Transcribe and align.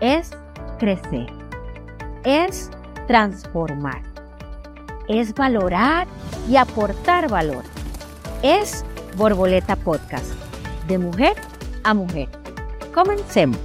Es 0.00 0.30
crecer. 0.78 1.26
Es 2.24 2.70
transformar. 3.06 4.02
Es 5.08 5.34
valorar 5.34 6.06
y 6.48 6.56
aportar 6.56 7.30
valor. 7.30 7.64
Es 8.42 8.84
Borboleta 9.16 9.76
Podcast. 9.76 10.32
De 10.86 10.98
mujer 10.98 11.34
a 11.84 11.94
mujer. 11.94 12.28
Comencemos. 12.92 13.58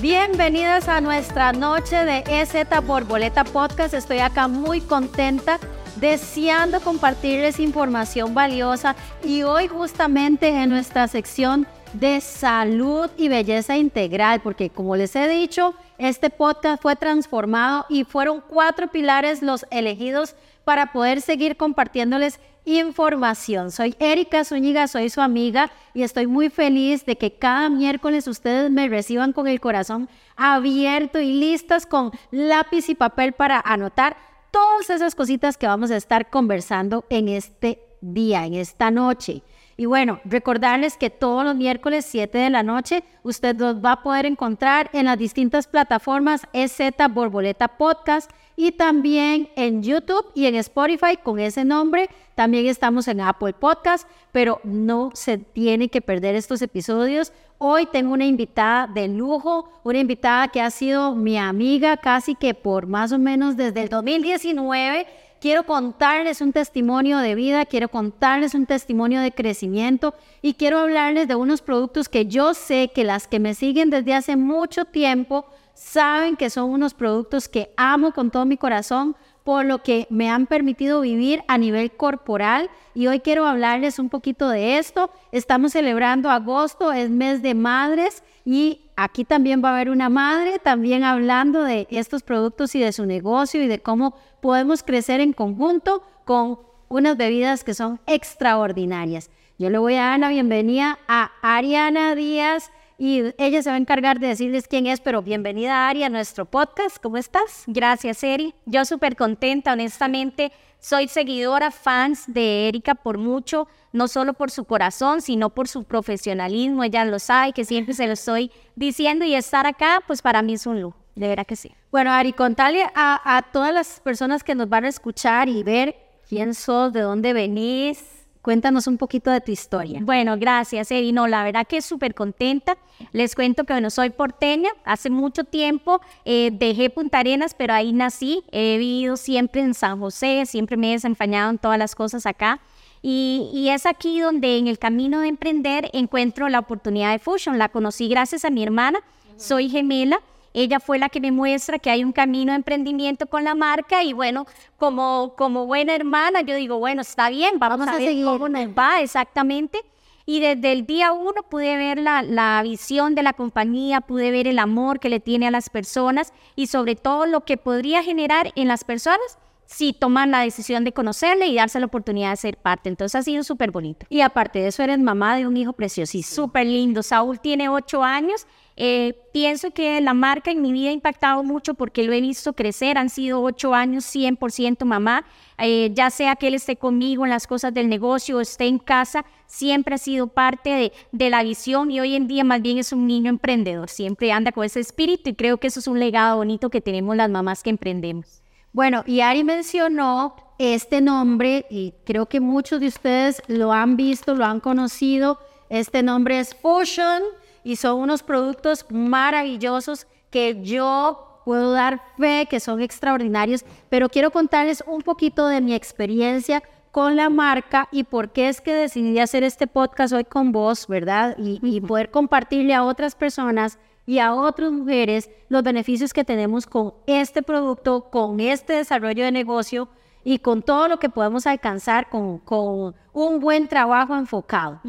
Bienvenidos 0.00 0.88
a 0.88 1.00
nuestra 1.00 1.52
noche 1.52 2.04
de 2.04 2.24
EZ 2.26 2.54
Borboleta 2.86 3.44
Podcast. 3.44 3.94
Estoy 3.94 4.18
acá 4.18 4.48
muy 4.48 4.80
contenta, 4.80 5.58
deseando 5.96 6.80
compartirles 6.80 7.60
información 7.60 8.34
valiosa 8.34 8.94
y 9.24 9.42
hoy 9.44 9.68
justamente 9.68 10.48
en 10.48 10.70
nuestra 10.70 11.08
sección 11.08 11.66
de 11.92 12.20
salud 12.20 13.10
y 13.16 13.28
belleza 13.28 13.76
integral, 13.76 14.40
porque 14.42 14.70
como 14.70 14.96
les 14.96 15.16
he 15.16 15.28
dicho, 15.28 15.74
este 15.98 16.30
podcast 16.30 16.82
fue 16.82 16.96
transformado 16.96 17.86
y 17.88 18.04
fueron 18.04 18.42
cuatro 18.46 18.88
pilares 18.88 19.42
los 19.42 19.66
elegidos 19.70 20.34
para 20.64 20.92
poder 20.92 21.20
seguir 21.20 21.56
compartiéndoles 21.56 22.40
información. 22.66 23.70
Soy 23.70 23.94
Erika 24.00 24.44
Zúñiga, 24.44 24.88
soy 24.88 25.08
su 25.08 25.20
amiga 25.20 25.70
y 25.94 26.02
estoy 26.02 26.26
muy 26.26 26.50
feliz 26.50 27.06
de 27.06 27.16
que 27.16 27.32
cada 27.32 27.70
miércoles 27.70 28.26
ustedes 28.26 28.70
me 28.70 28.88
reciban 28.88 29.32
con 29.32 29.46
el 29.46 29.60
corazón 29.60 30.08
abierto 30.36 31.20
y 31.20 31.32
listas 31.32 31.86
con 31.86 32.10
lápiz 32.32 32.88
y 32.88 32.94
papel 32.96 33.32
para 33.32 33.60
anotar 33.64 34.16
todas 34.50 34.90
esas 34.90 35.14
cositas 35.14 35.56
que 35.56 35.66
vamos 35.66 35.90
a 35.90 35.96
estar 35.96 36.28
conversando 36.28 37.04
en 37.08 37.28
este 37.28 37.78
día, 38.00 38.44
en 38.44 38.54
esta 38.54 38.90
noche. 38.90 39.42
Y 39.78 39.84
bueno, 39.84 40.20
recordarles 40.24 40.96
que 40.96 41.10
todos 41.10 41.44
los 41.44 41.54
miércoles 41.54 42.06
7 42.06 42.38
de 42.38 42.48
la 42.48 42.62
noche 42.62 43.04
usted 43.22 43.56
los 43.56 43.84
va 43.84 43.92
a 43.92 44.02
poder 44.02 44.24
encontrar 44.24 44.88
en 44.94 45.04
las 45.04 45.18
distintas 45.18 45.66
plataformas 45.66 46.46
EZ 46.54 46.78
Borboleta 47.10 47.68
Podcast 47.68 48.30
y 48.56 48.72
también 48.72 49.50
en 49.54 49.82
YouTube 49.82 50.24
y 50.34 50.46
en 50.46 50.54
Spotify 50.54 51.18
con 51.22 51.38
ese 51.38 51.62
nombre. 51.66 52.08
También 52.34 52.64
estamos 52.66 53.06
en 53.06 53.20
Apple 53.20 53.52
Podcast, 53.52 54.08
pero 54.32 54.60
no 54.64 55.10
se 55.12 55.36
tiene 55.36 55.90
que 55.90 56.00
perder 56.00 56.36
estos 56.36 56.62
episodios. 56.62 57.32
Hoy 57.58 57.86
tengo 57.86 58.14
una 58.14 58.24
invitada 58.24 58.86
de 58.86 59.08
lujo, 59.08 59.68
una 59.84 59.98
invitada 59.98 60.48
que 60.48 60.62
ha 60.62 60.70
sido 60.70 61.14
mi 61.14 61.36
amiga 61.36 61.98
casi 61.98 62.34
que 62.34 62.54
por 62.54 62.86
más 62.86 63.12
o 63.12 63.18
menos 63.18 63.58
desde 63.58 63.82
el 63.82 63.88
2019 63.90 65.06
quiero 65.46 65.62
contarles 65.62 66.40
un 66.40 66.52
testimonio 66.52 67.18
de 67.18 67.36
vida, 67.36 67.66
quiero 67.66 67.88
contarles 67.88 68.56
un 68.56 68.66
testimonio 68.66 69.20
de 69.20 69.30
crecimiento 69.30 70.12
y 70.42 70.54
quiero 70.54 70.80
hablarles 70.80 71.28
de 71.28 71.36
unos 71.36 71.62
productos 71.62 72.08
que 72.08 72.26
yo 72.26 72.52
sé 72.52 72.90
que 72.92 73.04
las 73.04 73.28
que 73.28 73.38
me 73.38 73.54
siguen 73.54 73.88
desde 73.88 74.12
hace 74.12 74.34
mucho 74.34 74.86
tiempo 74.86 75.46
saben 75.72 76.34
que 76.34 76.50
son 76.50 76.70
unos 76.70 76.94
productos 76.94 77.48
que 77.48 77.72
amo 77.76 78.10
con 78.10 78.32
todo 78.32 78.44
mi 78.44 78.56
corazón 78.56 79.14
por 79.44 79.64
lo 79.64 79.84
que 79.84 80.08
me 80.10 80.28
han 80.28 80.48
permitido 80.48 81.02
vivir 81.02 81.44
a 81.46 81.58
nivel 81.58 81.92
corporal 81.92 82.68
y 82.92 83.06
hoy 83.06 83.20
quiero 83.20 83.46
hablarles 83.46 84.00
un 84.00 84.08
poquito 84.08 84.48
de 84.48 84.78
esto. 84.78 85.12
Estamos 85.30 85.70
celebrando 85.70 86.28
agosto, 86.28 86.92
es 86.92 87.08
mes 87.08 87.40
de 87.40 87.54
madres 87.54 88.24
y 88.44 88.80
aquí 88.96 89.24
también 89.24 89.62
va 89.62 89.70
a 89.70 89.74
haber 89.74 89.90
una 89.90 90.08
madre 90.08 90.58
también 90.58 91.04
hablando 91.04 91.62
de 91.62 91.86
estos 91.90 92.22
productos 92.22 92.74
y 92.74 92.80
de 92.80 92.92
su 92.92 93.06
negocio 93.06 93.62
y 93.62 93.68
de 93.68 93.80
cómo 93.80 94.14
podemos 94.40 94.82
crecer 94.82 95.20
en 95.20 95.32
conjunto 95.32 96.02
con 96.24 96.58
unas 96.88 97.16
bebidas 97.16 97.62
que 97.62 97.74
son 97.74 98.00
extraordinarias. 98.06 99.30
Yo 99.58 99.70
le 99.70 99.78
voy 99.78 99.94
a 99.94 100.04
dar 100.04 100.18
la 100.18 100.28
bienvenida 100.30 100.98
a 101.08 101.30
Ariana 101.42 102.14
Díaz 102.14 102.70
y 102.98 103.34
ella 103.38 103.62
se 103.62 103.68
va 103.68 103.76
a 103.76 103.78
encargar 103.78 104.20
de 104.20 104.28
decirles 104.28 104.68
quién 104.68 104.86
es, 104.86 105.00
pero 105.00 105.20
bienvenida 105.20 105.88
Ari 105.88 106.02
a 106.04 106.08
nuestro 106.08 106.46
podcast. 106.46 106.96
¿Cómo 107.02 107.18
estás? 107.18 107.64
Gracias, 107.66 108.22
Eri. 108.22 108.54
Yo 108.64 108.84
súper 108.84 109.16
contenta, 109.16 109.74
honestamente. 109.74 110.50
Soy 110.78 111.08
seguidora, 111.08 111.70
fans 111.70 112.24
de 112.26 112.68
Erika 112.68 112.94
por 112.94 113.18
mucho, 113.18 113.68
no 113.92 114.08
solo 114.08 114.32
por 114.32 114.50
su 114.50 114.64
corazón, 114.64 115.20
sino 115.20 115.50
por 115.50 115.68
su 115.68 115.84
profesionalismo. 115.84 116.84
Ella 116.84 117.04
lo 117.04 117.18
sabe, 117.18 117.52
que 117.52 117.64
siempre 117.64 117.92
se 117.92 118.06
lo 118.06 118.14
estoy 118.14 118.50
diciendo 118.76 119.24
y 119.24 119.34
estar 119.34 119.66
acá, 119.66 120.02
pues 120.06 120.22
para 120.22 120.40
mí 120.42 120.54
es 120.54 120.66
un 120.66 120.80
lujo. 120.80 120.96
De 121.14 121.28
verdad 121.28 121.46
que 121.46 121.56
sí. 121.56 121.72
Bueno, 121.90 122.12
Ari, 122.12 122.32
contale 122.32 122.84
a, 122.94 123.36
a 123.36 123.42
todas 123.52 123.74
las 123.74 124.00
personas 124.00 124.42
que 124.44 124.54
nos 124.54 124.68
van 124.68 124.84
a 124.84 124.88
escuchar 124.88 125.48
y 125.48 125.62
ver 125.62 125.96
quién 126.28 126.54
sos, 126.54 126.92
de 126.92 127.00
dónde 127.00 127.32
venís. 127.32 128.15
Cuéntanos 128.46 128.86
un 128.86 128.96
poquito 128.96 129.32
de 129.32 129.40
tu 129.40 129.50
historia. 129.50 129.98
Bueno, 130.04 130.36
gracias, 130.38 130.92
Eri. 130.92 131.10
No, 131.10 131.26
la 131.26 131.42
verdad 131.42 131.66
que 131.66 131.82
súper 131.82 132.14
contenta. 132.14 132.78
Les 133.10 133.34
cuento 133.34 133.64
que 133.64 133.72
bueno, 133.72 133.90
soy 133.90 134.10
porteña. 134.10 134.70
Hace 134.84 135.10
mucho 135.10 135.42
tiempo 135.42 136.00
eh, 136.24 136.50
dejé 136.52 136.88
Punta 136.88 137.18
Arenas, 137.18 137.56
pero 137.58 137.74
ahí 137.74 137.92
nací. 137.92 138.44
He 138.52 138.78
vivido 138.78 139.16
siempre 139.16 139.62
en 139.62 139.74
San 139.74 139.98
José, 139.98 140.44
siempre 140.46 140.76
me 140.76 140.90
he 140.90 140.92
desenfañado 140.92 141.50
en 141.50 141.58
todas 141.58 141.76
las 141.76 141.96
cosas 141.96 142.24
acá. 142.24 142.60
Y, 143.02 143.50
y, 143.52 143.70
es 143.70 143.84
aquí 143.84 144.20
donde 144.20 144.58
en 144.58 144.68
el 144.68 144.78
camino 144.78 145.18
de 145.18 145.26
emprender 145.26 145.90
encuentro 145.92 146.48
la 146.48 146.60
oportunidad 146.60 147.10
de 147.10 147.18
Fusion. 147.18 147.58
La 147.58 147.68
conocí 147.68 148.08
gracias 148.08 148.44
a 148.44 148.50
mi 148.50 148.62
hermana. 148.62 149.00
Soy 149.36 149.68
gemela 149.68 150.20
ella 150.56 150.80
fue 150.80 150.98
la 150.98 151.10
que 151.10 151.20
me 151.20 151.32
muestra 151.32 151.78
que 151.78 151.90
hay 151.90 152.02
un 152.02 152.12
camino 152.12 152.52
de 152.52 152.56
emprendimiento 152.56 153.26
con 153.26 153.44
la 153.44 153.54
marca 153.54 154.02
y 154.02 154.14
bueno, 154.14 154.46
como, 154.78 155.34
como 155.36 155.66
buena 155.66 155.94
hermana, 155.94 156.40
yo 156.40 156.56
digo, 156.56 156.78
bueno, 156.78 157.02
está 157.02 157.28
bien, 157.28 157.58
vamos, 157.58 157.86
a, 157.86 157.92
ver 157.92 158.08
seguir. 158.08 158.24
cómo 158.24 158.48
nos 158.48 158.68
va 158.68 159.02
exactamente. 159.02 159.84
Y 160.24 160.40
desde 160.40 160.72
el 160.72 160.86
día 160.86 161.12
uno 161.12 161.42
pude 161.42 161.76
ver 161.76 161.98
la, 161.98 162.22
la, 162.22 162.62
visión 162.62 163.14
de 163.14 163.22
la 163.22 163.34
compañía, 163.34 164.00
pude 164.00 164.30
ver 164.30 164.48
el 164.48 164.58
amor 164.58 164.98
que 164.98 165.10
le 165.10 165.20
tiene 165.20 165.46
a 165.46 165.50
las 165.50 165.68
personas 165.68 166.32
y 166.56 166.68
sobre 166.68 166.96
todo 166.96 167.26
lo 167.26 167.44
que 167.44 167.58
podría 167.58 168.02
generar 168.02 168.50
en 168.56 168.66
las 168.66 168.82
personas 168.82 169.38
si 169.66 169.92
toman 169.92 170.30
la 170.30 170.40
decisión 170.40 170.84
de 170.84 170.92
conocerle 170.92 171.46
y 171.48 171.56
darse 171.56 171.80
la 171.80 171.86
oportunidad 171.86 172.30
de 172.30 172.36
ser 172.36 172.56
parte. 172.56 172.88
Entonces 172.88 173.14
ha 173.14 173.22
sido 173.22 173.44
súper 173.44 173.72
bonito. 173.72 174.06
Y 174.08 174.22
aparte 174.22 174.60
de 174.60 174.68
eso, 174.68 174.82
eres 174.82 174.98
mamá 174.98 175.36
de 175.36 175.46
un 175.46 175.56
hijo 175.56 175.72
preciosísimo. 175.74 176.46
Súper 176.46 176.66
lindo. 176.66 177.02
Saúl 177.02 177.40
tiene 177.40 177.68
ocho 177.68 178.02
años 178.02 178.46
eh, 178.78 179.18
pienso 179.32 179.70
que 179.70 180.02
la 180.02 180.12
marca 180.12 180.50
en 180.50 180.60
mi 180.60 180.70
vida 180.70 180.90
ha 180.90 180.92
impactado 180.92 181.42
mucho 181.42 181.72
porque 181.72 182.02
lo 182.02 182.12
he 182.12 182.20
visto 182.20 182.52
crecer. 182.52 182.98
Han 182.98 183.08
sido 183.08 183.42
ocho 183.42 183.74
años 183.74 184.04
100% 184.04 184.84
mamá. 184.84 185.24
Eh, 185.58 185.92
ya 185.94 186.10
sea 186.10 186.36
que 186.36 186.48
él 186.48 186.54
esté 186.54 186.76
conmigo 186.76 187.24
en 187.24 187.30
las 187.30 187.46
cosas 187.46 187.72
del 187.72 187.88
negocio 187.88 188.36
o 188.36 188.40
esté 188.42 188.66
en 188.66 188.78
casa, 188.78 189.24
siempre 189.46 189.94
ha 189.94 189.98
sido 189.98 190.26
parte 190.26 190.68
de, 190.68 190.92
de, 191.12 191.30
la 191.30 191.42
visión 191.42 191.90
y 191.90 191.98
hoy 191.98 192.14
en 192.14 192.28
día 192.28 192.44
más 192.44 192.60
bien 192.60 192.76
es 192.76 192.92
un 192.92 193.06
niño 193.06 193.30
emprendedor. 193.30 193.88
Siempre 193.88 194.30
anda 194.32 194.52
con 194.52 194.64
ese 194.64 194.80
espíritu 194.80 195.30
y 195.30 195.34
creo 195.34 195.56
que 195.56 195.68
eso 195.68 195.80
es 195.80 195.86
un 195.86 195.98
legado 195.98 196.36
bonito 196.36 196.68
que 196.68 196.82
tenemos 196.82 197.16
las 197.16 197.30
mamás 197.30 197.62
que 197.62 197.70
emprendemos. 197.70 198.42
Bueno, 198.72 199.02
y 199.06 199.20
Ari 199.20 199.42
mencionó 199.42 200.36
este 200.58 201.00
nombre 201.00 201.64
y 201.70 201.94
creo 202.04 202.26
que 202.26 202.40
muchos 202.40 202.80
de 202.80 202.88
ustedes 202.88 203.42
lo 203.46 203.72
han 203.72 203.96
visto, 203.96 204.34
lo 204.34 204.44
han 204.44 204.60
conocido. 204.60 205.38
Este 205.70 206.02
nombre 206.02 206.38
es 206.38 206.54
Fusion 206.54 207.22
y 207.66 207.74
son 207.74 207.98
unos 207.98 208.22
productos 208.22 208.86
maravillosos 208.90 210.06
que 210.30 210.62
yo 210.62 211.40
puedo 211.44 211.72
dar 211.72 212.00
fe 212.16 212.46
que 212.48 212.60
son 212.60 212.80
extraordinarios, 212.80 213.64
pero 213.88 214.08
quiero 214.08 214.30
contarles 214.30 214.84
un 214.86 215.02
poquito 215.02 215.48
de 215.48 215.60
mi 215.60 215.74
experiencia 215.74 216.62
con 216.92 217.16
la 217.16 217.28
marca 217.28 217.88
y 217.90 218.04
por 218.04 218.30
qué 218.30 218.48
es 218.48 218.60
que 218.60 218.72
decidí 218.72 219.18
hacer 219.18 219.42
este 219.42 219.66
podcast 219.66 220.12
hoy 220.12 220.22
con 220.22 220.52
vos, 220.52 220.86
¿verdad? 220.86 221.36
Y, 221.38 221.58
y 221.60 221.80
poder 221.80 222.12
compartirle 222.12 222.72
a 222.72 222.84
otras 222.84 223.16
personas 223.16 223.80
y 224.06 224.20
a 224.20 224.32
otras 224.32 224.70
mujeres 224.70 225.28
los 225.48 225.64
beneficios 225.64 226.12
que 226.12 226.22
tenemos 226.22 226.66
con 226.66 226.94
este 227.08 227.42
producto, 227.42 228.10
con 228.10 228.38
este 228.38 228.74
desarrollo 228.74 229.24
de 229.24 229.32
negocio 229.32 229.88
y 230.22 230.38
con 230.38 230.62
todo 230.62 230.86
lo 230.86 231.00
que 231.00 231.08
podemos 231.08 231.48
alcanzar 231.48 232.08
con, 232.10 232.38
con 232.38 232.94
un 233.12 233.40
buen 233.40 233.66
trabajo 233.66 234.14
enfocado. 234.16 234.80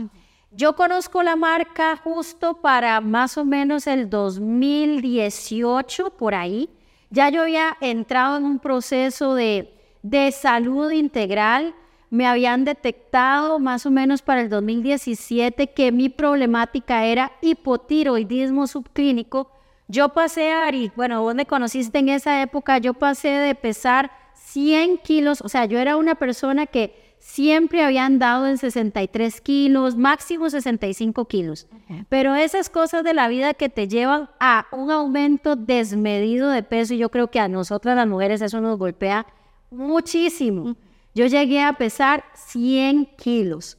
Yo 0.51 0.75
conozco 0.75 1.23
la 1.23 1.35
marca 1.35 1.97
justo 1.97 2.61
para 2.61 3.01
más 3.01 3.37
o 3.37 3.43
menos 3.43 3.85
el 3.85 4.09
2018, 4.09 6.11
por 6.11 6.35
ahí. 6.35 6.69
Ya 7.09 7.29
yo 7.29 7.41
había 7.41 7.75
entrado 7.81 8.37
en 8.37 8.45
un 8.45 8.59
proceso 8.59 9.35
de, 9.35 9.73
de 10.03 10.31
salud 10.31 10.91
integral. 10.91 11.75
Me 12.09 12.25
habían 12.25 12.63
detectado 12.63 13.59
más 13.59 13.85
o 13.85 13.91
menos 13.91 14.21
para 14.21 14.41
el 14.41 14.49
2017 14.49 15.67
que 15.67 15.91
mi 15.91 16.07
problemática 16.07 17.05
era 17.05 17.33
hipotiroidismo 17.41 18.67
subclínico. 18.67 19.51
Yo 19.89 20.09
pasé, 20.09 20.51
Ari, 20.51 20.91
bueno, 20.95 21.21
vos 21.21 21.35
me 21.35 21.45
conociste 21.45 21.99
en 21.99 22.09
esa 22.09 22.41
época, 22.41 22.77
yo 22.77 22.93
pasé 22.93 23.29
de 23.29 23.55
pesar 23.55 24.11
100 24.33 24.97
kilos, 24.99 25.41
o 25.41 25.49
sea, 25.49 25.65
yo 25.65 25.79
era 25.79 25.97
una 25.97 26.15
persona 26.15 26.65
que 26.65 27.06
siempre 27.27 27.83
habían 27.83 28.19
dado 28.19 28.47
en 28.47 28.57
63 28.57 29.41
kilos, 29.41 29.97
máximo 29.97 30.49
65 30.49 31.25
kilos. 31.25 31.67
Pero 32.07 32.35
esas 32.35 32.69
cosas 32.69 33.03
de 33.03 33.13
la 33.13 33.27
vida 33.27 33.53
que 33.53 33.67
te 33.67 33.89
llevan 33.89 34.29
a 34.39 34.65
un 34.71 34.89
aumento 34.91 35.57
desmedido 35.57 36.49
de 36.49 36.63
peso, 36.63 36.93
y 36.93 36.99
yo 36.99 37.11
creo 37.11 37.29
que 37.29 37.41
a 37.41 37.49
nosotras 37.49 37.97
las 37.97 38.07
mujeres 38.07 38.41
eso 38.41 38.61
nos 38.61 38.79
golpea 38.79 39.27
muchísimo. 39.69 40.77
Yo 41.13 41.25
llegué 41.25 41.61
a 41.61 41.73
pesar 41.73 42.23
100 42.33 43.09
kilos. 43.17 43.77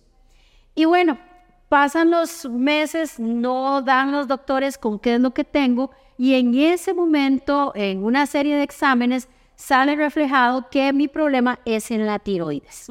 Y 0.75 0.85
bueno, 0.85 1.19
pasan 1.71 2.11
los 2.11 2.45
meses, 2.45 3.19
no 3.19 3.81
dan 3.81 4.13
los 4.13 4.29
doctores 4.29 4.77
con 4.77 4.99
qué 4.99 5.15
es 5.15 5.21
lo 5.21 5.33
que 5.33 5.45
tengo 5.45 5.91
y 6.19 6.35
en 6.35 6.55
ese 6.55 6.93
momento, 6.93 7.73
en 7.75 8.05
una 8.05 8.27
serie 8.27 8.57
de 8.57 8.63
exámenes, 8.63 9.27
sale 9.55 9.97
reflejado 9.97 10.69
que 10.71 10.93
mi 10.93 11.09
problema 11.09 11.61
es 11.65 11.91
en 11.91 12.05
la 12.05 12.19
tiroides. 12.19 12.89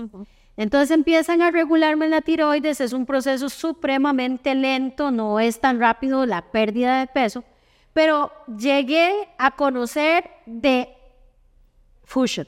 Entonces 0.57 0.89
empiezan 0.89 1.44
a 1.44 1.51
regularme 1.51 2.09
la 2.09 2.21
tiroides, 2.21 2.81
es 2.81 2.92
un 2.92 3.06
proceso 3.06 3.48
supremamente 3.48 4.56
lento, 4.56 5.12
no 5.12 5.39
es 5.39 5.62
tan 5.62 5.80
rápido 5.80 6.25
la 6.25 6.42
pérdida 6.51 7.00
de 7.00 7.07
peso, 7.07 7.44
pero 7.94 8.31
llegué 8.57 9.30
a 9.38 9.51
conocer 9.51 10.30
de 10.48 10.89
Fusion. 12.04 12.48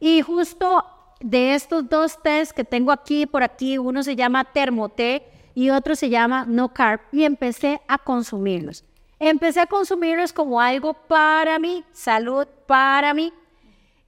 Y 0.00 0.22
justo 0.22 0.84
de 1.20 1.54
estos 1.54 1.88
dos 1.88 2.22
test 2.22 2.52
que 2.52 2.64
tengo 2.64 2.90
aquí 2.90 3.26
por 3.26 3.42
aquí, 3.42 3.76
uno 3.76 4.02
se 4.02 4.16
llama 4.16 4.44
Termoté 4.44 5.26
y 5.54 5.68
otro 5.70 5.94
se 5.94 6.08
llama 6.08 6.46
No 6.48 6.72
Carb, 6.72 7.00
y 7.12 7.24
empecé 7.24 7.80
a 7.86 7.98
consumirlos. 7.98 8.84
Empecé 9.18 9.60
a 9.60 9.66
consumirlos 9.66 10.32
como 10.32 10.60
algo 10.60 10.94
para 10.94 11.58
mí, 11.58 11.84
salud 11.92 12.46
para 12.66 13.14
mí, 13.14 13.32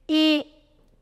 y 0.07 0.53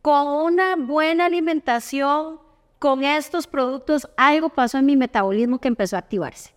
con 0.05 0.27
una 0.27 0.75
buena 0.75 1.25
alimentación, 1.25 2.39
con 2.77 3.03
estos 3.03 3.47
productos, 3.47 4.07
algo 4.15 4.49
pasó 4.49 4.77
en 4.77 4.85
mi 4.85 4.95
metabolismo 4.95 5.57
que 5.57 5.67
empezó 5.67 5.95
a 5.95 5.99
activarse. 5.99 6.53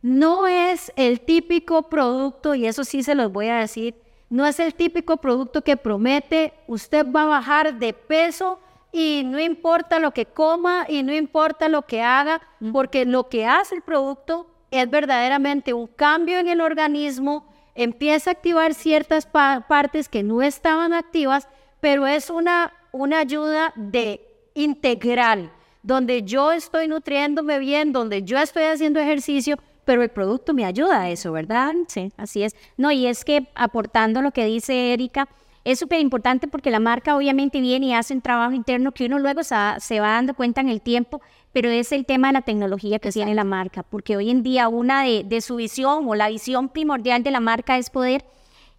No 0.00 0.48
es 0.48 0.92
el 0.96 1.20
típico 1.20 1.88
producto, 1.88 2.56
y 2.56 2.66
eso 2.66 2.82
sí 2.82 3.04
se 3.04 3.14
los 3.14 3.30
voy 3.30 3.46
a 3.46 3.58
decir, 3.58 3.94
no 4.30 4.44
es 4.44 4.58
el 4.58 4.74
típico 4.74 5.18
producto 5.18 5.62
que 5.62 5.76
promete 5.76 6.54
usted 6.66 7.06
va 7.06 7.22
a 7.22 7.26
bajar 7.26 7.78
de 7.78 7.92
peso 7.92 8.58
y 8.90 9.22
no 9.26 9.38
importa 9.38 10.00
lo 10.00 10.10
que 10.10 10.26
coma 10.26 10.84
y 10.88 11.04
no 11.04 11.14
importa 11.14 11.68
lo 11.68 11.82
que 11.82 12.02
haga, 12.02 12.42
porque 12.72 13.04
lo 13.04 13.28
que 13.28 13.46
hace 13.46 13.76
el 13.76 13.82
producto 13.82 14.48
es 14.72 14.90
verdaderamente 14.90 15.72
un 15.72 15.86
cambio 15.86 16.40
en 16.40 16.48
el 16.48 16.60
organismo, 16.60 17.46
empieza 17.76 18.30
a 18.30 18.32
activar 18.32 18.74
ciertas 18.74 19.26
partes 19.26 20.08
que 20.08 20.24
no 20.24 20.42
estaban 20.42 20.92
activas 20.92 21.46
pero 21.82 22.06
es 22.06 22.30
una, 22.30 22.72
una 22.92 23.18
ayuda 23.18 23.72
de 23.74 24.20
integral, 24.54 25.50
donde 25.82 26.22
yo 26.22 26.52
estoy 26.52 26.86
nutriéndome 26.86 27.58
bien, 27.58 27.92
donde 27.92 28.22
yo 28.22 28.38
estoy 28.38 28.62
haciendo 28.62 29.00
ejercicio, 29.00 29.58
pero 29.84 30.04
el 30.04 30.08
producto 30.08 30.54
me 30.54 30.64
ayuda 30.64 31.00
a 31.00 31.10
eso, 31.10 31.32
¿verdad? 31.32 31.72
Sí, 31.88 32.12
así 32.16 32.44
es. 32.44 32.54
No, 32.76 32.92
y 32.92 33.08
es 33.08 33.24
que 33.24 33.48
aportando 33.56 34.22
lo 34.22 34.30
que 34.30 34.44
dice 34.46 34.92
Erika, 34.92 35.28
es 35.64 35.80
súper 35.80 35.98
importante 35.98 36.46
porque 36.46 36.70
la 36.70 36.78
marca 36.78 37.16
obviamente 37.16 37.60
viene 37.60 37.86
y 37.86 37.94
hace 37.94 38.14
un 38.14 38.20
trabajo 38.20 38.52
interno 38.52 38.92
que 38.92 39.06
uno 39.06 39.18
luego 39.18 39.42
se, 39.42 39.56
va 40.00 40.08
dando 40.12 40.34
cuenta 40.34 40.60
en 40.60 40.68
el 40.68 40.82
tiempo, 40.82 41.20
pero 41.52 41.68
es 41.68 41.90
el 41.90 42.06
tema 42.06 42.28
de 42.28 42.34
la 42.34 42.42
tecnología 42.42 43.00
que 43.00 43.10
tiene 43.10 43.34
la 43.34 43.42
marca, 43.42 43.82
porque 43.82 44.16
hoy 44.16 44.30
en 44.30 44.44
día 44.44 44.68
una 44.68 45.02
de, 45.02 45.24
de 45.24 45.40
su 45.40 45.56
visión 45.56 46.08
o 46.08 46.14
la 46.14 46.28
visión 46.28 46.68
primordial 46.68 47.24
de 47.24 47.32
la 47.32 47.40
marca 47.40 47.76
es 47.76 47.90
poder 47.90 48.24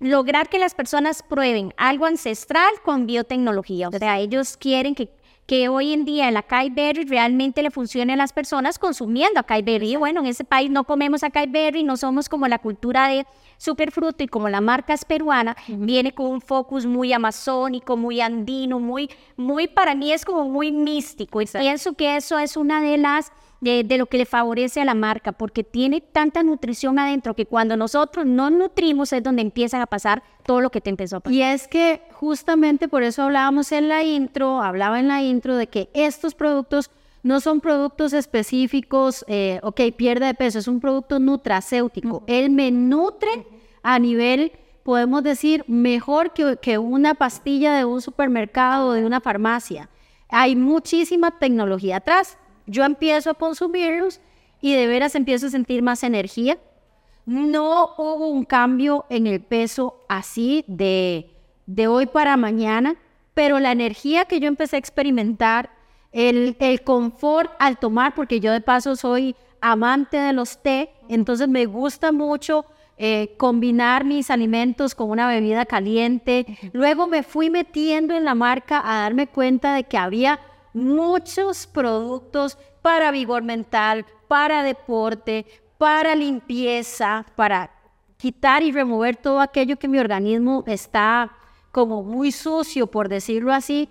lograr 0.04 0.50
que 0.50 0.60
las 0.60 0.76
personas 0.76 1.24
prueben 1.24 1.74
algo 1.78 2.06
ancestral 2.06 2.74
con 2.84 3.08
biotecnología. 3.08 3.88
O 3.88 3.92
sea, 3.92 4.20
ellos 4.20 4.58
quieren 4.58 4.96
que, 4.96 5.10
que 5.46 5.70
hoy 5.70 5.94
en 5.94 6.04
día 6.04 6.28
el 6.28 6.36
acai 6.36 6.70
berry 6.70 7.06
realmente 7.06 7.64
le 7.64 7.72
funcione 7.72 8.12
a 8.14 8.18
las 8.18 8.34
personas 8.34 8.78
consumiendo 8.78 9.40
acai 9.40 9.62
berry. 9.62 9.94
Y 9.94 9.96
bueno, 9.96 10.20
en 10.20 10.28
ese 10.28 10.44
país 10.44 10.70
no 10.70 10.84
comemos 10.84 11.24
acai 11.24 11.48
berry, 11.48 11.84
no 11.84 11.96
somos 11.96 12.28
como 12.28 12.50
la 12.50 12.60
cultura 12.60 13.08
de 13.08 13.26
superfruto 13.58 14.26
y 14.26 14.28
como 14.28 14.50
la 14.50 14.60
marca 14.60 14.94
es 14.94 15.06
peruana, 15.06 15.56
viene 15.70 16.12
con 16.12 16.26
un 16.26 16.42
focus 16.42 16.86
muy 16.86 17.14
amazónico, 17.14 17.96
muy 17.96 18.20
andino, 18.20 18.80
muy, 18.80 19.10
muy 19.38 19.70
para 19.70 19.96
mí 19.96 20.12
es 20.12 20.26
como 20.26 20.50
muy 20.50 20.74
místico. 20.74 21.42
Y 21.42 21.46
pienso 21.46 21.94
que 21.94 22.18
eso 22.18 22.38
es 22.40 22.58
una 22.58 22.82
de 22.82 22.98
las 22.98 23.32
de, 23.64 23.98
lo 23.98 24.08
que 24.08 24.18
le 24.18 24.26
favorece 24.26 24.82
a 24.82 24.86
la 24.86 24.94
marca, 24.94 25.32
porque 25.32 25.64
tiene 25.64 26.02
tanta 26.02 26.44
nutrición 26.44 27.00
adentro 27.00 27.34
que 27.34 27.46
cuando 27.46 27.78
nosotros 27.78 28.26
no 28.26 28.50
nutrimos 28.50 29.14
es 29.14 29.24
donde 29.24 29.42
empiezan 29.42 29.82
a 29.82 29.88
pasar 29.88 30.24
todo 30.44 30.62
lo 30.62 30.70
que 30.70 30.82
te 30.82 30.90
empezó 30.90 31.18
a 31.18 31.20
pasar. 31.22 31.34
Y 31.34 31.42
es 31.42 31.68
que 31.68 32.02
justamente 32.12 32.88
por 32.88 33.04
eso 33.04 33.24
hablábamos 33.24 33.72
en 33.72 33.88
la 33.88 34.04
intro, 34.04 34.62
hablaba 34.62 35.00
en 35.00 35.08
la 35.08 35.22
intro 35.22 35.56
de 35.56 35.68
que 35.68 35.90
estos 35.94 36.36
productos 36.36 36.92
no 37.24 37.40
son 37.40 37.62
productos 37.62 38.12
específicos, 38.12 39.24
eh, 39.28 39.60
ok, 39.64 39.80
pierde 39.96 40.26
de 40.26 40.34
peso, 40.34 40.60
es 40.60 40.68
un 40.68 40.82
producto 40.82 41.20
nutracéutico. 41.20 42.24
Él 42.28 42.50
me 42.50 42.70
nutre 42.70 43.48
a 43.82 43.98
nivel, 43.98 44.52
podemos 44.84 45.24
decir, 45.24 45.64
mejor 45.68 46.34
que, 46.34 46.58
que 46.62 46.78
una 46.78 47.14
pastilla 47.14 47.76
de 47.76 47.86
un 47.86 48.02
supermercado 48.02 48.90
o 48.90 48.92
de 48.92 49.06
una 49.06 49.22
farmacia. 49.22 49.90
Hay 50.28 50.58
muchísima 50.58 51.32
tecnología 51.40 51.98
atrás 51.98 52.38
yo 52.66 52.84
empiezo 52.84 53.30
a 53.30 53.34
consumirlos 53.34 54.20
y 54.62 54.74
de 54.74 54.88
veras 54.88 55.16
empiezo 55.16 55.48
a 55.48 55.52
sentir 55.52 55.82
más 55.82 56.04
energía. 56.04 56.58
No 57.26 57.96
hubo 57.98 58.28
un 58.28 58.44
cambio 58.46 59.06
en 59.10 59.28
el 59.28 59.42
peso 59.42 60.04
así 60.10 60.66
de, 60.68 61.30
de 61.66 61.88
hoy 61.88 62.06
para 62.06 62.38
mañana, 62.38 62.96
pero 63.34 63.60
la 63.60 63.72
energía 63.72 64.26
que 64.26 64.40
yo 64.40 64.48
empecé 64.48 64.76
a 64.76 64.80
experimentar, 64.80 65.70
el, 66.12 66.56
el 66.60 66.84
confort 66.84 67.52
al 67.60 67.80
tomar, 67.80 68.14
porque 68.14 68.40
yo 68.40 68.52
de 68.52 68.62
paso 68.62 68.96
soy 68.96 69.36
amante 69.62 70.18
de 70.18 70.34
los 70.34 70.62
té, 70.62 70.92
entonces 71.10 71.48
me 71.48 71.66
gusta 71.66 72.12
mucho 72.12 72.66
eh, 72.98 73.34
combinar 73.38 74.06
mis 74.06 74.30
alimentos 74.30 74.94
con 74.94 75.10
una 75.10 75.28
bebida 75.28 75.66
caliente. 75.66 76.46
Luego 76.74 77.08
me 77.08 77.24
fui 77.24 77.50
metiendo 77.50 78.14
en 78.16 78.24
la 78.24 78.36
marca 78.36 78.82
a 78.86 79.02
darme 79.02 79.28
cuenta 79.28 79.74
de 79.74 79.86
que 79.86 79.98
había 79.98 80.40
muchos 80.74 81.68
productos 81.68 82.58
para 82.82 83.12
vigor 83.12 83.44
mental, 83.44 84.06
para 84.28 84.64
deporte, 84.64 85.46
para 85.78 86.16
limpieza, 86.16 87.26
para 87.36 87.72
quitar 88.18 88.64
y 88.64 88.72
remover 88.72 89.16
todo 89.16 89.40
aquello 89.42 89.78
que 89.78 89.88
mi 89.88 90.00
organismo 90.00 90.64
está 90.68 91.32
como 91.72 92.04
muy 92.04 92.32
sucio, 92.32 92.88
por 92.88 93.10
decirlo 93.10 93.54
así. 93.54 93.90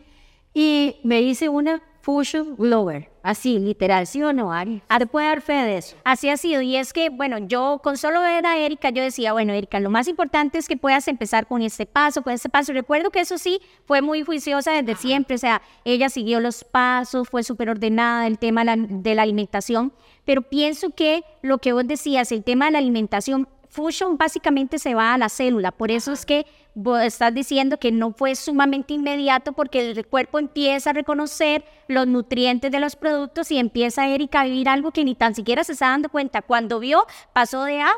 Y 0.55 0.97
me 1.05 1.21
hice 1.21 1.49
una 1.49 1.83
Fusion 2.03 2.57
Glower. 2.57 3.09
Así, 3.23 3.61
literal, 3.61 4.09
¿sí 4.09 4.21
o 4.23 4.33
no, 4.33 4.53
Ari? 4.53 4.83
¿Te 4.99 5.07
puede 5.07 5.29
dar 5.29 5.41
fe 5.41 5.53
de 5.53 5.79
eso? 5.79 5.97
Así 6.03 6.29
ha 6.29 6.37
sido. 6.37 6.61
Y 6.61 6.77
es 6.77 6.93
que, 6.93 7.09
bueno, 7.09 7.39
yo 7.39 7.81
con 7.83 7.97
solo 7.97 8.21
ver 8.21 8.45
a 8.45 8.59
Erika, 8.59 8.91
yo 8.91 9.03
decía, 9.03 9.33
bueno, 9.33 9.53
Erika, 9.53 9.79
lo 9.79 9.89
más 9.89 10.09
importante 10.09 10.59
es 10.59 10.67
que 10.67 10.77
puedas 10.77 11.07
empezar 11.07 11.47
con 11.47 11.63
este 11.63 11.87
paso, 11.87 12.23
con 12.23 12.33
este 12.33 12.49
paso. 12.49 12.73
Recuerdo 12.73 13.11
que 13.11 13.21
eso 13.21 13.39
sí 13.39 13.61
fue 13.87 14.03
muy 14.03 14.23
juiciosa 14.23 14.73
desde 14.73 14.97
siempre. 14.97 15.37
O 15.37 15.39
sea, 15.39 15.63
ella 15.85 16.09
siguió 16.09 16.41
los 16.41 16.65
pasos, 16.65 17.29
fue 17.29 17.45
súper 17.45 17.71
ordenada 17.71 18.27
el 18.27 18.39
tema 18.39 18.65
de 18.65 19.15
la 19.15 19.23
alimentación. 19.23 19.93
Pero 20.25 20.43
pienso 20.43 20.91
que 20.91 21.23
lo 21.41 21.59
que 21.59 21.73
vos 21.73 21.87
decías, 21.87 22.33
el 22.33 22.43
tema 22.43 22.67
de 22.67 22.73
la 22.73 22.79
alimentación, 22.79 23.47
Fusion 23.73 24.19
básicamente 24.19 24.79
se 24.79 24.95
va 24.95 25.15
a 25.15 25.19
la 25.19 25.31
célula, 25.31 25.73
por 25.73 25.91
eso 25.91 26.13
es 26.13 26.27
que 26.27 26.45
vos 26.75 27.01
estás 27.03 27.35
diciendo 27.35 27.79
que 27.79 27.93
no 27.93 28.13
fue 28.13 28.35
sumamente 28.35 28.95
inmediato 28.95 29.53
porque 29.53 29.91
el 29.91 30.07
cuerpo 30.07 30.39
empieza 30.39 30.91
a 30.91 30.93
reconocer 30.93 31.65
los 31.89 32.07
nutrientes 32.07 32.71
de 32.71 32.81
los 32.81 32.97
productos 32.97 33.51
y 33.51 33.59
empieza 33.59 34.09
Erika 34.09 34.41
a 34.41 34.45
vivir 34.45 34.69
algo 34.69 34.91
que 34.91 35.05
ni 35.05 35.15
tan 35.15 35.35
siquiera 35.35 35.65
se 35.65 35.73
está 35.73 35.89
dando 35.89 36.09
cuenta. 36.09 36.43
Cuando 36.43 36.79
vio, 36.79 37.07
pasó 37.33 37.65
de 37.65 37.81
A 37.81 37.93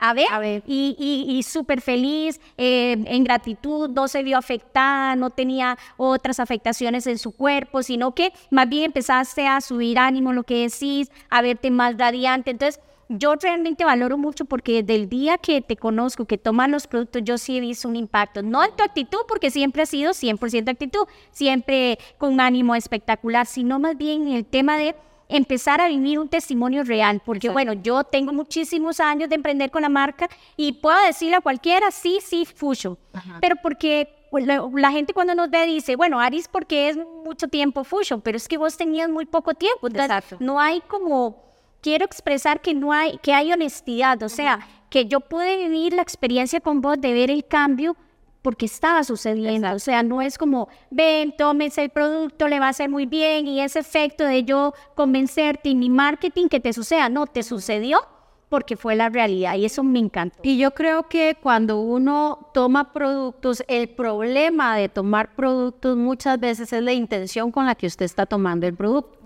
a 0.00 0.14
B, 0.14 0.24
a 0.30 0.42
y, 0.66 0.96
y, 1.28 1.42
súper 1.42 1.82
feliz, 1.82 2.40
eh, 2.56 2.96
en 3.04 3.22
gratitud, 3.22 3.90
no 3.90 4.08
se 4.08 4.22
vio 4.22 4.38
afectada, 4.38 5.14
no 5.14 5.28
tenía 5.28 5.76
otras 5.98 6.40
afectaciones 6.40 7.06
en 7.06 7.18
su 7.18 7.32
cuerpo, 7.32 7.82
sino 7.82 8.14
que 8.14 8.32
más 8.50 8.68
bien 8.68 8.84
empezaste 8.84 9.46
a 9.46 9.60
subir 9.60 9.98
ánimo, 9.98 10.32
lo 10.32 10.42
que 10.44 10.68
decís, 10.68 11.10
a 11.28 11.42
verte 11.42 11.70
más 11.70 11.98
radiante. 11.98 12.50
Entonces, 12.50 12.80
yo 13.10 13.34
realmente 13.34 13.84
valoro 13.84 14.16
mucho 14.16 14.44
porque 14.44 14.82
desde 14.82 14.94
el 14.94 15.08
día 15.08 15.36
que 15.36 15.60
te 15.60 15.76
conozco, 15.76 16.26
que 16.26 16.38
tomas 16.38 16.70
los 16.70 16.86
productos, 16.86 17.22
yo 17.24 17.38
sí 17.38 17.56
he 17.56 17.60
visto 17.60 17.88
un 17.88 17.96
impacto. 17.96 18.40
No 18.42 18.62
en 18.62 18.70
tu 18.76 18.84
actitud, 18.84 19.18
porque 19.26 19.50
siempre 19.50 19.82
ha 19.82 19.86
sido 19.86 20.12
100% 20.12 20.70
actitud, 20.70 21.06
siempre 21.32 21.98
con 22.18 22.34
un 22.34 22.40
ánimo 22.40 22.76
espectacular, 22.76 23.46
sino 23.46 23.80
más 23.80 23.96
bien 23.96 24.28
en 24.28 24.34
el 24.34 24.44
tema 24.44 24.78
de 24.78 24.94
empezar 25.28 25.80
a 25.80 25.88
vivir 25.88 26.20
un 26.20 26.28
testimonio 26.28 26.84
real, 26.84 27.20
porque 27.24 27.48
bueno, 27.48 27.72
yo 27.72 28.04
tengo 28.04 28.32
muchísimos 28.32 29.00
años 29.00 29.28
de 29.28 29.36
emprender 29.36 29.70
con 29.70 29.82
la 29.82 29.88
marca 29.88 30.28
y 30.56 30.72
puedo 30.72 31.00
decirle 31.04 31.36
a 31.36 31.40
cualquiera, 31.40 31.90
sí, 31.90 32.18
sí, 32.20 32.44
Fusion, 32.44 32.98
pero 33.40 33.54
porque 33.62 34.08
pues, 34.30 34.44
la, 34.46 34.90
gente 34.90 35.12
cuando 35.14 35.34
nos 35.36 35.48
ve 35.48 35.66
dice, 35.66 35.94
bueno, 35.94 36.20
Aris 36.20 36.48
porque 36.48 36.88
es 36.88 36.96
mucho 36.96 37.46
tiempo 37.46 37.84
Fusion, 37.84 38.20
pero 38.20 38.36
es 38.36 38.48
que 38.48 38.58
vos 38.58 38.76
tenías 38.76 39.08
muy 39.08 39.24
poco 39.24 39.54
tiempo, 39.54 39.86
Exacto. 39.86 40.36
no 40.40 40.58
hay 40.58 40.80
como 40.80 41.49
quiero 41.80 42.04
expresar 42.04 42.60
que 42.60 42.74
no 42.74 42.92
hay, 42.92 43.18
que 43.18 43.32
hay 43.32 43.52
honestidad, 43.52 44.22
o 44.22 44.28
sea, 44.28 44.60
que 44.88 45.06
yo 45.06 45.20
pude 45.20 45.56
vivir 45.56 45.92
la 45.92 46.02
experiencia 46.02 46.60
con 46.60 46.80
vos 46.80 47.00
de 47.00 47.12
ver 47.12 47.30
el 47.30 47.46
cambio 47.46 47.96
porque 48.42 48.66
estaba 48.66 49.04
sucediendo, 49.04 49.70
o 49.72 49.78
sea, 49.78 50.02
no 50.02 50.22
es 50.22 50.38
como, 50.38 50.68
ven, 50.90 51.34
tómese 51.36 51.82
el 51.82 51.90
producto, 51.90 52.48
le 52.48 52.58
va 52.58 52.66
a 52.66 52.70
hacer 52.70 52.88
muy 52.88 53.04
bien 53.06 53.46
y 53.46 53.60
ese 53.60 53.80
efecto 53.80 54.24
de 54.24 54.44
yo 54.44 54.72
convencerte 54.94 55.68
y 55.68 55.74
mi 55.74 55.90
marketing 55.90 56.48
que 56.48 56.60
te 56.60 56.72
suceda, 56.72 57.08
no, 57.08 57.26
te 57.26 57.42
sucedió 57.42 58.00
porque 58.48 58.76
fue 58.76 58.96
la 58.96 59.08
realidad 59.08 59.54
y 59.54 59.64
eso 59.64 59.82
me 59.84 60.00
encanta. 60.00 60.36
Y 60.42 60.58
yo 60.58 60.72
creo 60.72 61.08
que 61.08 61.36
cuando 61.40 61.80
uno 61.80 62.50
toma 62.52 62.92
productos, 62.92 63.62
el 63.68 63.88
problema 63.88 64.76
de 64.76 64.88
tomar 64.88 65.34
productos 65.36 65.96
muchas 65.96 66.38
veces 66.40 66.72
es 66.72 66.82
la 66.82 66.92
intención 66.92 67.52
con 67.52 67.64
la 67.64 67.76
que 67.76 67.86
usted 67.86 68.04
está 68.04 68.26
tomando 68.26 68.66
el 68.66 68.74
producto. 68.74 69.19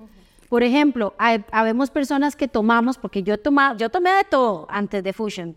Por 0.54 0.62
ejemplo, 0.62 1.14
hay, 1.18 1.44
habemos 1.50 1.90
personas 1.90 2.36
que 2.36 2.46
tomamos, 2.46 2.96
porque 2.96 3.24
yo, 3.24 3.36
toma, 3.36 3.76
yo 3.76 3.90
tomé 3.90 4.10
de 4.12 4.22
todo 4.22 4.68
antes 4.70 5.02
de 5.02 5.12
Fusion, 5.12 5.56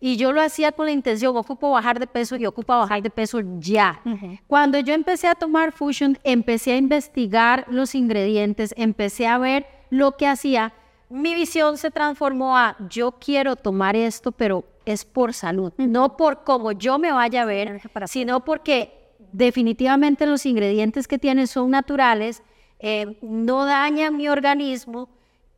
y 0.00 0.16
yo 0.16 0.32
lo 0.32 0.40
hacía 0.40 0.72
con 0.72 0.86
la 0.86 0.92
intención, 0.92 1.36
ocupo 1.36 1.70
bajar 1.70 2.00
de 2.00 2.06
peso 2.06 2.34
y 2.34 2.46
ocupo 2.46 2.72
bajar 2.72 3.02
de 3.02 3.10
peso 3.10 3.40
ya. 3.58 4.00
Cuando 4.46 4.78
yo 4.78 4.94
empecé 4.94 5.26
a 5.28 5.34
tomar 5.34 5.72
Fusion, 5.72 6.16
empecé 6.24 6.72
a 6.72 6.76
investigar 6.78 7.66
los 7.68 7.94
ingredientes, 7.94 8.72
empecé 8.78 9.26
a 9.26 9.36
ver 9.36 9.66
lo 9.90 10.12
que 10.12 10.26
hacía. 10.26 10.72
Mi 11.10 11.34
visión 11.34 11.76
se 11.76 11.90
transformó 11.90 12.56
a, 12.56 12.74
yo 12.88 13.16
quiero 13.20 13.54
tomar 13.54 13.96
esto, 13.96 14.32
pero 14.32 14.64
es 14.86 15.04
por 15.04 15.34
salud, 15.34 15.74
no 15.76 16.16
por 16.16 16.42
cómo 16.42 16.72
yo 16.72 16.98
me 16.98 17.12
vaya 17.12 17.42
a 17.42 17.44
ver, 17.44 17.82
sino 18.06 18.46
porque 18.46 19.12
definitivamente 19.30 20.24
los 20.24 20.46
ingredientes 20.46 21.06
que 21.06 21.18
tiene 21.18 21.46
son 21.46 21.70
naturales, 21.70 22.42
eh, 22.78 23.18
no 23.22 23.64
dañan 23.64 24.16
mi 24.16 24.28
organismo 24.28 25.08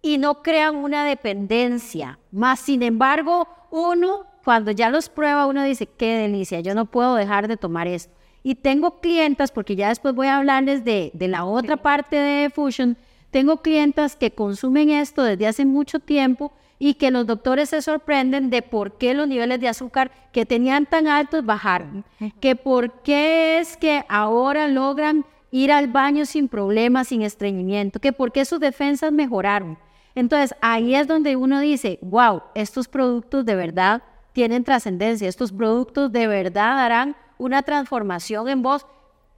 y 0.02 0.18
no 0.18 0.42
crean 0.42 0.76
una 0.76 1.04
dependencia. 1.04 2.18
Más 2.30 2.60
sin 2.60 2.82
embargo, 2.82 3.46
uno 3.70 4.26
cuando 4.44 4.70
ya 4.70 4.90
los 4.90 5.08
prueba, 5.08 5.46
uno 5.46 5.62
dice, 5.62 5.86
qué 5.86 6.16
delicia, 6.16 6.60
yo 6.60 6.74
no 6.74 6.86
puedo 6.86 7.14
dejar 7.14 7.48
de 7.48 7.56
tomar 7.56 7.86
esto. 7.86 8.12
Y 8.42 8.54
tengo 8.54 9.00
clientas, 9.00 9.52
porque 9.52 9.76
ya 9.76 9.88
después 9.88 10.14
voy 10.14 10.28
a 10.28 10.38
hablarles 10.38 10.84
de, 10.84 11.10
de 11.12 11.28
la 11.28 11.44
otra 11.44 11.76
parte 11.76 12.16
de 12.16 12.48
Fusion, 12.48 12.96
tengo 13.30 13.58
clientas 13.58 14.16
que 14.16 14.32
consumen 14.32 14.90
esto 14.90 15.22
desde 15.22 15.46
hace 15.46 15.64
mucho 15.64 16.00
tiempo 16.00 16.52
y 16.78 16.94
que 16.94 17.10
los 17.10 17.26
doctores 17.26 17.68
se 17.68 17.82
sorprenden 17.82 18.48
de 18.48 18.62
por 18.62 18.96
qué 18.96 19.12
los 19.12 19.28
niveles 19.28 19.60
de 19.60 19.68
azúcar 19.68 20.10
que 20.32 20.46
tenían 20.46 20.86
tan 20.86 21.06
altos 21.06 21.44
bajaron, 21.44 22.04
que 22.40 22.56
por 22.56 23.02
qué 23.02 23.58
es 23.58 23.76
que 23.76 24.04
ahora 24.08 24.66
logran 24.66 25.26
ir 25.50 25.72
al 25.72 25.88
baño 25.88 26.26
sin 26.26 26.48
problemas, 26.48 27.08
sin 27.08 27.22
estreñimiento, 27.22 28.00
que 28.00 28.12
por 28.12 28.32
qué 28.32 28.44
sus 28.44 28.60
defensas 28.60 29.12
mejoraron. 29.12 29.78
Entonces 30.14 30.56
ahí 30.60 30.94
es 30.94 31.06
donde 31.06 31.36
uno 31.36 31.60
dice, 31.60 31.98
wow, 32.02 32.42
estos 32.54 32.88
productos 32.88 33.44
de 33.44 33.54
verdad 33.54 34.02
tienen 34.32 34.64
trascendencia, 34.64 35.28
estos 35.28 35.52
productos 35.52 36.12
de 36.12 36.26
verdad 36.26 36.76
darán 36.76 37.16
una 37.38 37.62
transformación 37.62 38.48
en 38.48 38.62
vos 38.62 38.86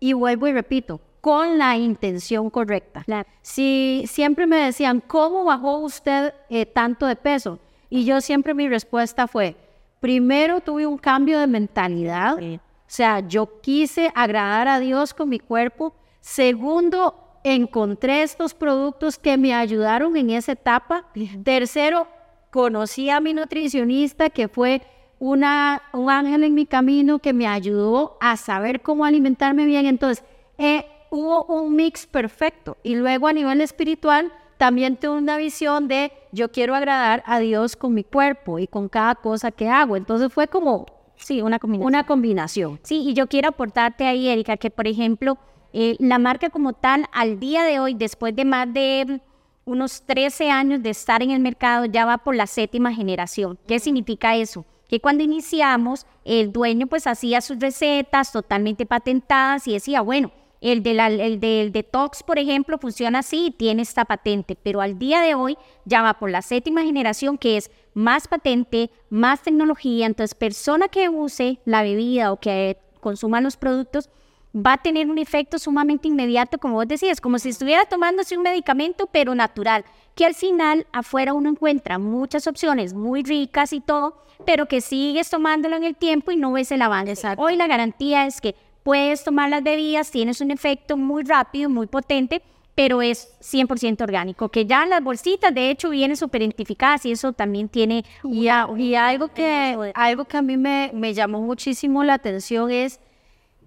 y 0.00 0.12
vuelvo 0.12 0.48
y 0.48 0.52
repito, 0.52 1.00
con 1.20 1.56
la 1.56 1.76
intención 1.76 2.50
correcta. 2.50 3.04
Si 3.42 4.04
siempre 4.06 4.46
me 4.46 4.56
decían, 4.56 5.00
¿cómo 5.00 5.44
bajó 5.44 5.78
usted 5.78 6.34
eh, 6.50 6.66
tanto 6.66 7.06
de 7.06 7.16
peso? 7.16 7.60
Y 7.88 8.04
yo 8.04 8.20
siempre 8.20 8.54
mi 8.54 8.68
respuesta 8.68 9.28
fue, 9.28 9.54
primero 10.00 10.60
tuve 10.60 10.86
un 10.86 10.98
cambio 10.98 11.38
de 11.38 11.46
mentalidad, 11.46 12.38
o 12.38 12.58
sea, 12.86 13.20
yo 13.20 13.60
quise 13.60 14.10
agradar 14.14 14.66
a 14.68 14.80
Dios 14.80 15.14
con 15.14 15.28
mi 15.28 15.38
cuerpo. 15.38 15.94
Segundo, 16.22 17.40
encontré 17.42 18.22
estos 18.22 18.54
productos 18.54 19.18
que 19.18 19.36
me 19.36 19.52
ayudaron 19.52 20.16
en 20.16 20.30
esa 20.30 20.52
etapa. 20.52 21.04
Tercero, 21.44 22.06
conocí 22.50 23.10
a 23.10 23.20
mi 23.20 23.34
nutricionista 23.34 24.30
que 24.30 24.46
fue 24.46 24.82
una, 25.18 25.82
un 25.92 26.08
ángel 26.10 26.44
en 26.44 26.54
mi 26.54 26.64
camino 26.64 27.18
que 27.18 27.32
me 27.32 27.48
ayudó 27.48 28.16
a 28.20 28.36
saber 28.36 28.82
cómo 28.82 29.04
alimentarme 29.04 29.66
bien. 29.66 29.84
Entonces, 29.86 30.24
eh, 30.58 30.86
hubo 31.10 31.44
un 31.44 31.74
mix 31.74 32.06
perfecto. 32.06 32.78
Y 32.84 32.94
luego 32.94 33.26
a 33.26 33.32
nivel 33.32 33.60
espiritual, 33.60 34.32
también 34.58 34.96
tuve 34.96 35.18
una 35.18 35.36
visión 35.36 35.88
de 35.88 36.12
yo 36.30 36.52
quiero 36.52 36.76
agradar 36.76 37.24
a 37.26 37.40
Dios 37.40 37.74
con 37.74 37.94
mi 37.94 38.04
cuerpo 38.04 38.60
y 38.60 38.68
con 38.68 38.88
cada 38.88 39.16
cosa 39.16 39.50
que 39.50 39.68
hago. 39.68 39.96
Entonces 39.96 40.32
fue 40.32 40.46
como, 40.46 40.86
sí, 41.16 41.42
una 41.42 41.58
combinación. 41.58 41.88
Una 41.88 42.06
combinación. 42.06 42.78
Sí, 42.84 43.02
y 43.08 43.12
yo 43.12 43.26
quiero 43.26 43.48
aportarte 43.48 44.06
ahí, 44.06 44.28
Erika, 44.28 44.56
que 44.56 44.70
por 44.70 44.86
ejemplo, 44.86 45.36
eh, 45.72 45.96
la 45.98 46.18
marca 46.18 46.50
como 46.50 46.72
tal, 46.72 47.06
al 47.12 47.40
día 47.40 47.64
de 47.64 47.80
hoy, 47.80 47.94
después 47.94 48.36
de 48.36 48.44
más 48.44 48.72
de 48.72 49.20
unos 49.64 50.02
13 50.02 50.50
años 50.50 50.82
de 50.82 50.90
estar 50.90 51.22
en 51.22 51.30
el 51.30 51.40
mercado, 51.40 51.86
ya 51.86 52.04
va 52.04 52.18
por 52.18 52.34
la 52.34 52.46
séptima 52.46 52.92
generación. 52.92 53.58
¿Qué 53.66 53.78
significa 53.78 54.36
eso? 54.36 54.66
Que 54.88 55.00
cuando 55.00 55.22
iniciamos, 55.22 56.06
el 56.24 56.52
dueño 56.52 56.86
pues 56.86 57.06
hacía 57.06 57.40
sus 57.40 57.58
recetas 57.58 58.32
totalmente 58.32 58.84
patentadas 58.84 59.66
y 59.66 59.72
decía, 59.72 60.02
bueno, 60.02 60.32
el, 60.60 60.82
de 60.82 60.92
el 60.92 61.40
del 61.40 61.72
detox, 61.72 62.22
por 62.22 62.38
ejemplo, 62.38 62.78
funciona 62.78 63.20
así 63.20 63.46
y 63.46 63.50
tiene 63.50 63.82
esta 63.82 64.04
patente, 64.04 64.56
pero 64.62 64.80
al 64.80 64.98
día 64.98 65.20
de 65.20 65.34
hoy 65.34 65.56
ya 65.84 66.02
va 66.02 66.14
por 66.14 66.30
la 66.30 66.42
séptima 66.42 66.82
generación 66.82 67.36
que 67.36 67.56
es 67.56 67.70
más 67.94 68.28
patente, 68.28 68.90
más 69.10 69.42
tecnología, 69.42 70.06
entonces 70.06 70.34
persona 70.34 70.88
que 70.88 71.08
use 71.08 71.58
la 71.64 71.82
bebida 71.82 72.30
o 72.30 72.38
que 72.38 72.78
consuma 73.00 73.40
los 73.40 73.56
productos 73.56 74.08
va 74.54 74.74
a 74.74 74.82
tener 74.82 75.08
un 75.08 75.18
efecto 75.18 75.58
sumamente 75.58 76.08
inmediato, 76.08 76.58
como 76.58 76.74
vos 76.74 76.88
decías, 76.88 77.20
como 77.20 77.38
si 77.38 77.48
estuviera 77.50 77.84
tomándose 77.86 78.36
un 78.36 78.42
medicamento, 78.42 79.08
pero 79.10 79.34
natural, 79.34 79.84
que 80.14 80.26
al 80.26 80.34
final 80.34 80.86
afuera 80.92 81.32
uno 81.32 81.50
encuentra 81.50 81.98
muchas 81.98 82.46
opciones 82.46 82.92
muy 82.92 83.22
ricas 83.22 83.72
y 83.72 83.80
todo, 83.80 84.22
pero 84.44 84.66
que 84.66 84.80
sigues 84.80 85.30
tomándolo 85.30 85.76
en 85.76 85.84
el 85.84 85.96
tiempo 85.96 86.32
y 86.32 86.36
no 86.36 86.52
ves 86.52 86.70
el 86.72 86.82
avance. 86.82 87.26
Hoy 87.38 87.56
la 87.56 87.66
garantía 87.66 88.26
es 88.26 88.40
que 88.40 88.54
puedes 88.82 89.24
tomar 89.24 89.48
las 89.48 89.62
bebidas, 89.62 90.10
tienes 90.10 90.40
un 90.40 90.50
efecto 90.50 90.96
muy 90.96 91.22
rápido, 91.22 91.70
muy 91.70 91.86
potente, 91.86 92.42
pero 92.74 93.02
es 93.02 93.28
100% 93.40 94.02
orgánico, 94.02 94.48
que 94.48 94.66
ya 94.66 94.86
las 94.86 95.02
bolsitas 95.02 95.54
de 95.54 95.70
hecho 95.70 95.90
vienen 95.90 96.16
súper 96.16 96.42
identificadas 96.42 97.04
y 97.04 97.12
eso 97.12 97.32
también 97.32 97.68
tiene... 97.68 98.04
Y, 98.24 98.48
y 98.78 98.94
algo, 98.94 99.28
que, 99.28 99.92
algo 99.94 100.24
que 100.24 100.36
a 100.36 100.42
mí 100.42 100.56
me, 100.56 100.90
me 100.94 101.12
llamó 101.12 101.40
muchísimo 101.42 102.02
la 102.02 102.14
atención 102.14 102.70
es 102.70 102.98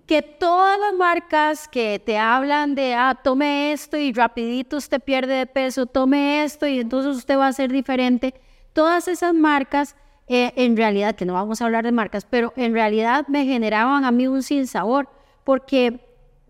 que 0.05 0.21
todas 0.21 0.79
las 0.79 0.93
marcas 0.93 1.67
que 1.67 1.99
te 1.99 2.17
hablan 2.17 2.75
de, 2.75 2.93
ah, 2.93 3.19
tome 3.23 3.73
esto 3.73 3.97
y 3.97 4.13
rapidito 4.13 4.77
usted 4.77 5.01
pierde 5.01 5.33
de 5.33 5.45
peso, 5.47 5.85
tome 5.85 6.43
esto 6.43 6.67
y 6.67 6.79
entonces 6.79 7.15
usted 7.15 7.37
va 7.37 7.47
a 7.47 7.53
ser 7.53 7.71
diferente, 7.71 8.35
todas 8.73 9.07
esas 9.07 9.33
marcas, 9.33 9.95
eh, 10.27 10.53
en 10.55 10.77
realidad, 10.77 11.15
que 11.15 11.25
no 11.25 11.33
vamos 11.33 11.61
a 11.61 11.65
hablar 11.65 11.85
de 11.85 11.91
marcas, 11.91 12.25
pero 12.25 12.53
en 12.55 12.73
realidad 12.73 13.27
me 13.27 13.45
generaban 13.45 14.05
a 14.05 14.11
mí 14.11 14.27
un 14.27 14.43
sinsabor, 14.43 15.09
porque 15.43 15.99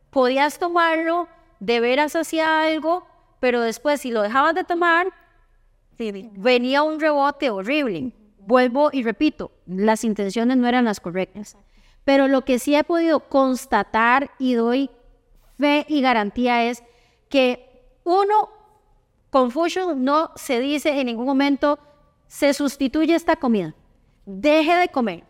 podías 0.10 0.60
tomarlo, 0.60 1.28
de 1.60 1.80
veras 1.80 2.16
hacía 2.16 2.64
algo, 2.64 3.08
pero 3.40 3.62
después 3.62 4.02
si 4.02 4.12
lo 4.12 4.22
dejabas 4.22 4.56
de 4.56 4.64
tomar, 4.64 5.08
venía 5.98 6.84
un 6.84 7.00
rebote 7.00 7.50
horrible. 7.50 8.14
Vuelvo 8.40 8.90
y 8.92 9.02
repito, 9.04 9.52
las 9.66 10.04
intenciones 10.04 10.58
no 10.58 10.68
eran 10.68 10.86
las 10.86 11.00
correctas. 11.00 11.58
Pero 12.06 12.28
lo 12.28 12.46
que 12.46 12.60
sí 12.60 12.76
he 12.76 12.84
podido 12.84 13.20
constatar 13.20 14.32
y 14.40 14.54
doy 14.54 14.90
fe 15.58 15.86
y 15.90 16.02
garantía 16.02 16.64
es 16.64 16.84
que 17.28 17.84
uno, 18.04 18.50
Confucius 19.32 19.96
no 19.98 20.32
se 20.36 20.60
dice 20.60 21.00
en 21.00 21.08
ningún 21.08 21.26
momento, 21.26 21.80
se 22.28 22.54
sustituye 22.54 23.16
esta 23.16 23.36
comida, 23.36 23.74
deje 24.26 24.76
de 24.76 24.88
comer. 24.88 25.24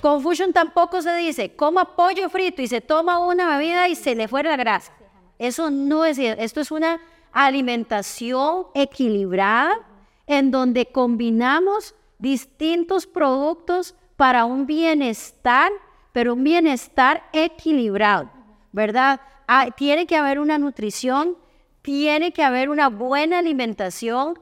Confucius 0.00 0.52
tampoco 0.52 1.00
se 1.02 1.14
dice, 1.16 1.54
coma 1.54 1.96
pollo 1.96 2.28
frito 2.28 2.62
y 2.62 2.66
se 2.66 2.80
toma 2.80 3.18
una 3.18 3.56
bebida 3.56 3.88
y 3.88 3.94
se 3.94 4.14
le 4.14 4.28
fuera 4.28 4.50
la 4.50 4.56
grasa. 4.56 4.92
Eso 5.38 5.70
no 5.70 6.04
es, 6.04 6.18
esto 6.18 6.60
es 6.60 6.70
una 6.70 7.00
alimentación 7.32 8.66
equilibrada 8.74 9.74
en 10.26 10.50
donde 10.50 10.86
combinamos 10.86 11.94
distintos 12.18 13.06
productos 13.06 13.94
para 14.16 14.44
un 14.44 14.66
bienestar, 14.66 15.70
pero 16.12 16.34
un 16.34 16.44
bienestar 16.44 17.24
equilibrado, 17.32 18.30
¿verdad? 18.72 19.20
Ah, 19.46 19.68
tiene 19.76 20.06
que 20.06 20.16
haber 20.16 20.38
una 20.38 20.58
nutrición, 20.58 21.36
tiene 21.82 22.32
que 22.32 22.42
haber 22.42 22.70
una 22.70 22.88
buena 22.88 23.38
alimentación. 23.38 24.38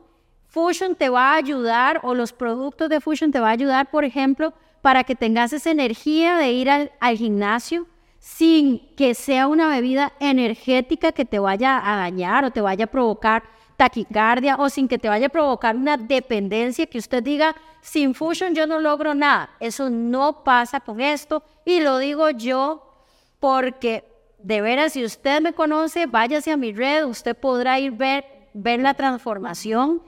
Fusion 0.46 0.94
te 0.94 1.08
va 1.08 1.32
a 1.32 1.36
ayudar 1.36 2.00
o 2.02 2.14
los 2.14 2.32
productos 2.32 2.88
de 2.88 3.00
Fusion 3.00 3.32
te 3.32 3.40
va 3.40 3.48
a 3.48 3.52
ayudar, 3.52 3.90
por 3.90 4.04
ejemplo, 4.04 4.52
para 4.82 5.04
que 5.04 5.14
tengas 5.14 5.52
esa 5.52 5.70
energía 5.70 6.36
de 6.36 6.52
ir 6.52 6.68
al, 6.68 6.92
al 7.00 7.16
gimnasio 7.16 7.86
sin 8.18 8.94
que 8.94 9.14
sea 9.14 9.48
una 9.48 9.68
bebida 9.68 10.12
energética 10.20 11.10
que 11.10 11.24
te 11.24 11.40
vaya 11.40 11.80
a 11.84 11.96
dañar 11.96 12.44
o 12.44 12.52
te 12.52 12.60
vaya 12.60 12.84
a 12.84 12.88
provocar 12.88 13.42
taquicardia 13.82 14.54
o 14.60 14.68
sin 14.68 14.86
que 14.86 14.96
te 14.96 15.08
vaya 15.08 15.26
a 15.26 15.28
provocar 15.28 15.74
una 15.74 15.96
dependencia 15.96 16.86
que 16.86 16.98
usted 16.98 17.20
diga, 17.20 17.56
sin 17.80 18.14
Fusion 18.14 18.54
yo 18.54 18.64
no 18.64 18.78
logro 18.78 19.12
nada. 19.12 19.50
Eso 19.58 19.90
no 19.90 20.44
pasa 20.44 20.78
con 20.78 21.00
esto 21.00 21.42
y 21.64 21.80
lo 21.80 21.98
digo 21.98 22.30
yo 22.30 22.94
porque 23.40 24.04
de 24.38 24.60
veras 24.60 24.92
si 24.92 25.04
usted 25.04 25.42
me 25.42 25.52
conoce, 25.52 26.06
váyase 26.06 26.52
a 26.52 26.56
mi 26.56 26.72
red, 26.72 27.06
usted 27.06 27.36
podrá 27.36 27.80
ir 27.80 27.90
ver, 27.90 28.24
ver 28.54 28.78
la 28.80 28.94
transformación 28.94 30.00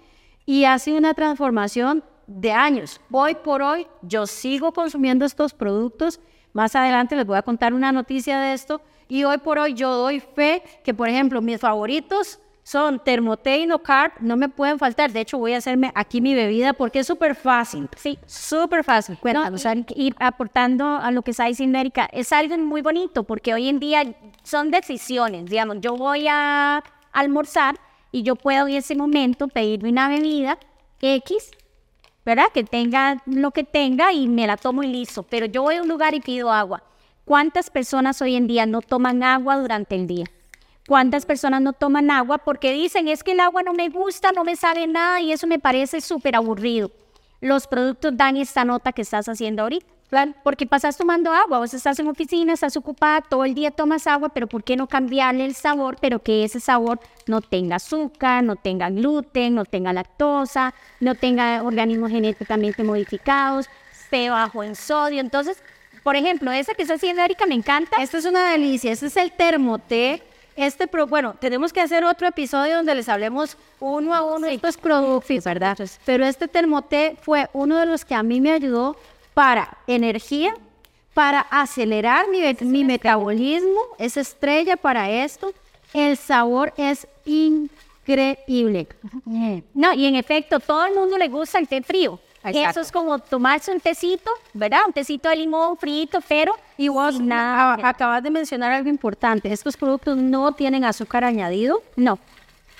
y 0.46 0.66
ha 0.66 0.78
sido 0.78 0.98
una 0.98 1.14
transformación 1.14 2.04
de 2.28 2.52
años. 2.52 3.00
Hoy 3.10 3.34
por 3.34 3.60
hoy 3.60 3.88
yo 4.02 4.28
sigo 4.28 4.72
consumiendo 4.72 5.24
estos 5.24 5.52
productos. 5.52 6.20
Más 6.52 6.76
adelante 6.76 7.16
les 7.16 7.26
voy 7.26 7.38
a 7.38 7.42
contar 7.42 7.74
una 7.74 7.90
noticia 7.90 8.38
de 8.38 8.52
esto. 8.52 8.80
Y 9.08 9.24
hoy 9.24 9.38
por 9.38 9.58
hoy 9.58 9.74
yo 9.74 9.92
doy 9.96 10.20
fe 10.20 10.62
que, 10.84 10.94
por 10.94 11.08
ejemplo, 11.08 11.42
mis 11.42 11.58
favoritos 11.60 12.38
son 12.64 12.98
termoteino, 12.98 13.78
carb, 13.78 14.12
no 14.20 14.36
me 14.36 14.48
pueden 14.48 14.78
faltar. 14.78 15.12
De 15.12 15.20
hecho, 15.20 15.38
voy 15.38 15.52
a 15.52 15.58
hacerme 15.58 15.92
aquí 15.94 16.20
mi 16.22 16.34
bebida 16.34 16.72
porque 16.72 17.00
es 17.00 17.06
súper 17.06 17.34
fácil. 17.34 17.88
Sí, 17.94 18.18
súper 18.26 18.82
fácil. 18.82 19.18
Cuéntanos. 19.18 19.64
ir 19.94 20.16
aportando 20.18 20.96
a 20.96 21.10
lo 21.10 21.22
que 21.22 21.32
está 21.32 21.44
diciendo 21.44 21.78
Erika, 21.78 22.08
es 22.10 22.32
algo 22.32 22.56
muy 22.58 22.80
bonito 22.80 23.22
porque 23.24 23.52
hoy 23.52 23.68
en 23.68 23.78
día 23.78 24.02
son 24.42 24.70
decisiones. 24.70 25.44
Digamos, 25.44 25.76
yo 25.80 25.94
voy 25.94 26.26
a 26.28 26.82
almorzar 27.12 27.78
y 28.10 28.22
yo 28.22 28.34
puedo 28.34 28.66
en 28.66 28.76
ese 28.76 28.96
momento 28.96 29.46
pedirme 29.48 29.90
una 29.90 30.08
bebida 30.08 30.58
X, 31.02 31.50
¿verdad? 32.24 32.46
Que 32.54 32.64
tenga 32.64 33.22
lo 33.26 33.50
que 33.50 33.64
tenga 33.64 34.12
y 34.12 34.26
me 34.26 34.46
la 34.46 34.56
tomo 34.56 34.82
y 34.82 34.86
listo. 34.86 35.22
Pero 35.22 35.44
yo 35.44 35.62
voy 35.62 35.76
a 35.76 35.82
un 35.82 35.88
lugar 35.88 36.14
y 36.14 36.20
pido 36.20 36.50
agua. 36.50 36.82
¿Cuántas 37.26 37.68
personas 37.68 38.22
hoy 38.22 38.36
en 38.36 38.46
día 38.46 38.64
no 38.64 38.80
toman 38.80 39.22
agua 39.22 39.58
durante 39.58 39.96
el 39.96 40.06
día? 40.06 40.24
¿Cuántas 40.86 41.24
personas 41.24 41.62
no 41.62 41.72
toman 41.72 42.10
agua 42.10 42.38
porque 42.38 42.72
dicen 42.72 43.08
es 43.08 43.22
que 43.22 43.32
el 43.32 43.40
agua 43.40 43.62
no 43.62 43.72
me 43.72 43.88
gusta, 43.88 44.32
no 44.32 44.44
me 44.44 44.54
sabe 44.54 44.86
nada 44.86 45.20
y 45.20 45.32
eso 45.32 45.46
me 45.46 45.58
parece 45.58 46.02
súper 46.02 46.36
aburrido? 46.36 46.90
Los 47.40 47.66
productos 47.66 48.16
dan 48.16 48.36
esta 48.36 48.64
nota 48.64 48.92
que 48.92 49.02
estás 49.02 49.28
haciendo 49.28 49.62
ahorita. 49.62 49.86
Porque 50.44 50.66
pasas 50.66 50.96
tomando 50.96 51.32
agua, 51.32 51.58
vos 51.58 51.74
estás 51.74 51.98
en 51.98 52.06
oficina, 52.06 52.52
estás 52.52 52.76
ocupada, 52.76 53.20
todo 53.22 53.44
el 53.44 53.54
día 53.54 53.72
tomas 53.72 54.06
agua, 54.06 54.28
pero 54.28 54.46
¿por 54.46 54.62
qué 54.62 54.76
no 54.76 54.86
cambiarle 54.86 55.44
el 55.44 55.54
sabor? 55.54 55.96
Pero 56.00 56.22
que 56.22 56.44
ese 56.44 56.60
sabor 56.60 57.00
no 57.26 57.40
tenga 57.40 57.76
azúcar, 57.76 58.44
no 58.44 58.54
tenga 58.54 58.90
gluten, 58.90 59.56
no 59.56 59.64
tenga 59.64 59.92
lactosa, 59.92 60.72
no 61.00 61.16
tenga 61.16 61.62
organismos 61.64 62.10
genéticamente 62.10 62.84
modificados, 62.84 63.68
esté 63.90 64.30
bajo 64.30 64.62
en 64.62 64.76
sodio. 64.76 65.20
Entonces, 65.20 65.56
por 66.04 66.14
ejemplo, 66.14 66.52
esa 66.52 66.74
que 66.74 66.82
está 66.82 66.94
haciendo 66.94 67.22
Erika 67.22 67.46
me 67.46 67.54
encanta. 67.54 68.00
Esta 68.00 68.18
es 68.18 68.24
una 68.24 68.50
delicia, 68.50 68.92
este 68.92 69.06
es 69.06 69.16
el 69.16 69.32
termoté. 69.32 70.22
Este, 70.56 70.86
pero 70.86 71.06
bueno, 71.06 71.34
tenemos 71.40 71.72
que 71.72 71.80
hacer 71.80 72.04
otro 72.04 72.28
episodio 72.28 72.76
donde 72.76 72.94
les 72.94 73.08
hablemos 73.08 73.56
uno 73.80 74.14
a 74.14 74.22
uno 74.22 74.46
de 74.46 74.54
estos 74.54 74.76
productos, 74.76 75.44
¿verdad? 75.44 75.76
Pero 76.04 76.24
este 76.24 76.46
termoté 76.46 77.16
fue 77.20 77.48
uno 77.52 77.76
de 77.78 77.86
los 77.86 78.04
que 78.04 78.14
a 78.14 78.22
mí 78.22 78.40
me 78.40 78.52
ayudó 78.52 78.96
para 79.34 79.76
energía, 79.86 80.54
para 81.12 81.40
acelerar 81.40 82.26
mi, 82.28 82.40
mi 82.60 82.84
metabolismo, 82.84 83.80
es 83.98 84.16
estrella 84.16 84.76
para 84.76 85.10
esto. 85.10 85.52
El 85.92 86.16
sabor 86.16 86.72
es 86.76 87.06
increíble. 87.24 88.88
No, 89.74 89.92
y 89.92 90.06
en 90.06 90.16
efecto, 90.16 90.60
todo 90.60 90.86
el 90.86 90.94
mundo 90.94 91.18
le 91.18 91.28
gusta 91.28 91.58
el 91.58 91.68
té 91.68 91.82
frío. 91.82 92.20
Eso 92.44 92.80
es 92.80 92.92
como 92.92 93.18
tomarse 93.18 93.72
un 93.72 93.80
tecito, 93.80 94.30
¿verdad? 94.52 94.80
Un 94.86 94.92
tecito 94.92 95.28
de 95.28 95.36
limón 95.36 95.76
frito, 95.76 96.18
pero... 96.28 96.54
Y 96.76 96.88
vos 96.88 97.18
nada. 97.20 97.78
acabas 97.88 98.22
de 98.22 98.30
mencionar 98.30 98.72
algo 98.72 98.88
importante. 98.88 99.52
Estos 99.52 99.76
productos 99.76 100.16
no 100.16 100.52
tienen 100.52 100.84
azúcar 100.84 101.24
añadido. 101.24 101.82
No. 101.96 102.18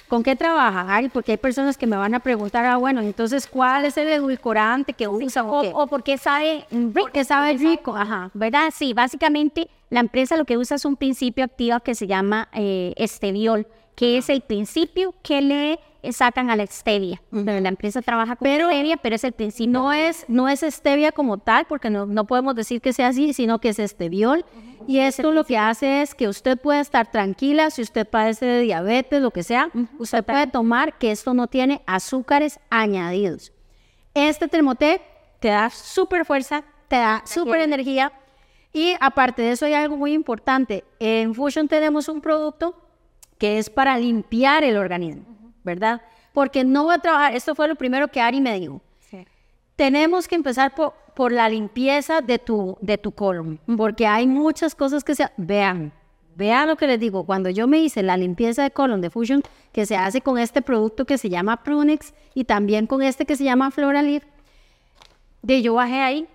¿Con 0.09 0.23
qué 0.23 0.37
trabaja, 0.37 0.94
Ari? 0.94 1.09
Porque 1.09 1.33
hay 1.33 1.38
personas 1.38 1.78
que 1.78 1.87
me 1.87 1.97
van 1.97 2.14
a 2.14 2.21
preguntar, 2.21 2.64
ah, 2.66 2.76
bueno, 2.76 3.00
entonces, 3.00 3.47
¿cuál 3.47 3.87
es 3.87 3.97
el 3.97 4.09
edulcorante 4.09 4.92
que 4.92 5.09
usa? 5.09 5.42
o, 5.44 5.87
por 5.87 6.02
qué 6.02 6.18
sabe 6.18 6.66
rico. 6.71 7.00
Porque 7.00 7.25
sabe 7.25 7.54
rico, 7.54 7.97
ajá. 7.97 8.30
¿Verdad? 8.35 8.71
Sí, 8.75 8.92
básicamente 8.92 9.68
la 9.90 10.00
empresa 10.00 10.37
lo 10.37 10.44
que 10.44 10.59
usa 10.59 10.76
es 10.76 10.85
un 10.85 10.97
principio 10.97 11.44
activo 11.44 11.80
que 11.80 11.94
se 11.94 12.06
llama 12.06 12.49
eh, 12.52 12.92
esteviol, 12.97 13.66
que 13.95 14.19
es 14.19 14.29
el 14.29 14.41
principio 14.41 15.15
que 15.23 15.41
le 15.41 15.81
sacan 16.13 16.51
a 16.51 16.57
la 16.57 16.67
stevia. 16.67 17.23
La 17.31 17.69
empresa 17.69 18.03
trabaja 18.03 18.37
con 18.37 18.45
pero, 18.45 18.69
stevia, 18.69 18.97
pero 18.97 19.15
es 19.17 19.25
el 19.25 19.33
principio. 19.33 19.73
No 19.73 19.93
es, 19.93 20.25
no 20.29 20.49
es 20.49 20.61
stevia 20.61 21.13
como 21.13 21.39
tal, 21.39 21.67
porque 21.67 21.91
no, 21.91 22.07
no 22.07 22.27
podemos 22.27 22.55
decir 22.55 22.81
que 22.81 22.93
sea 22.93 23.09
así, 23.09 23.33
sino 23.33 23.59
que 23.59 23.71
es 23.71 23.79
esteviol. 23.79 24.45
Y 24.87 24.99
esto 24.99 25.33
lo 25.33 25.45
que 25.45 25.57
hace 25.57 26.03
es 26.03 26.15
que 26.15 26.29
usted 26.29 26.59
puede 26.59 26.81
estar 26.81 27.11
tranquila, 27.11 27.71
si 27.71 27.83
usted 27.83 28.07
padece 28.07 28.45
de 28.45 28.61
diabetes, 28.61 29.23
lo 29.23 29.31
que 29.31 29.43
sea, 29.43 29.71
usted 29.99 30.23
puede 30.23 30.47
tomar 30.47 30.99
que 30.99 31.11
esto 31.11 31.33
no 31.33 31.47
tiene 31.47 31.83
azúcares 31.87 32.61
añadidos. 32.69 33.53
Este 34.13 34.47
termoté 34.47 35.01
te 35.41 35.49
da 35.49 35.71
súper 35.71 36.25
fuerza, 36.25 36.65
te 36.89 36.97
da 36.97 37.23
súper 37.25 37.61
energía. 37.61 38.13
Y 38.73 38.95
aparte 39.01 39.43
de 39.43 39.53
eso 39.53 39.67
hay 39.67 39.75
algo 39.75 39.97
muy 39.97 40.13
importante. 40.13 40.85
En 40.99 41.35
Fusion 41.35 41.69
tenemos 41.69 42.09
un 42.09 42.21
producto 42.21 42.84
que 43.38 43.59
es 43.59 43.71
para 43.71 43.99
limpiar 43.99 44.64
el 44.64 44.76
organismo. 44.76 45.35
¿verdad? 45.64 46.02
Porque 46.32 46.63
no 46.63 46.85
voy 46.85 46.95
a 46.95 46.99
trabajar, 46.99 47.35
esto 47.35 47.54
fue 47.54 47.67
lo 47.67 47.75
primero 47.75 48.08
que 48.08 48.21
Ari 48.21 48.41
me 48.41 48.61
dijo. 48.61 48.80
Tenemos 49.76 50.28
que 50.28 50.37
empezar 50.37 50.73
por, 50.73 50.93
por, 51.17 51.32
la 51.32 51.49
limpieza 51.49 52.21
de 52.21 52.39
tu, 52.39 52.78
de 52.80 52.97
tu 52.97 53.11
colon, 53.11 53.58
porque 53.76 54.06
hay 54.06 54.25
muchas 54.25 54.76
cosas 54.76 55.02
que 55.02 55.17
se... 55.17 55.28
Vean, 55.37 55.93
vean 56.37 56.69
lo 56.69 56.76
que 56.76 56.87
les 56.87 57.00
digo, 57.00 57.25
cuando 57.25 57.50
yo 57.50 57.67
me 57.67 57.78
hice 57.78 58.04
la 58.04 58.17
limpieza 58.17 58.63
de 58.63 58.71
colon 58.71 59.00
de 59.00 59.11
Fusion, 59.11 59.43
que 59.73 59.85
se 59.85 59.97
hace 59.97 60.21
con 60.21 60.39
este 60.39 60.63
producto 60.63 61.06
que 61.06 61.19
se 61.19 61.28
llama 61.28 61.65
Prunix 61.65 62.15
y 62.35 62.45
también 62.45 62.87
con 62.87 63.02
este 63.02 63.26
que 63.26 63.35
se 63.35 63.43
llama 63.43 63.73
Floralir, 63.73 64.23
de 65.43 65.61
yo 65.61 65.75
bajé 65.75 66.00
ahí 66.00 66.28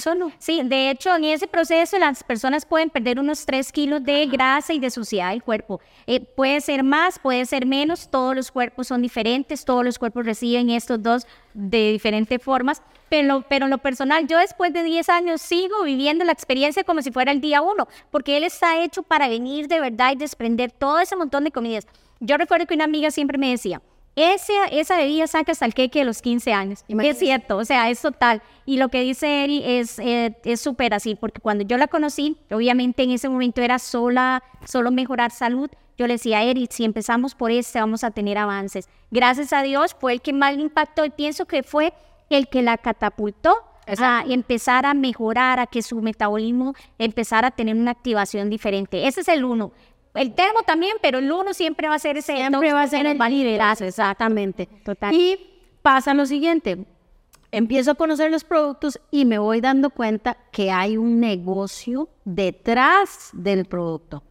solo. 0.00 0.32
Sí, 0.38 0.60
de 0.64 0.90
hecho, 0.90 1.14
en 1.14 1.24
ese 1.24 1.46
proceso 1.46 1.98
las 1.98 2.24
personas 2.24 2.66
pueden 2.66 2.90
perder 2.90 3.18
unos 3.18 3.46
3 3.46 3.70
kilos 3.72 4.04
de 4.04 4.26
grasa 4.26 4.72
y 4.72 4.78
de 4.78 4.90
suciedad 4.90 5.30
del 5.30 5.42
cuerpo. 5.42 5.80
Eh, 6.06 6.20
puede 6.20 6.60
ser 6.60 6.82
más, 6.82 7.18
puede 7.18 7.46
ser 7.46 7.66
menos, 7.66 8.10
todos 8.10 8.34
los 8.34 8.50
cuerpos 8.50 8.88
son 8.88 9.02
diferentes, 9.02 9.64
todos 9.64 9.84
los 9.84 9.98
cuerpos 9.98 10.26
reciben 10.26 10.70
estos 10.70 11.02
dos 11.02 11.26
de 11.54 11.92
diferentes 11.92 12.42
formas, 12.42 12.82
pero, 13.08 13.44
pero 13.48 13.66
en 13.66 13.70
lo 13.70 13.78
personal, 13.78 14.26
yo 14.26 14.38
después 14.38 14.72
de 14.72 14.82
10 14.82 15.08
años 15.08 15.40
sigo 15.40 15.84
viviendo 15.84 16.24
la 16.24 16.32
experiencia 16.32 16.84
como 16.84 17.02
si 17.02 17.12
fuera 17.12 17.32
el 17.32 17.40
día 17.40 17.62
uno, 17.62 17.86
porque 18.10 18.36
él 18.36 18.44
está 18.44 18.82
hecho 18.82 19.02
para 19.02 19.28
venir 19.28 19.68
de 19.68 19.80
verdad 19.80 20.12
y 20.12 20.16
desprender 20.16 20.72
todo 20.72 20.98
ese 20.98 21.16
montón 21.16 21.44
de 21.44 21.52
comidas. 21.52 21.86
Yo 22.20 22.36
recuerdo 22.36 22.66
que 22.66 22.74
una 22.74 22.84
amiga 22.84 23.10
siempre 23.10 23.38
me 23.38 23.50
decía, 23.50 23.80
esa, 24.16 24.64
esa 24.72 24.96
bebida 24.96 25.26
saca 25.26 25.52
hasta 25.52 25.66
el 25.66 25.74
queque 25.74 25.98
de 25.98 26.06
los 26.06 26.22
15 26.22 26.52
años. 26.52 26.84
Es 26.88 27.18
cierto, 27.18 27.58
o 27.58 27.64
sea, 27.64 27.90
es 27.90 28.00
total. 28.00 28.42
Y 28.64 28.78
lo 28.78 28.88
que 28.88 29.02
dice 29.02 29.44
Eri 29.44 29.62
es 29.64 29.98
eh, 29.98 30.34
súper 30.56 30.94
así, 30.94 31.14
porque 31.14 31.40
cuando 31.40 31.64
yo 31.64 31.76
la 31.76 31.86
conocí, 31.86 32.38
obviamente 32.50 33.02
en 33.02 33.10
ese 33.10 33.28
momento 33.28 33.60
era 33.60 33.78
sola, 33.78 34.42
solo 34.64 34.90
mejorar 34.90 35.30
salud. 35.30 35.70
Yo 35.98 36.06
le 36.06 36.14
decía 36.14 36.38
a 36.38 36.44
Eri, 36.44 36.66
si 36.70 36.84
empezamos 36.84 37.34
por 37.34 37.50
este, 37.50 37.78
vamos 37.78 38.04
a 38.04 38.10
tener 38.10 38.38
avances. 38.38 38.88
Gracias 39.10 39.52
a 39.52 39.62
Dios 39.62 39.94
fue 39.98 40.14
el 40.14 40.22
que 40.22 40.32
más 40.32 40.56
le 40.56 40.62
impactó 40.62 41.04
y 41.04 41.10
pienso 41.10 41.44
que 41.44 41.62
fue 41.62 41.92
el 42.30 42.48
que 42.48 42.62
la 42.62 42.78
catapultó 42.78 43.56
a 43.98 44.24
empezar 44.26 44.84
a 44.84 44.94
mejorar, 44.94 45.60
a 45.60 45.66
que 45.66 45.82
su 45.82 46.00
metabolismo 46.02 46.74
empezara 46.98 47.48
a 47.48 47.50
tener 47.50 47.76
una 47.76 47.92
activación 47.92 48.50
diferente. 48.50 49.06
Ese 49.06 49.20
es 49.20 49.28
el 49.28 49.44
uno. 49.44 49.72
El 50.16 50.34
termo 50.34 50.62
también, 50.62 50.96
pero 51.00 51.18
el 51.18 51.30
uno 51.30 51.54
siempre 51.54 51.88
va 51.88 51.94
a 51.94 51.98
ser 51.98 52.16
ese. 52.16 52.36
Siempre 52.36 52.72
va 52.72 52.82
a 52.82 52.88
ser 52.88 53.06
el 53.06 53.18
validerazo, 53.18 53.84
exactamente. 53.84 54.68
Total. 54.84 55.14
Y 55.14 55.38
pasa 55.82 56.14
lo 56.14 56.26
siguiente. 56.26 56.84
Empiezo 57.52 57.92
a 57.92 57.94
conocer 57.94 58.30
los 58.30 58.44
productos 58.44 59.00
y 59.10 59.24
me 59.24 59.38
voy 59.38 59.60
dando 59.60 59.90
cuenta 59.90 60.36
que 60.50 60.70
hay 60.70 60.96
un 60.96 61.20
negocio 61.20 62.08
detrás 62.24 63.30
del 63.32 63.66
producto. 63.66 64.22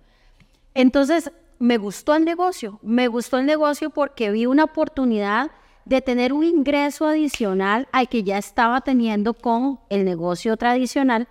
Entonces, 0.74 1.32
me 1.60 1.78
gustó 1.78 2.16
el 2.16 2.26
negocio. 2.26 2.80
Me 2.82 3.08
gustó 3.08 3.38
el 3.38 3.46
negocio 3.46 3.90
porque 3.90 4.32
vi 4.32 4.46
una 4.46 4.66
oportunidad 4.66 5.52
de 5.86 6.02
tener 6.02 6.34
un 6.34 6.44
ingreso 6.44 7.06
adicional 7.06 7.88
al 7.92 8.10
que 8.10 8.24
ya 8.24 8.38
estaba 8.38 8.82
teniendo 8.82 9.34
con 9.34 9.80
el 9.90 10.04
negocio 10.04 10.58
tradicional 10.58 11.28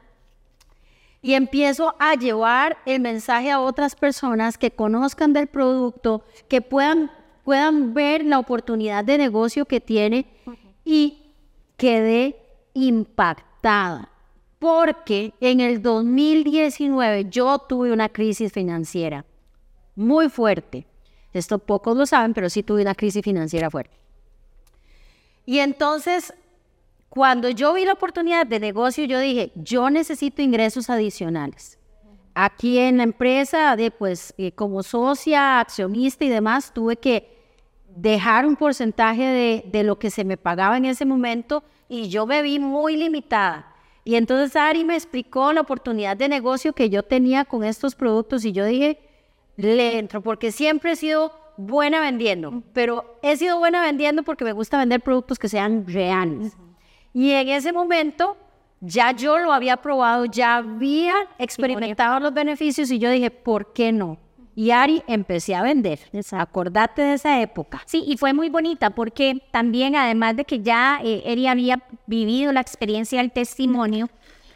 y 1.25 1.33
empiezo 1.33 1.95
a 1.99 2.17
llevar 2.17 2.77
el 2.85 3.01
mensaje 3.01 3.51
a 3.51 3.59
otras 3.59 3.97
personas 3.97 4.59
que 4.59 4.71
conozcan 4.71 5.33
del 5.33 5.47
producto, 5.47 6.23
que 6.49 6.61
puedan, 6.61 7.11
puedan 7.45 7.95
ver 7.95 8.27
la 8.27 8.39
oportunidad 8.39 9.07
de 9.07 9.17
negocio 9.17 9.65
que 9.65 9.81
tiene 9.81 10.27
y 10.85 11.33
quedé 11.79 12.37
impactada. 12.75 14.11
Porque 14.59 15.33
en 15.41 15.61
el 15.61 15.81
2019 15.81 17.31
yo 17.31 17.59
tuve 17.59 17.91
una 17.91 18.11
crisis 18.11 18.53
financiera 18.53 19.25
muy 19.97 20.29
fuerte. 20.29 20.87
Esto 21.33 21.59
pocos 21.59 21.97
lo 21.97 22.05
saben, 22.05 22.35
pero 22.35 22.51
sí 22.51 22.63
tuve 22.63 22.83
una 22.83 22.95
crisis 22.95 23.25
financiera 23.25 23.71
fuerte. 23.71 23.97
Y 25.47 25.61
entonces 25.61 26.35
cuando 27.15 27.49
yo 27.49 27.73
vi 27.75 27.85
la 27.85 27.93
oportunidad 27.93 28.45
de 28.45 28.59
negocio, 28.59 29.05
yo 29.05 29.21
dije, 29.21 29.53
yo 29.55 29.89
necesito 29.89 30.43
ingresos 30.43 30.91
adicionales. 30.91 31.79
Aquí 32.35 32.81
en 32.81 32.97
la 32.97 33.05
empresa, 33.05 33.77
de, 33.77 33.93
pues 33.93 34.35
eh, 34.37 34.51
como 34.51 34.83
socia, 34.83 35.61
accionista 35.61 36.25
y 36.25 36.29
demás, 36.29 36.75
tuve 36.75 36.97
que 36.97 37.33
dejar 37.95 38.47
un 38.47 38.57
porcentaje 38.57 39.23
de, 39.23 39.65
de 39.71 39.85
lo 39.85 39.97
que 39.97 40.11
se 40.11 40.25
me 40.25 40.37
pagaba 40.37 40.77
en 40.77 40.87
ese 40.87 41.05
momento 41.05 41.63
y 41.89 42.09
yo 42.09 42.27
me 42.27 42.43
vi 42.43 42.59
muy 42.59 42.97
limitada. 42.97 43.73
Y 44.03 44.17
entonces 44.17 44.57
Ari 44.57 44.83
me 44.83 44.97
explicó 44.97 45.53
la 45.53 45.61
oportunidad 45.61 46.17
de 46.17 46.29
negocio 46.29 46.73
que 46.73 46.91
yo 46.91 47.05
tenía 47.05 47.45
con 47.45 47.63
estos 47.63 47.95
productos 47.95 48.45
y 48.45 48.51
yo 48.51 48.65
dije, 48.65 48.99
le 49.57 50.01
entro, 50.01 50.21
porque 50.21 50.51
siempre 50.51 50.91
he 50.91 50.97
sido 50.97 51.31
buena 51.57 52.01
vendiendo, 52.01 52.65
pero 52.73 53.21
he 53.23 53.37
sido 53.37 53.61
buena 53.61 53.83
vendiendo 53.83 54.25
porque 54.25 54.45
me 54.45 54.53
gusta 54.53 54.79
vender 54.79 55.01
productos 55.01 55.39
que 55.39 55.49
sean 55.49 55.87
reales. 55.87 56.57
Y 57.15 57.31
en 57.31 57.49
ese 57.49 57.73
momento 57.73 58.37
ya 58.81 59.13
yo 59.13 59.39
lo 59.39 59.53
había 59.53 59.79
probado, 59.79 60.27
ya 60.27 60.57
había 60.57 61.15
experimentado 61.39 62.21
los 62.21 62.35
beneficios 62.35 62.91
y 62.91 62.99
yo 62.99 63.09
dije, 63.09 63.31
¿por 63.31 63.73
qué 63.73 63.93
no? 63.93 64.19
Y 64.57 64.71
Ari 64.71 65.03
empecé 65.07 65.55
a 65.55 65.63
vender. 65.63 65.99
Acordate 66.33 67.03
de 67.03 67.15
esa 67.15 67.41
época. 67.41 67.83
Sí, 67.87 68.05
y 68.07 68.19
fue 68.19 68.33
muy 68.33 68.51
bonita 68.51 68.91
porque 68.91 69.43
también, 69.51 69.97
además 69.97 70.37
de 70.37 70.45
que 70.45 70.61
ya 70.61 71.01
eh, 71.03 71.23
Eri 71.25 71.47
había 71.47 71.83
vivido 72.07 72.53
la 72.53 72.61
experiencia 72.61 73.21
del 73.21 73.33
testimonio, 73.33 74.11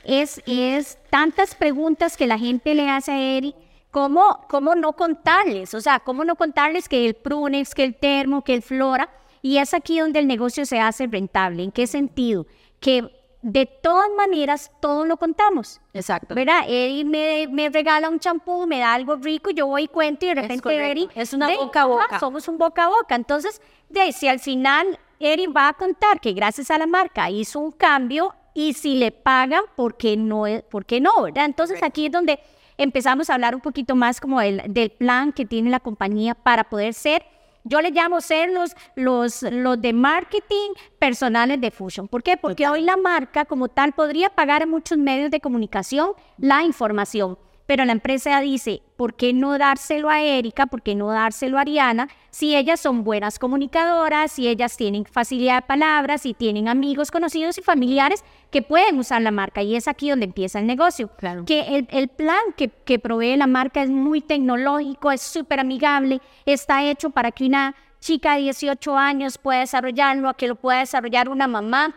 es, 0.05 0.43
es 0.47 0.99
tantas 1.11 1.55
preguntas 1.55 2.17
que 2.17 2.27
la 2.27 2.39
gente 2.39 2.75
le 2.75 2.89
hace 2.91 3.13
a 3.13 3.21
Eri 3.21 3.55
¿cómo, 3.91 4.47
¿cómo 4.49 4.75
no 4.75 4.93
contarles? 4.93 5.75
O 5.75 5.81
sea, 5.81 6.01
¿cómo 6.01 6.25
no 6.25 6.37
contarles 6.37 6.89
que 6.89 7.07
el 7.07 7.15
Prunex, 7.15 7.75
que 7.75 7.85
el 7.85 7.95
Termo, 7.95 8.43
que 8.43 8.55
el 8.55 8.63
Flora? 8.63 9.09
Y 9.43 9.59
es 9.59 9.75
aquí 9.75 9.99
donde 10.01 10.19
el 10.19 10.27
negocio 10.27 10.67
se 10.67 10.81
hace 10.81 11.07
rentable. 11.07 11.63
¿En 11.63 11.73
qué 11.73 11.87
sentido? 11.87 12.47
Que 12.81 13.11
de 13.43 13.67
todas 13.67 14.09
maneras, 14.17 14.71
todo 14.81 15.05
lo 15.05 15.17
contamos. 15.17 15.81
Exacto. 15.95 16.35
¿Verdad? 16.35 16.63
Él 16.67 17.05
me, 17.05 17.47
me 17.49 17.69
regala 17.71 18.09
un 18.09 18.19
champú, 18.19 18.67
me 18.67 18.81
da 18.81 18.95
algo 18.95 19.17
rico, 19.17 19.51
yo 19.51 19.67
voy 19.67 19.85
y 19.85 19.89
cuento 19.89 20.27
y 20.27 20.29
de 20.31 20.35
repente 20.35 20.91
Eri... 20.91 21.09
Es 21.15 21.33
una 21.33 21.55
boca 21.55 21.83
a 21.83 21.87
boca. 21.87 22.21
somos 22.21 22.49
un 22.49 22.59
boca 22.59 22.85
a 22.85 22.89
boca. 22.89 23.15
Entonces, 23.15 23.63
de 23.89 24.13
si 24.13 24.27
al 24.27 24.41
final 24.41 24.99
Eri 25.21 25.47
va 25.47 25.69
a 25.69 25.73
contar 25.75 26.21
que 26.21 26.33
gracias 26.33 26.71
a 26.71 26.79
la 26.79 26.87
marca 26.87 27.31
hizo 27.31 27.61
un 27.61 27.73
cambio 27.73 28.35
y 28.55 28.73
si 28.73 28.97
le 28.97 29.13
pagan, 29.13 29.63
¿por 29.77 29.97
qué 29.97 30.17
no? 30.17 30.45
¿Por 30.69 30.85
qué 30.85 31.01
no? 31.01 31.23
¿verdad? 31.23 31.45
Entonces, 31.45 31.81
aquí 31.83 32.07
es 32.07 32.13
donde 32.13 32.41
empezamos 32.77 33.31
a 33.31 33.35
hablar 33.35 33.55
un 33.55 33.61
poquito 33.61 33.95
más 33.95 34.21
como 34.21 34.41
del, 34.41 34.63
del 34.69 34.91
plan 34.91 35.33
que 35.33 35.47
tiene 35.47 35.71
la 35.71 35.81
compañía 35.81 36.35
para 36.35 36.65
poder 36.65 36.93
ser 36.93 37.25
yo 37.69 37.81
le 37.81 37.91
llamo 37.91 38.21
ser 38.21 38.51
los, 38.51 38.75
los, 38.97 39.43
los 39.43 39.81
de 39.81 39.93
marketing 39.93 40.71
personales 40.99 41.61
de 41.61 41.71
Fusion. 41.71 42.09
¿Por 42.09 42.23
qué? 42.23 42.37
Porque 42.37 42.67
hoy 42.69 42.83
la 42.83 42.97
marca 42.97 43.45
como 43.45 43.69
tal 43.69 43.93
podría 43.93 44.31
pagar 44.31 44.63
a 44.63 44.67
muchos 44.67 44.99
medios 44.99 45.31
de 45.31 45.41
comunicación 45.41 46.13
la 46.39 46.63
información 46.65 47.39
pero 47.69 47.85
la 47.85 47.93
empresa 47.93 48.41
dice, 48.41 48.81
¿por 48.97 49.13
qué 49.13 49.35
no 49.35 49.59
dárselo 49.59 50.09
a 50.09 50.23
Erika? 50.23 50.65
¿Por 50.65 50.81
qué 50.81 50.95
no 50.95 51.09
dárselo 51.09 51.59
a 51.59 51.61
Ariana? 51.61 52.09
Si 52.31 52.57
ellas 52.57 52.81
son 52.81 53.05
buenas 53.05 53.39
comunicadoras, 53.39 54.33
si 54.33 54.49
ellas 54.49 54.75
tienen 54.79 55.05
facilidad 55.05 55.57
de 55.57 55.67
palabras, 55.67 56.23
si 56.23 56.33
tienen 56.33 56.67
amigos 56.67 57.11
conocidos 57.11 57.59
y 57.59 57.63
familiares 57.63 58.25
que 58.51 58.63
pueden 58.63 58.99
usar 58.99 59.21
la 59.21 59.33
marca. 59.33 59.61
Y 59.61 59.77
es 59.77 59.87
aquí 59.87 60.09
donde 60.09 60.25
empieza 60.25 60.61
el 60.61 60.67
negocio. 60.67 61.11
Claro. 61.19 61.45
Que 61.45 61.87
el, 61.91 62.09
plan 62.09 62.41
que, 62.57 62.71
que 62.71 62.99
provee 62.99 63.37
la 63.37 63.47
marca 63.47 63.83
es 63.83 63.91
muy 63.91 64.23
tecnológico, 64.23 65.13
es 65.13 65.21
súper 65.21 65.61
amigable, 65.61 66.23
está 66.47 66.83
hecho 66.85 67.11
para 67.11 67.33
que 67.33 67.45
una 67.45 67.75
chica 68.01 68.37
de 68.37 68.45
18 68.45 68.97
años 68.97 69.37
pueda 69.37 69.61
desarrollarlo, 69.61 70.31
a 70.31 70.35
que 70.39 70.49
lo 70.49 70.55
pueda 70.55 70.79
desarrollar 70.79 71.29
una 71.29 71.47
mamá 71.47 71.95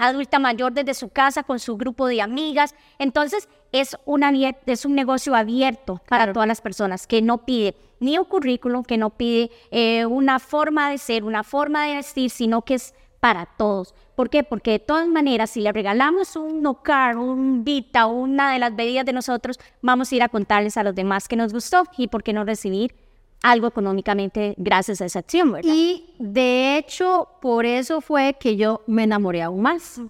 adulta 0.00 0.38
mayor 0.38 0.72
desde 0.72 0.94
su 0.94 1.10
casa 1.10 1.42
con 1.42 1.58
su 1.58 1.76
grupo 1.76 2.06
de 2.06 2.22
amigas. 2.22 2.74
Entonces, 2.98 3.48
es, 3.72 3.96
una, 4.04 4.32
es 4.66 4.84
un 4.84 4.94
negocio 4.94 5.34
abierto 5.34 6.00
para 6.08 6.32
todas 6.32 6.48
las 6.48 6.60
personas 6.60 7.06
que 7.06 7.22
no 7.22 7.44
pide 7.44 7.76
ni 8.00 8.18
un 8.18 8.24
currículum, 8.24 8.82
que 8.82 8.96
no 8.96 9.10
pide 9.10 9.50
eh, 9.70 10.06
una 10.06 10.38
forma 10.38 10.90
de 10.90 10.98
ser, 10.98 11.22
una 11.22 11.44
forma 11.44 11.86
de 11.86 11.96
vestir, 11.96 12.30
sino 12.30 12.62
que 12.62 12.74
es 12.74 12.94
para 13.20 13.44
todos. 13.44 13.94
¿Por 14.14 14.30
qué? 14.30 14.42
Porque 14.42 14.72
de 14.72 14.78
todas 14.78 15.06
maneras, 15.06 15.50
si 15.50 15.60
le 15.60 15.72
regalamos 15.72 16.34
un 16.36 16.62
Nocar, 16.62 17.18
un 17.18 17.62
Vita, 17.64 18.06
una 18.06 18.52
de 18.52 18.58
las 18.58 18.74
bebidas 18.74 19.04
de 19.04 19.12
nosotros, 19.12 19.60
vamos 19.82 20.10
a 20.10 20.16
ir 20.16 20.22
a 20.22 20.30
contarles 20.30 20.78
a 20.78 20.82
los 20.82 20.94
demás 20.94 21.28
que 21.28 21.36
nos 21.36 21.52
gustó 21.52 21.84
y 21.98 22.08
por 22.08 22.22
qué 22.22 22.32
no 22.32 22.44
recibir 22.44 22.94
algo 23.42 23.66
económicamente 23.66 24.54
gracias 24.58 25.00
a 25.00 25.06
esa 25.06 25.20
acción, 25.20 25.52
¿verdad? 25.52 25.72
Y 25.72 26.14
de 26.18 26.76
hecho, 26.76 27.28
por 27.40 27.64
eso 27.64 28.00
fue 28.00 28.36
que 28.38 28.56
yo 28.56 28.82
me 28.86 29.04
enamoré 29.04 29.42
aún 29.42 29.62
más, 29.62 30.00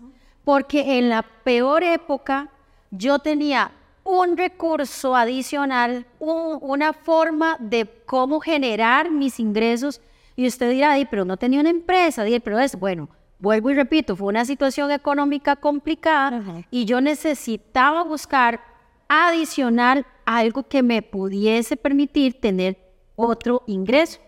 porque 0.44 0.98
en 0.98 1.08
la 1.08 1.22
peor 1.22 1.82
época 1.82 2.50
yo 2.90 3.18
tenía 3.18 3.72
un 4.02 4.36
recurso 4.36 5.14
adicional, 5.14 6.06
una 6.18 6.92
forma 6.92 7.56
de 7.60 7.88
cómo 8.06 8.40
generar 8.40 9.10
mis 9.10 9.38
ingresos. 9.38 10.00
Y 10.36 10.46
usted 10.46 10.70
dirá, 10.70 10.96
pero 11.10 11.24
no 11.24 11.36
tenía 11.36 11.60
una 11.60 11.70
empresa, 11.70 12.24
pero 12.42 12.58
es 12.58 12.78
bueno. 12.78 13.08
Vuelvo 13.38 13.70
y 13.70 13.74
repito, 13.74 14.16
fue 14.16 14.28
una 14.28 14.44
situación 14.44 14.90
económica 14.90 15.56
complicada 15.56 16.42
y 16.70 16.84
yo 16.84 17.00
necesitaba 17.00 18.02
buscar 18.02 18.60
adicional 19.08 20.04
algo 20.26 20.62
que 20.62 20.82
me 20.82 21.00
pudiese 21.00 21.76
permitir 21.76 22.38
tener 22.38 22.89
otro 23.20 23.62
ingreso. 23.66 24.20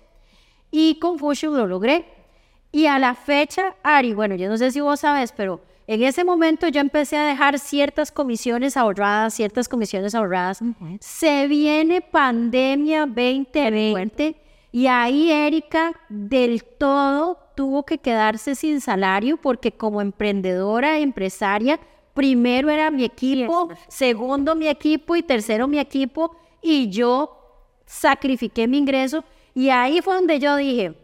Y 0.70 0.98
con 0.98 1.18
Fusion 1.18 1.56
lo 1.56 1.66
logré. 1.66 2.06
Y 2.70 2.86
a 2.86 2.98
la 2.98 3.14
fecha, 3.14 3.76
Ari, 3.82 4.14
bueno, 4.14 4.34
yo 4.34 4.48
no 4.48 4.56
sé 4.56 4.70
si 4.70 4.80
vos 4.80 5.00
sabes, 5.00 5.32
pero 5.32 5.60
en 5.86 6.02
ese 6.02 6.24
momento 6.24 6.68
yo 6.68 6.80
empecé 6.80 7.18
a 7.18 7.26
dejar 7.26 7.58
ciertas 7.58 8.10
comisiones 8.10 8.76
ahorradas, 8.76 9.34
ciertas 9.34 9.68
comisiones 9.68 10.14
ahorradas. 10.14 10.60
Se 11.00 11.48
viene 11.48 12.00
pandemia 12.00 13.00
2020 13.06 14.36
y 14.70 14.86
ahí 14.86 15.30
Erika 15.30 15.92
del 16.08 16.64
todo 16.64 17.38
tuvo 17.54 17.84
que 17.84 17.98
quedarse 17.98 18.54
sin 18.54 18.80
salario 18.80 19.36
porque 19.36 19.72
como 19.72 20.00
emprendedora, 20.00 20.98
empresaria, 20.98 21.78
primero 22.14 22.70
era 22.70 22.90
mi 22.90 23.04
equipo, 23.04 23.68
segundo 23.88 24.54
mi 24.54 24.68
equipo 24.68 25.16
y 25.16 25.22
tercero 25.22 25.68
mi 25.68 25.78
equipo 25.78 26.34
y 26.62 26.88
yo 26.88 27.41
sacrifiqué 27.92 28.66
mi 28.66 28.78
ingreso 28.78 29.22
y 29.54 29.68
ahí 29.68 30.00
fue 30.00 30.14
donde 30.14 30.38
yo 30.38 30.56
dije, 30.56 30.94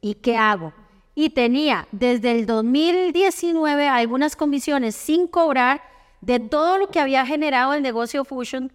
¿y 0.00 0.14
qué 0.14 0.36
hago? 0.36 0.72
Y 1.14 1.30
tenía 1.30 1.86
desde 1.92 2.32
el 2.32 2.46
2019 2.46 3.88
algunas 3.88 4.34
comisiones 4.34 4.96
sin 4.96 5.28
cobrar 5.28 5.82
de 6.20 6.40
todo 6.40 6.78
lo 6.78 6.88
que 6.88 6.98
había 6.98 7.24
generado 7.24 7.72
el 7.74 7.82
negocio 7.82 8.24
Fusion 8.24 8.72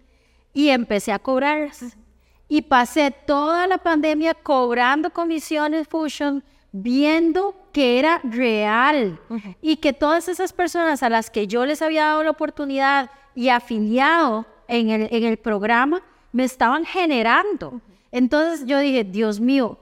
y 0.54 0.70
empecé 0.70 1.12
a 1.12 1.18
cobrarlas. 1.18 1.96
Y 2.48 2.62
pasé 2.62 3.10
toda 3.10 3.66
la 3.66 3.78
pandemia 3.78 4.34
cobrando 4.34 5.10
comisiones 5.10 5.86
Fusion, 5.88 6.42
viendo 6.72 7.54
que 7.72 7.98
era 7.98 8.20
real 8.24 9.20
y 9.60 9.76
que 9.76 9.92
todas 9.92 10.28
esas 10.28 10.52
personas 10.52 11.02
a 11.02 11.10
las 11.10 11.30
que 11.30 11.46
yo 11.46 11.66
les 11.66 11.82
había 11.82 12.06
dado 12.06 12.22
la 12.22 12.30
oportunidad 12.30 13.10
y 13.34 13.50
afiliado 13.50 14.46
en 14.68 14.88
el, 14.88 15.08
en 15.10 15.24
el 15.24 15.36
programa, 15.36 16.02
me 16.32 16.44
estaban 16.44 16.84
generando. 16.84 17.80
Entonces 18.10 18.66
yo 18.66 18.78
dije, 18.78 19.04
Dios 19.04 19.40
mío, 19.40 19.78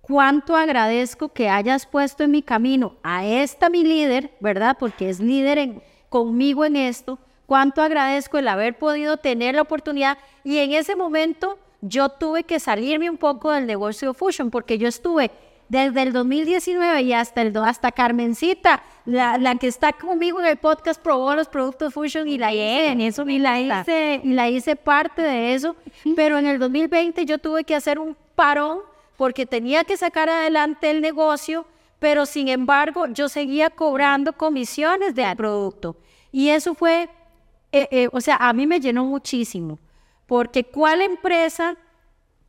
cuánto 0.00 0.56
agradezco 0.56 1.30
que 1.30 1.48
hayas 1.48 1.86
puesto 1.86 2.24
en 2.24 2.32
mi 2.32 2.42
camino 2.42 2.94
a 3.02 3.24
esta 3.24 3.70
mi 3.70 3.84
líder, 3.84 4.32
¿verdad? 4.40 4.76
Porque 4.78 5.08
es 5.08 5.20
líder 5.20 5.82
conmigo 6.08 6.64
en 6.64 6.76
esto. 6.76 7.18
Cuánto 7.46 7.80
agradezco 7.80 8.38
el 8.38 8.48
haber 8.48 8.76
podido 8.78 9.16
tener 9.16 9.54
la 9.54 9.62
oportunidad. 9.62 10.18
Y 10.44 10.58
en 10.58 10.72
ese 10.72 10.96
momento 10.96 11.58
yo 11.80 12.08
tuve 12.08 12.44
que 12.44 12.60
salirme 12.60 13.10
un 13.10 13.16
poco 13.16 13.50
del 13.52 13.66
negocio 13.66 14.14
Fusion 14.14 14.50
porque 14.50 14.78
yo 14.78 14.88
estuve 14.88 15.30
desde 15.68 16.02
el 16.02 16.12
2019 16.12 17.02
y 17.02 17.12
hasta, 17.12 17.42
el, 17.42 17.56
hasta 17.56 17.90
Carmencita, 17.90 18.82
la, 19.04 19.36
la, 19.38 19.56
que 19.56 19.66
está 19.66 19.92
conmigo 19.92 20.38
en 20.40 20.46
el 20.46 20.56
podcast, 20.56 21.00
probó 21.02 21.34
los 21.34 21.48
productos 21.48 21.92
Fusion 21.92 22.28
y 22.28 22.38
la 22.38 22.52
hice, 22.52 22.88
en 22.88 23.00
eso, 23.00 23.28
y 23.28 23.38
la 23.38 23.60
hice, 23.60 24.20
y 24.22 24.32
la 24.32 24.48
hice 24.48 24.76
parte 24.76 25.22
de 25.22 25.54
eso. 25.54 25.76
Pero 26.14 26.38
en 26.38 26.46
el 26.46 26.58
2020 26.58 27.24
yo 27.24 27.38
tuve 27.38 27.64
que 27.64 27.74
hacer 27.74 27.98
un 27.98 28.16
parón 28.34 28.80
porque 29.16 29.46
tenía 29.46 29.84
que 29.84 29.96
sacar 29.96 30.28
adelante 30.28 30.90
el 30.90 31.00
negocio, 31.00 31.66
pero 31.98 32.26
sin 32.26 32.48
embargo 32.48 33.06
yo 33.08 33.28
seguía 33.28 33.70
cobrando 33.70 34.32
comisiones 34.34 35.14
del 35.14 35.36
producto. 35.36 35.96
Y 36.30 36.50
eso 36.50 36.74
fue, 36.74 37.08
eh, 37.72 37.88
eh, 37.90 38.08
o 38.12 38.20
sea, 38.20 38.36
a 38.36 38.52
mí 38.52 38.66
me 38.66 38.78
llenó 38.78 39.04
muchísimo, 39.04 39.78
porque 40.26 40.64
¿cuál 40.64 41.02
empresa 41.02 41.76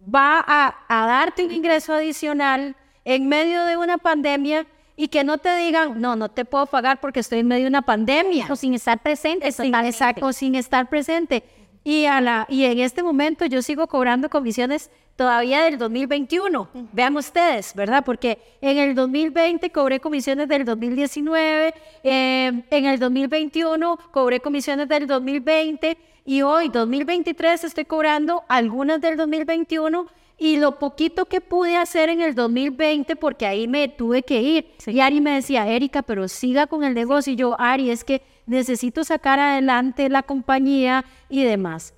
va 0.04 0.44
a, 0.46 0.76
a 0.88 1.08
darte 1.08 1.46
un 1.46 1.52
ingreso 1.52 1.94
adicional? 1.94 2.76
En 3.08 3.30
medio 3.30 3.64
de 3.64 3.78
una 3.78 3.98
pandemia 3.98 4.68
y 4.98 5.08
que 5.08 5.24
no 5.24 5.38
te 5.38 5.56
digan, 5.56 6.02
no, 6.02 6.18
no 6.18 6.28
te 6.28 6.44
puedo 6.44 6.66
pagar 6.66 7.00
porque 7.00 7.22
estoy 7.22 7.40
en 7.40 7.48
medio 7.48 7.64
de 7.64 7.70
una 7.70 7.84
pandemia. 7.84 8.48
O 8.50 8.56
sin 8.58 8.74
estar 8.74 9.02
presente. 9.02 9.50
Sin, 9.54 9.74
exacto, 9.74 10.34
sin 10.34 10.56
estar 10.56 10.90
presente. 10.90 11.42
Y, 11.86 12.04
a 12.04 12.20
la, 12.20 12.46
y 12.50 12.66
en 12.66 12.80
este 12.80 13.04
momento 13.04 13.46
yo 13.46 13.62
sigo 13.62 13.88
cobrando 13.88 14.30
comisiones 14.30 14.92
todavía 15.16 15.64
del 15.64 15.78
2021. 15.78 16.68
Vean 16.92 17.16
ustedes, 17.16 17.74
¿verdad? 17.76 18.04
Porque 18.04 18.40
en 18.60 18.78
el 18.78 18.94
2020 18.94 19.70
cobré 19.70 20.02
comisiones 20.02 20.50
del 20.50 20.66
2019, 20.66 21.74
eh, 22.04 22.64
en 22.70 22.86
el 22.86 23.00
2021 23.00 24.00
cobré 24.12 24.42
comisiones 24.42 24.90
del 24.90 25.08
2020 25.08 25.98
y 26.26 26.42
hoy, 26.42 26.68
2023, 26.68 27.64
estoy 27.64 27.86
cobrando 27.86 28.44
algunas 28.50 29.00
del 29.00 29.16
2021 29.16 30.08
y 30.38 30.58
lo 30.58 30.78
poquito 30.78 31.26
que 31.26 31.42
pude 31.42 31.78
hacer 31.78 32.10
en 32.10 32.22
el 32.22 32.36
2020, 32.36 33.16
porque 33.16 33.46
ahí 33.46 33.68
me 33.68 33.88
tuve 33.88 34.24
que 34.24 34.42
ir. 34.42 34.72
Y 34.86 35.00
Ari 35.00 35.20
me 35.20 35.32
decía, 35.32 35.68
Erika, 35.68 36.04
pero 36.04 36.28
siga 36.28 36.68
con 36.68 36.84
el 36.84 36.94
negocio. 36.94 37.34
Y 37.34 37.36
yo, 37.36 37.60
Ari, 37.60 37.90
es 37.90 38.04
que 38.04 38.22
necesito 38.46 39.04
sacar 39.04 39.40
adelante 39.40 40.10
la 40.10 40.24
compañía 40.24 41.06
y 41.30 41.44
demás. 41.44 41.94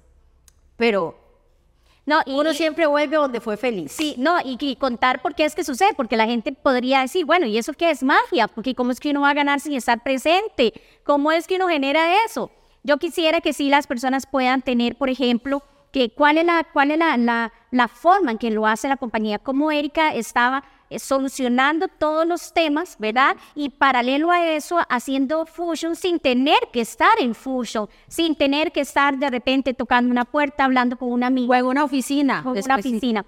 Pero 0.78 1.20
no, 2.10 2.22
y, 2.26 2.32
uno 2.32 2.54
siempre 2.54 2.88
vuelve 2.88 3.18
donde 3.18 3.40
fue 3.40 3.56
feliz. 3.56 3.92
Sí, 3.92 4.16
no, 4.18 4.38
y, 4.44 4.76
contar 4.78 5.22
por 5.22 5.36
qué 5.36 5.46
es 5.46 5.54
que 5.54 5.64
sucede, 5.64 5.94
porque 5.96 6.18
la 6.18 6.26
gente 6.26 6.52
podría 6.54 7.02
decir, 7.02 7.24
bueno, 7.24 7.46
¿y 7.46 7.58
eso 7.58 7.74
qué 7.74 7.92
es 7.92 8.02
magia? 8.02 8.48
Porque 8.48 8.74
¿cómo 8.74 8.90
es 8.90 9.00
que 9.00 9.12
uno 9.12 9.22
va 9.22 9.30
a 9.30 9.36
ganar 9.36 9.60
sin 9.60 9.74
estar 9.74 10.02
presente? 10.02 10.74
¿Cómo 11.04 11.32
es 11.32 11.46
que 11.46 11.58
uno 11.58 11.68
genera 11.68 12.24
eso? 12.26 12.50
Yo 12.82 12.98
quisiera 12.98 13.42
que 13.42 13.54
sí 13.54 13.70
las 13.70 13.86
personas 13.86 14.26
puedan 14.26 14.64
tener, 14.64 14.98
por 14.98 15.10
ejemplo, 15.12 15.62
que 15.92 16.10
cuál 16.10 16.40
es 16.40 16.46
la, 16.46 16.66
cuál 16.74 16.90
es 16.90 16.98
la, 16.98 17.16
la, 17.18 17.54
la 17.72 17.88
forma 17.88 18.32
en 18.32 18.38
que 18.38 18.52
lo 18.52 18.66
hace 18.66 18.88
la 18.88 18.98
compañía, 18.98 19.40
cómo 19.40 19.72
Erika 19.72 20.14
estaba 20.14 20.64
eh, 20.90 20.98
solucionando 20.98 21.88
todos 21.88 22.26
los 22.26 22.52
temas, 22.52 22.98
¿verdad? 23.00 23.38
Y 23.54 23.70
paralelo 23.70 24.32
a 24.32 24.48
eso, 24.48 24.80
haciendo 24.90 25.46
Fusion 25.46 25.96
sin 25.96 26.20
tener 26.20 26.60
que 26.74 26.82
estar 26.82 27.12
en 27.20 27.36
Fusion, 27.36 27.88
sin 28.08 28.36
tener 28.36 28.72
que 28.72 28.82
estar 28.82 29.18
de 29.18 29.30
repente 29.30 29.74
tocando 29.74 30.10
una 30.10 30.26
puerta, 30.26 30.66
hablando 30.66 30.98
con 30.98 31.12
un 31.12 31.24
amigo. 31.24 31.54
O 31.54 31.56
en 31.56 31.66
una 31.66 31.84
oficina. 31.84 32.44
En 32.44 32.64
una 32.64 32.76
oficina. 32.76 33.26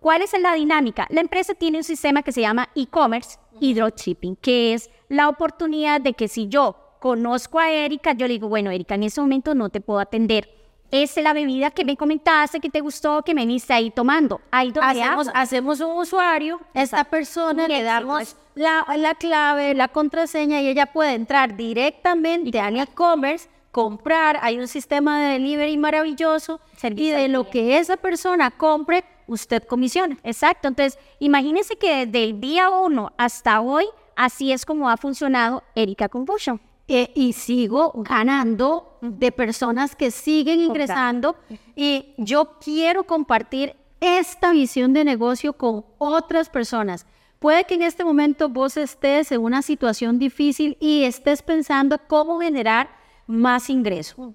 ¿Cuál 0.00 0.22
es 0.22 0.38
la 0.38 0.54
dinámica? 0.54 1.06
La 1.10 1.20
empresa 1.20 1.54
tiene 1.54 1.78
un 1.78 1.84
sistema 1.84 2.22
que 2.22 2.32
se 2.32 2.42
llama 2.42 2.68
e-commerce 2.74 3.38
y 3.60 3.74
dropshipping, 3.74 4.36
que 4.36 4.74
es 4.74 4.90
la 5.08 5.28
oportunidad 5.28 6.00
de 6.00 6.12
que 6.12 6.28
si 6.28 6.48
yo 6.48 6.76
conozco 7.00 7.58
a 7.58 7.70
Erika, 7.72 8.12
yo 8.12 8.26
le 8.28 8.34
digo, 8.34 8.48
bueno, 8.48 8.70
Erika, 8.70 8.94
en 8.94 9.04
ese 9.04 9.20
momento 9.20 9.54
no 9.54 9.70
te 9.70 9.80
puedo 9.80 9.98
atender. 9.98 10.59
Esa 10.90 11.20
es 11.20 11.24
la 11.24 11.32
bebida 11.32 11.70
que 11.70 11.84
me 11.84 11.96
comentaste, 11.96 12.60
que 12.60 12.68
te 12.68 12.80
gustó, 12.80 13.22
que 13.22 13.34
me 13.34 13.46
viste 13.46 13.72
ahí 13.72 13.90
tomando. 13.90 14.40
Ahí 14.50 14.72
donde 14.72 15.02
hacemos, 15.02 15.28
hacemos 15.34 15.80
un 15.80 15.98
usuario, 15.98 16.60
esta 16.74 17.04
persona 17.04 17.68
le 17.68 17.82
damos 17.82 18.36
la, 18.54 18.84
la, 18.96 19.14
clave, 19.14 19.74
la 19.74 19.88
contraseña 19.88 20.60
y 20.60 20.68
ella 20.68 20.86
puede 20.86 21.14
entrar 21.14 21.56
directamente 21.56 22.60
a 22.60 22.70
e-commerce, 22.70 23.48
comprar, 23.70 24.38
hay 24.42 24.58
un 24.58 24.66
sistema 24.66 25.22
de 25.22 25.32
delivery 25.34 25.76
maravilloso. 25.76 26.60
Y 26.82 27.10
de 27.10 27.28
lo 27.28 27.48
que 27.48 27.78
esa 27.78 27.96
persona 27.96 28.50
compre, 28.50 29.04
usted 29.26 29.62
comisiona. 29.62 30.18
Exacto, 30.24 30.68
entonces 30.68 30.98
imagínense 31.20 31.76
que 31.76 32.06
desde 32.06 32.24
el 32.24 32.40
día 32.40 32.68
uno 32.70 33.12
hasta 33.16 33.60
hoy, 33.60 33.86
así 34.16 34.52
es 34.52 34.66
como 34.66 34.90
ha 34.90 34.96
funcionado 34.96 35.62
Erika 35.74 36.08
Confusion. 36.08 36.60
Eh, 36.92 37.12
y 37.14 37.34
sigo 37.34 37.92
ganando 37.94 38.98
de 39.00 39.30
personas 39.30 39.94
que 39.94 40.10
siguen 40.10 40.58
ingresando 40.58 41.36
y 41.76 42.14
yo 42.16 42.58
quiero 42.58 43.04
compartir 43.04 43.76
esta 44.00 44.50
visión 44.50 44.92
de 44.92 45.04
negocio 45.04 45.52
con 45.52 45.84
otras 45.98 46.48
personas. 46.48 47.06
Puede 47.38 47.62
que 47.62 47.74
en 47.74 47.82
este 47.82 48.02
momento 48.02 48.48
vos 48.48 48.76
estés 48.76 49.30
en 49.30 49.40
una 49.40 49.62
situación 49.62 50.18
difícil 50.18 50.76
y 50.80 51.04
estés 51.04 51.42
pensando 51.42 51.96
cómo 52.08 52.40
generar 52.40 52.90
más 53.28 53.70
ingresos. 53.70 54.32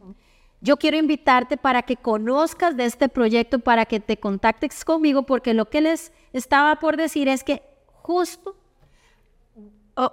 Yo 0.62 0.78
quiero 0.78 0.96
invitarte 0.96 1.58
para 1.58 1.82
que 1.82 1.98
conozcas 1.98 2.78
de 2.78 2.86
este 2.86 3.10
proyecto, 3.10 3.60
para 3.60 3.86
que 3.86 4.00
te 4.00 4.16
contactes 4.16 4.86
conmigo, 4.86 5.24
porque 5.24 5.54
lo 5.54 5.66
que 5.70 5.82
les 5.82 6.14
estaba 6.32 6.78
por 6.78 6.96
decir 6.96 7.28
es 7.28 7.44
que 7.44 7.64
justo 8.02 8.56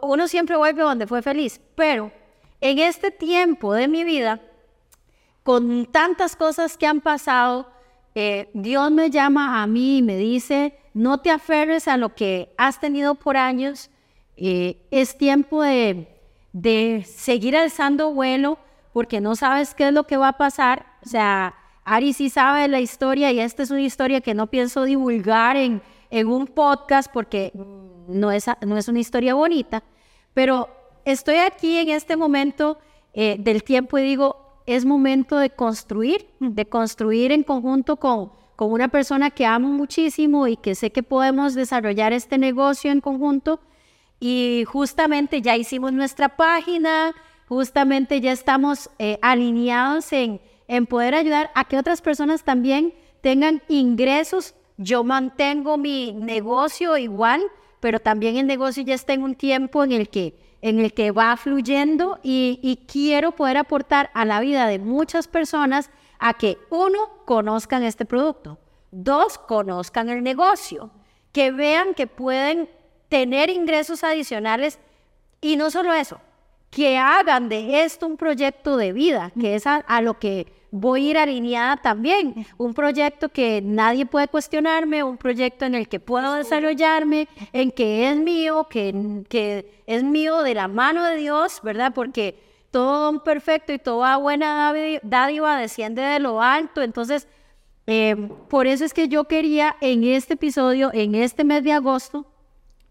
uno 0.00 0.26
siempre 0.26 0.56
vuelve 0.56 0.82
donde 0.82 1.06
fue 1.06 1.22
feliz, 1.22 1.60
pero 1.76 2.10
en 2.62 2.78
este 2.78 3.10
tiempo 3.10 3.74
de 3.74 3.88
mi 3.88 4.04
vida, 4.04 4.40
con 5.42 5.84
tantas 5.86 6.36
cosas 6.36 6.78
que 6.78 6.86
han 6.86 7.00
pasado, 7.00 7.66
eh, 8.14 8.50
Dios 8.54 8.90
me 8.92 9.10
llama 9.10 9.62
a 9.62 9.66
mí 9.66 9.98
y 9.98 10.02
me 10.02 10.16
dice, 10.16 10.78
no 10.94 11.18
te 11.18 11.30
aferres 11.30 11.88
a 11.88 11.96
lo 11.96 12.14
que 12.14 12.54
has 12.56 12.78
tenido 12.78 13.16
por 13.16 13.36
años, 13.36 13.90
eh, 14.36 14.80
es 14.92 15.18
tiempo 15.18 15.62
de, 15.62 16.06
de 16.52 17.04
seguir 17.04 17.56
alzando 17.56 18.12
vuelo 18.12 18.58
porque 18.92 19.20
no 19.20 19.34
sabes 19.34 19.74
qué 19.74 19.88
es 19.88 19.92
lo 19.92 20.04
que 20.04 20.16
va 20.16 20.28
a 20.28 20.38
pasar. 20.38 20.86
O 21.04 21.08
sea, 21.08 21.56
Ari 21.84 22.12
sí 22.12 22.30
sabe 22.30 22.68
la 22.68 22.78
historia 22.78 23.32
y 23.32 23.40
esta 23.40 23.64
es 23.64 23.72
una 23.72 23.80
historia 23.80 24.20
que 24.20 24.34
no 24.34 24.46
pienso 24.46 24.84
divulgar 24.84 25.56
en, 25.56 25.82
en 26.10 26.28
un 26.28 26.46
podcast 26.46 27.10
porque 27.12 27.50
no 28.06 28.30
es, 28.30 28.46
no 28.64 28.76
es 28.76 28.86
una 28.86 29.00
historia 29.00 29.34
bonita, 29.34 29.82
pero 30.32 30.81
estoy 31.04 31.36
aquí 31.36 31.78
en 31.78 31.90
este 31.90 32.16
momento 32.16 32.78
eh, 33.14 33.36
del 33.38 33.62
tiempo 33.62 33.98
y 33.98 34.02
digo, 34.02 34.62
es 34.66 34.84
momento 34.84 35.38
de 35.38 35.50
construir, 35.50 36.26
de 36.40 36.66
construir 36.66 37.32
en 37.32 37.42
conjunto 37.42 37.96
con, 37.96 38.32
con 38.56 38.72
una 38.72 38.88
persona 38.88 39.30
que 39.30 39.46
amo 39.46 39.68
muchísimo 39.68 40.46
y 40.46 40.56
que 40.56 40.74
sé 40.74 40.92
que 40.92 41.02
podemos 41.02 41.54
desarrollar 41.54 42.12
este 42.12 42.38
negocio 42.38 42.90
en 42.90 43.00
conjunto. 43.00 43.60
Y 44.20 44.64
justamente 44.66 45.42
ya 45.42 45.56
hicimos 45.56 45.92
nuestra 45.92 46.36
página, 46.36 47.12
justamente 47.48 48.20
ya 48.20 48.32
estamos 48.32 48.88
eh, 48.98 49.18
alineados 49.20 50.12
en, 50.12 50.40
en 50.68 50.86
poder 50.86 51.14
ayudar 51.14 51.50
a 51.54 51.64
que 51.64 51.76
otras 51.76 52.00
personas 52.00 52.44
también 52.44 52.94
tengan 53.20 53.62
ingresos. 53.68 54.54
Yo 54.76 55.02
mantengo 55.02 55.76
mi 55.76 56.12
negocio 56.12 56.96
igual, 56.96 57.42
pero 57.80 57.98
también 57.98 58.36
el 58.36 58.46
negocio 58.46 58.84
ya 58.84 58.94
está 58.94 59.12
en 59.12 59.24
un 59.24 59.34
tiempo 59.34 59.82
en 59.82 59.92
el 59.92 60.08
que 60.08 60.38
en 60.62 60.78
el 60.78 60.94
que 60.94 61.10
va 61.10 61.36
fluyendo 61.36 62.20
y, 62.22 62.84
quiero 62.90 63.32
poder 63.32 63.56
aportar 63.56 64.10
a 64.14 64.24
la 64.24 64.40
vida 64.40 64.66
de 64.66 64.78
muchas 64.78 65.28
personas 65.28 65.90
a 66.18 66.34
que 66.34 66.56
uno, 66.70 67.10
conozcan 67.26 67.82
este 67.82 68.04
producto, 68.04 68.58
dos, 68.92 69.38
conozcan 69.38 70.08
el 70.08 70.22
negocio, 70.22 70.90
que 71.32 71.50
vean 71.50 71.94
que 71.94 72.06
pueden 72.06 72.70
tener 73.08 73.50
ingresos 73.50 74.04
adicionales. 74.04 74.78
Y 75.40 75.56
no 75.56 75.70
solo 75.70 75.92
eso, 75.92 76.20
que 76.70 76.96
hagan 76.96 77.48
de 77.48 77.82
esto 77.82 78.06
un 78.06 78.16
proyecto 78.16 78.76
de 78.76 78.92
vida, 78.92 79.32
que 79.38 79.56
es 79.56 79.66
a 79.66 80.00
lo 80.00 80.18
que 80.20 80.61
voy 80.72 81.06
a 81.06 81.10
ir 81.10 81.18
alineada 81.18 81.76
también. 81.76 82.46
Un 82.56 82.74
proyecto 82.74 83.28
que 83.28 83.60
nadie 83.62 84.06
puede 84.06 84.26
cuestionarme, 84.26 85.04
un 85.04 85.18
proyecto 85.18 85.66
en 85.66 85.76
el 85.76 85.86
que 85.86 86.00
puedo 86.00 86.34
desarrollarme, 86.34 87.28
en 87.52 87.70
que 87.70 88.10
es 88.10 88.16
mío, 88.16 88.66
que, 88.68 89.22
que 89.28 89.82
es 89.86 90.02
mío 90.02 90.42
de 90.42 90.54
la 90.54 90.66
mano 90.66 91.04
de 91.04 91.16
Dios, 91.16 91.60
¿verdad? 91.62 91.92
Porque 91.94 92.42
todo 92.70 93.22
perfecto 93.22 93.72
y 93.72 93.78
toda 93.78 94.16
buena 94.16 94.72
dádiva 95.02 95.58
desciende 95.58 96.00
de 96.00 96.18
lo 96.18 96.42
alto. 96.42 96.80
Entonces, 96.80 97.28
em, 97.86 98.30
por 98.48 98.66
eso 98.66 98.84
es 98.84 98.94
que 98.94 99.08
yo 99.08 99.24
quería 99.24 99.76
en 99.82 100.04
este 100.04 100.34
episodio, 100.34 100.90
en 100.94 101.14
este 101.14 101.44
mes 101.44 101.62
de 101.62 101.72
agosto, 101.72 102.26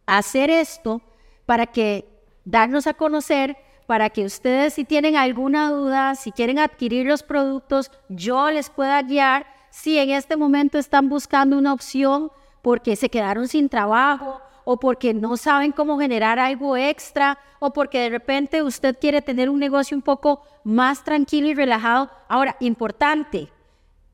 hacer 0.05 0.51
esto 0.51 1.01
para 1.47 1.65
que 1.65 2.05
darnos 2.45 2.85
a 2.85 2.93
conocer 2.93 3.57
para 3.87 4.09
que 4.09 4.25
ustedes 4.25 4.73
si 4.73 4.85
tienen 4.85 5.15
alguna 5.15 5.69
duda, 5.69 6.15
si 6.15 6.31
quieren 6.31 6.59
adquirir 6.59 7.05
los 7.05 7.23
productos, 7.23 7.91
yo 8.09 8.49
les 8.51 8.69
pueda 8.69 9.01
guiar 9.01 9.45
si 9.69 9.97
en 9.97 10.11
este 10.11 10.37
momento 10.37 10.77
están 10.77 11.09
buscando 11.09 11.57
una 11.57 11.73
opción 11.73 12.31
porque 12.61 12.95
se 12.95 13.09
quedaron 13.09 13.47
sin 13.47 13.69
trabajo 13.69 14.41
o 14.63 14.77
porque 14.77 15.13
no 15.13 15.37
saben 15.37 15.71
cómo 15.71 15.99
generar 15.99 16.39
algo 16.39 16.77
extra 16.77 17.37
o 17.59 17.73
porque 17.73 17.99
de 17.99 18.09
repente 18.09 18.61
usted 18.61 18.97
quiere 18.99 19.21
tener 19.21 19.49
un 19.49 19.59
negocio 19.59 19.97
un 19.97 20.03
poco 20.03 20.43
más 20.63 21.03
tranquilo 21.03 21.47
y 21.47 21.53
relajado. 21.53 22.09
Ahora, 22.27 22.55
importante, 22.59 23.49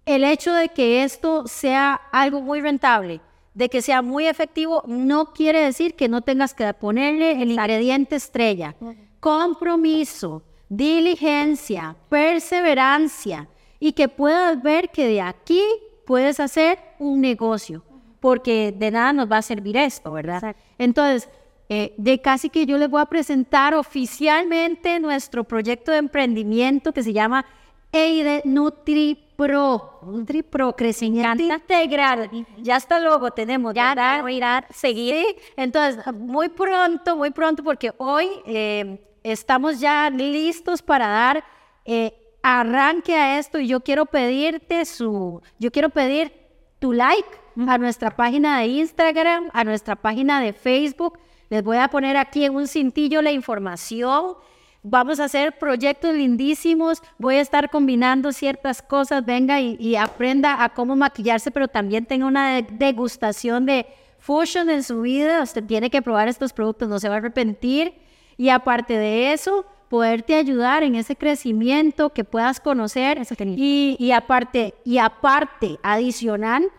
el 0.05 0.23
hecho 0.23 0.53
de 0.53 0.69
que 0.69 1.03
esto 1.03 1.47
sea 1.47 1.99
algo 2.11 2.41
muy 2.41 2.61
rentable, 2.61 3.19
de 3.53 3.69
que 3.69 3.81
sea 3.81 4.01
muy 4.01 4.27
efectivo, 4.27 4.83
no 4.87 5.33
quiere 5.33 5.59
decir 5.59 5.95
que 5.95 6.07
no 6.07 6.21
tengas 6.21 6.53
que 6.53 6.71
ponerle 6.73 7.41
el 7.41 7.51
ingrediente 7.51 8.15
estrella 8.15 8.75
compromiso, 9.19 10.43
diligencia, 10.69 11.95
perseverancia 12.09 13.47
y 13.79 13.93
que 13.93 14.07
puedas 14.07 14.61
ver 14.61 14.89
que 14.89 15.07
de 15.07 15.21
aquí 15.21 15.61
puedes 16.05 16.39
hacer 16.39 16.79
un 16.99 17.21
negocio, 17.21 17.83
porque 18.19 18.73
de 18.75 18.91
nada 18.91 19.13
nos 19.13 19.31
va 19.31 19.37
a 19.37 19.41
servir 19.41 19.77
esto, 19.77 20.11
¿verdad? 20.11 20.55
Entonces, 20.77 21.29
eh, 21.69 21.93
de 21.97 22.21
casi 22.21 22.49
que 22.49 22.65
yo 22.65 22.77
les 22.77 22.89
voy 22.89 23.01
a 23.01 23.05
presentar 23.05 23.75
oficialmente 23.75 24.99
nuestro 24.99 25.43
proyecto 25.43 25.91
de 25.91 25.97
emprendimiento 25.97 26.93
que 26.93 27.03
se 27.03 27.11
llama 27.11 27.45
EIDE 27.91 28.41
NutriPro. 28.45 29.99
NutriPro, 30.03 30.75
crecimiento 30.75 31.43
integral. 31.43 32.29
Ya 32.59 32.77
hasta 32.77 32.99
luego 32.99 33.31
tenemos, 33.31 33.73
ya 33.73 34.21
voy 34.21 34.41
a 34.41 34.65
seguir. 34.69 35.35
Entonces, 35.55 36.03
muy 36.13 36.49
pronto, 36.49 37.17
muy 37.17 37.31
pronto, 37.31 37.63
porque 37.63 37.93
hoy 37.97 38.27
eh, 38.45 39.06
estamos 39.31 39.79
ya 39.79 40.09
listos 40.09 40.81
para 40.81 41.07
dar 41.07 41.43
eh, 41.85 42.13
arranque 42.41 43.15
a 43.15 43.39
esto 43.39 43.59
y 43.59 43.67
yo 43.67 43.81
quiero 43.81 44.05
pedirte 44.05 44.85
su, 44.85 45.41
yo 45.59 45.71
quiero 45.71 45.89
pedir 45.89 46.31
tu 46.79 46.93
like 46.93 47.27
a 47.67 47.77
nuestra 47.77 48.11
página 48.11 48.59
de 48.59 48.67
Instagram, 48.67 49.49
a 49.53 49.63
nuestra 49.63 49.95
página 49.95 50.39
de 50.39 50.53
Facebook. 50.53 51.17
Les 51.49 51.63
voy 51.63 51.77
a 51.77 51.87
poner 51.87 52.17
aquí 52.17 52.45
en 52.45 52.55
un 52.55 52.67
cintillo 52.67 53.21
la 53.21 53.31
información. 53.31 54.35
Vamos 54.83 55.19
a 55.19 55.25
hacer 55.25 55.57
proyectos 55.57 56.13
lindísimos. 56.13 57.01
Voy 57.17 57.35
a 57.35 57.41
estar 57.41 57.69
combinando 57.69 58.31
ciertas 58.31 58.81
cosas. 58.81 59.25
Venga 59.25 59.59
y, 59.59 59.75
y 59.79 59.95
aprenda 59.95 60.63
a 60.63 60.69
cómo 60.69 60.95
maquillarse, 60.95 61.51
pero 61.51 61.67
también 61.67 62.05
tenga 62.05 62.27
una 62.27 62.61
degustación 62.61 63.65
de 63.65 63.87
fusion 64.19 64.69
en 64.69 64.83
su 64.83 65.01
vida. 65.01 65.41
Usted 65.41 65.63
tiene 65.63 65.89
que 65.89 66.01
probar 66.01 66.27
estos 66.27 66.53
productos, 66.53 66.87
no 66.87 66.99
se 66.99 67.09
va 67.09 67.15
a 67.15 67.17
arrepentir. 67.17 68.06
Y 68.37 68.49
aparte 68.49 68.97
de 68.97 69.33
eso, 69.33 69.65
poderte 69.89 70.35
ayudar 70.35 70.83
en 70.83 70.95
ese 70.95 71.15
crecimiento 71.15 72.11
que 72.11 72.23
puedas 72.23 72.59
conocer. 72.59 73.21
Y, 73.39 73.95
y, 73.99 74.11
aparte, 74.11 74.75
y 74.83 74.99
aparte, 74.99 75.79
adicional, 75.83 76.69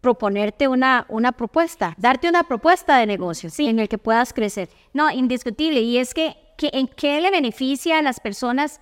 proponerte 0.00 0.68
una, 0.68 1.04
una 1.08 1.32
propuesta, 1.32 1.94
darte 1.98 2.28
una 2.28 2.44
propuesta 2.44 2.98
de 2.98 3.06
negocio 3.06 3.50
sí. 3.50 3.66
en 3.66 3.78
el 3.78 3.88
que 3.88 3.98
puedas 3.98 4.32
crecer. 4.32 4.68
No, 4.92 5.10
indiscutible. 5.10 5.80
Y 5.80 5.98
es 5.98 6.14
que, 6.14 6.36
que, 6.56 6.70
¿en 6.72 6.86
qué 6.86 7.20
le 7.20 7.30
beneficia 7.30 7.98
a 7.98 8.02
las 8.02 8.20
personas 8.20 8.80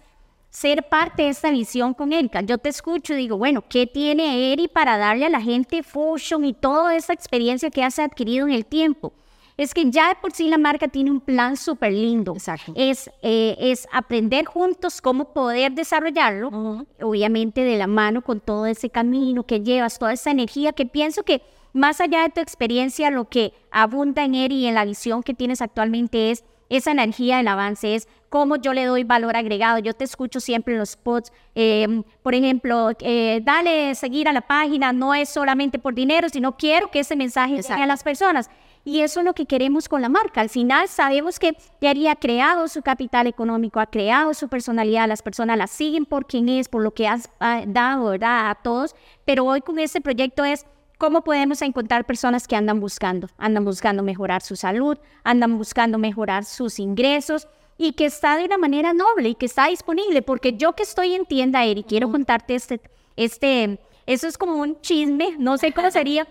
ser 0.54 0.88
parte 0.88 1.24
de 1.24 1.30
esta 1.30 1.50
visión 1.50 1.94
con 1.94 2.12
Erika. 2.12 2.40
Yo 2.40 2.58
te 2.58 2.68
escucho 2.68 3.12
y 3.12 3.16
digo, 3.16 3.36
bueno, 3.36 3.64
¿qué 3.68 3.88
tiene 3.88 4.52
Eri 4.52 4.68
para 4.68 4.96
darle 4.96 5.26
a 5.26 5.28
la 5.28 5.40
gente 5.40 5.82
Fusion 5.82 6.44
y 6.44 6.52
toda 6.52 6.94
esa 6.94 7.12
experiencia 7.12 7.70
que 7.70 7.82
has 7.82 7.98
adquirido 7.98 8.46
en 8.46 8.54
el 8.54 8.64
tiempo? 8.64 9.12
Es 9.56 9.72
que 9.72 9.90
ya 9.90 10.08
de 10.08 10.14
por 10.16 10.32
sí 10.32 10.48
la 10.48 10.58
marca 10.58 10.88
tiene 10.88 11.10
un 11.10 11.20
plan 11.20 11.56
súper 11.56 11.92
lindo. 11.92 12.32
Exacto. 12.32 12.72
Es, 12.74 13.08
eh, 13.22 13.56
es 13.58 13.86
aprender 13.92 14.46
juntos 14.46 15.00
cómo 15.00 15.32
poder 15.32 15.72
desarrollarlo, 15.72 16.86
obviamente 17.00 17.62
de 17.62 17.78
la 17.78 17.86
mano 17.86 18.22
con 18.22 18.40
todo 18.40 18.66
ese 18.66 18.90
camino 18.90 19.44
que 19.44 19.60
llevas, 19.60 19.98
toda 19.98 20.12
esa 20.12 20.32
energía 20.32 20.72
que 20.72 20.86
pienso 20.86 21.22
que 21.22 21.42
más 21.72 22.00
allá 22.00 22.22
de 22.22 22.30
tu 22.30 22.40
experiencia, 22.40 23.10
lo 23.10 23.28
que 23.28 23.52
abunda 23.70 24.24
en 24.24 24.34
Eri 24.34 24.56
y 24.56 24.66
en 24.66 24.74
la 24.74 24.84
visión 24.84 25.22
que 25.22 25.34
tienes 25.34 25.60
actualmente 25.60 26.30
es 26.30 26.44
esa 26.68 26.92
energía 26.92 27.36
del 27.36 27.48
avance, 27.48 27.94
es 27.94 28.08
cómo 28.28 28.56
yo 28.56 28.72
le 28.72 28.84
doy 28.84 29.04
valor 29.04 29.36
agregado. 29.36 29.78
Yo 29.78 29.94
te 29.94 30.04
escucho 30.04 30.40
siempre 30.40 30.74
en 30.74 30.80
los 30.80 30.90
spots, 30.90 31.32
em, 31.54 32.02
por 32.22 32.34
ejemplo, 32.34 32.90
eh, 33.00 33.40
dale 33.44 33.94
seguir 33.94 34.28
a 34.28 34.32
la 34.32 34.40
página, 34.40 34.92
no 34.92 35.14
es 35.14 35.28
solamente 35.28 35.78
por 35.78 35.94
dinero, 35.94 36.28
sino 36.28 36.56
quiero 36.56 36.90
que 36.90 37.00
ese 37.00 37.16
mensaje 37.16 37.56
llegue 37.56 37.82
a 37.82 37.86
las 37.86 38.02
personas. 38.02 38.50
Y 38.84 39.00
eso 39.00 39.20
es 39.20 39.26
lo 39.26 39.32
que 39.32 39.46
queremos 39.46 39.88
con 39.88 40.02
la 40.02 40.08
marca. 40.08 40.42
Al 40.42 40.50
final 40.50 40.88
sabemos 40.88 41.38
que 41.38 41.56
Yari 41.80 42.06
ha 42.08 42.16
creado 42.16 42.68
su 42.68 42.82
capital 42.82 43.26
económico, 43.26 43.80
ha 43.80 43.86
creado 43.86 44.34
su 44.34 44.48
personalidad, 44.48 45.08
las 45.08 45.22
personas 45.22 45.56
la 45.56 45.66
siguen 45.66 46.04
por 46.04 46.26
quien 46.26 46.48
es, 46.50 46.68
por 46.68 46.82
lo 46.82 46.92
que 46.92 47.08
has 47.08 47.30
dado, 47.66 48.10
¿verdad? 48.10 48.50
A 48.50 48.54
todos. 48.56 48.94
Pero 49.24 49.46
hoy 49.46 49.62
con 49.62 49.78
este 49.78 50.00
proyecto 50.00 50.44
es 50.44 50.66
¿Cómo 50.96 51.24
podemos 51.24 51.60
encontrar 51.60 52.06
personas 52.06 52.46
que 52.46 52.54
andan 52.54 52.78
buscando? 52.78 53.28
Andan 53.36 53.64
buscando 53.64 54.02
mejorar 54.02 54.42
su 54.42 54.54
salud, 54.54 54.96
andan 55.24 55.58
buscando 55.58 55.98
mejorar 55.98 56.44
sus 56.44 56.78
ingresos 56.78 57.48
y 57.76 57.92
que 57.92 58.06
está 58.06 58.36
de 58.36 58.44
una 58.44 58.58
manera 58.58 58.92
noble 58.92 59.30
y 59.30 59.34
que 59.34 59.46
está 59.46 59.66
disponible, 59.66 60.22
porque 60.22 60.56
yo 60.56 60.74
que 60.74 60.84
estoy 60.84 61.14
en 61.14 61.26
tienda, 61.26 61.64
Eri, 61.64 61.82
quiero 61.82 62.10
contarte 62.10 62.54
este, 62.54 62.80
este, 63.16 63.80
eso 64.06 64.28
es 64.28 64.38
como 64.38 64.54
un 64.54 64.80
chisme, 64.80 65.34
no 65.38 65.58
sé 65.58 65.72
cómo 65.72 65.90
sería, 65.90 66.28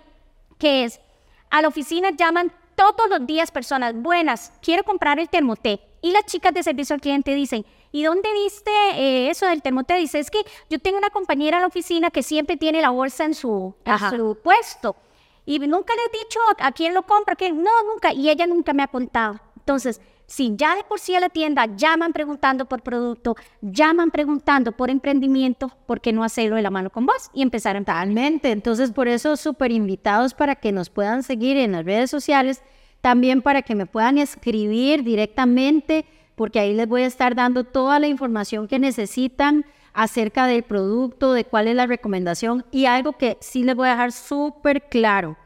que 0.58 0.86
es, 0.86 1.02
a 1.54 1.62
la 1.62 1.68
oficina 1.68 2.10
llaman 2.10 2.52
todos 2.76 3.08
los 3.12 3.28
días 3.28 3.52
personas 3.52 3.94
buenas, 3.94 4.52
quiero 4.64 4.84
comprar 4.84 5.20
el 5.20 5.30
termoté, 5.30 5.82
y 6.02 6.12
las 6.12 6.26
chicas 6.26 6.52
de 6.52 6.64
servicio 6.64 6.96
al 6.96 7.00
cliente 7.00 7.36
dicen, 7.36 7.64
¿y 7.92 8.04
dónde 8.04 8.28
viste 8.34 8.72
eh, 8.96 9.30
eso 9.30 9.46
del 9.46 9.62
termoté? 9.62 9.94
Dice, 9.98 10.18
es 10.18 10.32
que 10.32 10.44
yo 10.72 10.80
tengo 10.80 10.98
una 10.98 11.12
compañera 11.12 11.58
en 11.58 11.62
la 11.62 11.68
oficina 11.68 12.10
que 12.10 12.24
siempre 12.24 12.58
tiene 12.58 12.82
la 12.82 12.90
bolsa 12.90 13.26
en 13.26 13.36
su, 13.36 13.76
en 13.86 14.00
su 14.00 14.36
puesto, 14.44 14.96
y 15.46 15.60
nunca 15.60 15.94
le 15.94 16.02
he 16.02 16.24
dicho 16.24 16.40
a, 16.58 16.72
quién 16.72 16.96
lo 16.96 17.04
compra, 17.04 17.36
que 17.36 17.52
no, 17.52 17.84
nunca, 17.84 18.14
y 18.14 18.32
ella 18.32 18.48
nunca 18.48 18.74
me 18.74 18.82
ha 18.82 18.88
contado. 18.88 19.40
Entonces, 19.56 20.02
si 20.26 20.56
ya 20.56 20.76
de 20.76 20.84
por 20.84 21.00
sí 21.00 21.16
a 21.16 21.20
la 21.20 21.30
tienda 21.30 21.68
llaman 21.76 22.14
preguntando 22.14 22.66
por 22.66 22.82
producto, 22.82 23.36
llaman 23.62 24.10
preguntando 24.10 24.72
por 24.72 24.90
emprendimiento, 24.90 25.72
¿por 25.86 26.02
qué 26.02 26.12
no 26.14 26.24
hacerlo 26.24 26.56
de 26.56 26.62
la 26.62 26.70
mano 26.70 26.90
con 26.90 27.06
vos 27.06 27.30
y 27.34 27.42
empezar 27.42 27.76
a 27.76 27.80
Totalmente. 27.80 28.52
Entonces, 28.52 28.92
por 28.92 29.08
eso 29.08 29.36
súper 29.36 29.72
invitados 29.72 30.34
para 30.34 30.56
que 30.56 30.72
nos 30.72 30.90
puedan 30.90 31.24
seguir 31.24 31.58
en 31.58 31.74
las 31.74 31.86
redes 31.86 32.10
sociales, 32.10 32.62
también 33.02 33.42
para 33.42 33.62
que 33.62 33.76
me 33.76 33.86
puedan 33.86 34.18
escribir 34.18 35.04
directamente, 35.04 36.06
porque 36.36 36.60
ahí 36.60 36.74
les 36.74 36.88
voy 36.88 37.02
a 37.02 37.08
estar 37.08 37.36
dando 37.36 37.64
toda 37.64 38.00
la 38.00 38.08
información 38.08 38.68
que 38.68 38.80
necesitan 38.80 39.66
acerca 39.94 40.48
del 40.48 40.64
producto, 40.64 41.34
de 41.34 41.46
cuál 41.46 41.68
es 41.68 41.76
la 41.76 41.86
recomendación 41.86 42.66
y 42.72 42.86
algo 42.86 43.14
que 43.14 43.38
sí 43.42 43.64
les 43.64 43.76
voy 43.76 43.88
a 43.88 43.92
dejar 43.92 44.12
súper 44.12 44.84
claro. 44.90 45.38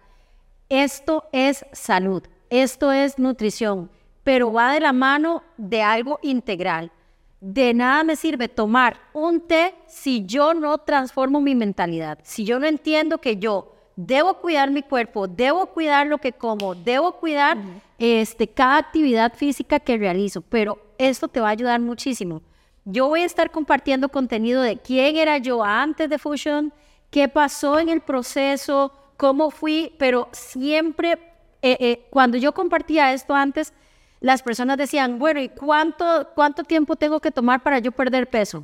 Esto 0.70 1.26
es 1.32 1.66
salud, 1.72 2.24
esto 2.50 2.92
es 2.92 3.18
nutrición 3.18 3.90
pero 4.28 4.52
va 4.52 4.74
de 4.74 4.82
la 4.82 4.92
mano 4.92 5.42
de 5.56 5.82
algo 5.82 6.20
integral. 6.22 6.92
De 7.40 7.74
nada 7.74 8.04
me 8.04 8.18
sirve 8.18 8.50
tomar 8.50 9.00
un 9.14 9.40
té 9.40 9.74
si 9.88 10.26
yo 10.26 10.54
no 10.54 10.80
transformo 10.80 11.40
mi 11.40 11.56
mentalidad, 11.56 12.20
si 12.24 12.44
yo 12.44 12.60
no 12.60 12.68
entiendo 12.68 13.20
que 13.20 13.38
yo 13.38 13.74
debo 13.96 14.34
cuidar 14.34 14.70
mi 14.70 14.84
cuerpo, 14.84 15.30
debo 15.30 15.68
cuidar 15.68 16.08
lo 16.08 16.18
que 16.18 16.34
como, 16.34 16.76
debo 16.76 17.14
cuidar 17.14 17.58
este, 18.00 18.50
cada 18.50 18.76
actividad 18.80 19.34
física 19.34 19.80
que 19.80 19.98
realizo, 19.98 20.42
pero 20.42 20.78
esto 20.98 21.30
te 21.30 21.40
va 21.40 21.48
a 21.48 21.52
ayudar 21.52 21.80
muchísimo. 21.80 22.42
Yo 22.84 23.08
voy 23.08 23.22
a 23.22 23.26
estar 23.26 23.50
compartiendo 23.50 24.10
contenido 24.10 24.62
de 24.62 24.76
quién 24.76 25.16
era 25.16 25.38
yo 25.38 25.64
antes 25.64 26.10
de 26.10 26.20
Fusion, 26.20 26.74
qué 27.12 27.30
pasó 27.30 27.80
en 27.80 27.88
el 27.88 28.02
proceso, 28.02 28.92
cómo 29.16 29.52
fui, 29.52 29.96
pero 29.98 30.28
siempre, 30.34 31.14
eh, 31.62 31.78
eh, 31.80 32.08
cuando 32.10 32.38
yo 32.38 32.54
compartía 32.54 33.14
esto 33.14 33.34
antes, 33.34 33.72
las 34.20 34.42
personas 34.42 34.78
decían, 34.78 35.20
bueno, 35.20 35.40
¿y 35.40 35.50
cuánto, 35.50 36.30
cuánto 36.34 36.64
tiempo 36.64 36.96
tengo 36.96 37.20
que 37.20 37.32
tomar 37.32 37.62
para 37.62 37.80
yo 37.80 37.92
perder 37.92 38.30
peso? 38.30 38.62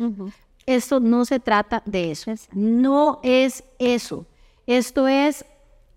Esto 0.65 0.99
no 0.99 1.25
se 1.25 1.39
trata 1.39 1.83
de 1.85 2.11
eso. 2.11 2.31
No 2.51 3.19
es 3.23 3.63
eso. 3.79 4.25
Esto 4.65 5.07
es 5.07 5.45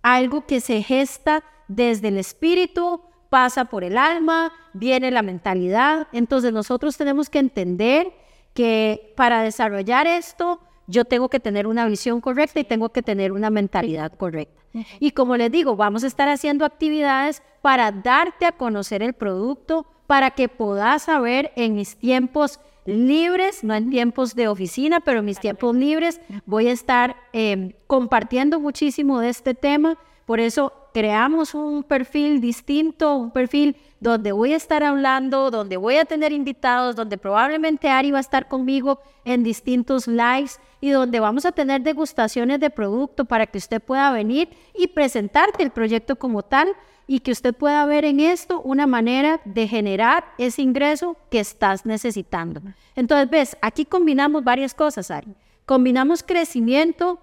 algo 0.03 0.47
que 0.47 0.61
se 0.61 0.83
gesta 0.83 1.43
desde 1.69 2.09
el 2.09 2.19
espíritu, 2.19 3.01
pasa 3.31 3.65
por 3.67 3.85
el 3.85 3.97
alma, 3.97 4.53
viene 4.73 5.11
la 5.11 5.23
mentalidad. 5.23 6.09
Entonces 6.13 6.53
nosotros 6.53 6.97
tenemos 6.97 7.31
que 7.31 7.39
entender 7.39 8.13
que 8.55 9.13
para 9.17 9.43
desarrollar 9.43 10.07
esto, 10.07 10.61
yo 10.87 11.05
tengo 11.05 11.29
que 11.29 11.41
tener 11.41 11.67
una 11.67 11.87
visión 11.87 12.21
correcta 12.21 12.61
y 12.61 12.65
tengo 12.65 12.91
que 12.91 13.03
tener 13.03 13.33
una 13.33 13.51
mentalidad 13.51 14.13
correcta. 14.13 14.56
Y 15.01 15.13
como 15.13 15.37
les 15.37 15.51
digo, 15.51 15.77
vamos 15.77 16.05
a 16.05 16.07
estar 16.07 16.29
haciendo 16.29 16.65
actividades 16.65 17.43
para 17.63 17.93
darte 17.93 18.47
a 18.47 18.53
conocer 18.53 19.03
el 19.03 19.15
producto, 19.15 19.87
para 20.07 20.31
que 20.31 20.49
puedas 20.49 21.05
saber 21.05 21.53
en 21.57 21.75
mis 21.75 21.97
tiempos 21.97 22.61
libres, 22.85 23.65
no 23.65 23.75
en 23.75 23.91
tiempos 23.91 24.35
de 24.35 24.49
oficina, 24.49 25.01
pero 25.01 25.21
en 25.21 25.25
mis 25.25 25.41
tiempos 25.41 25.75
libres 25.75 26.21
voy 26.45 26.69
a 26.69 26.73
estar 26.73 27.17
em, 27.33 27.73
compartiendo 27.87 28.61
muchísimo 28.61 29.21
de 29.21 29.31
este 29.31 29.55
tema. 29.55 29.99
Por 30.25 30.41
eso 30.41 30.73
creamos 30.97 31.55
un 31.55 31.83
perfil 31.83 32.41
distinto, 32.41 33.19
un 33.19 33.31
perfil 33.31 33.77
donde 34.01 34.33
voy 34.33 34.55
a 34.55 34.57
estar 34.57 34.83
hablando, 34.83 35.51
donde 35.51 35.77
voy 35.77 35.97
a 35.97 36.07
tener 36.07 36.33
invitados, 36.33 36.97
donde 36.97 37.19
probablemente 37.19 37.91
Ari 37.91 38.13
va 38.13 38.17
a 38.17 38.23
estar 38.23 38.49
conmigo 38.49 39.01
en 39.27 39.43
distintos 39.43 40.07
lives 40.07 40.59
y 40.81 40.89
donde 40.89 41.21
vamos 41.21 41.45
a 41.45 41.53
tener 41.53 41.83
degustaciones 41.83 42.61
de 42.61 42.71
producto 42.71 43.27
para 43.27 43.47
que 43.47 43.59
usted 43.59 43.83
pueda 43.83 44.11
venir 44.11 44.49
y 44.75 44.87
presentarte 44.87 45.63
el 45.63 45.71
proyecto 45.71 46.17
como 46.17 46.43
tal 46.43 46.69
y 47.07 47.21
que 47.21 47.33
usted 47.33 47.55
pueda 47.55 47.85
ver 47.85 48.07
en 48.07 48.19
esto 48.19 48.63
una 48.63 48.87
manera 48.87 49.43
de 49.45 49.69
generar 49.69 50.25
ese 50.39 50.63
ingreso 50.63 51.19
que 51.31 51.41
estás 51.41 51.85
necesitando. 51.85 52.63
Entonces, 52.95 53.29
ves, 53.29 53.57
aquí 53.61 53.85
combinamos 53.85 54.45
varias 54.45 54.73
cosas, 54.73 55.11
Ari. 55.11 55.35
Combinamos 55.67 56.23
crecimiento 56.23 57.21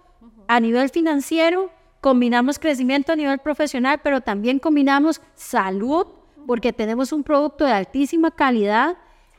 a 0.47 0.59
nivel 0.59 0.89
financiero, 0.89 1.71
combinamos 2.03 2.59
crecimiento 2.59 3.13
a 3.13 3.15
nivel 3.15 3.39
profesional, 3.39 4.01
pero 4.03 4.19
también 4.19 4.59
combinamos 4.59 5.21
salud, 5.35 6.05
porque 6.45 6.73
tenemos 6.73 7.13
un 7.13 7.23
producto 7.23 7.63
de 7.63 7.71
altísima 7.71 8.29
calidad. 8.29 8.97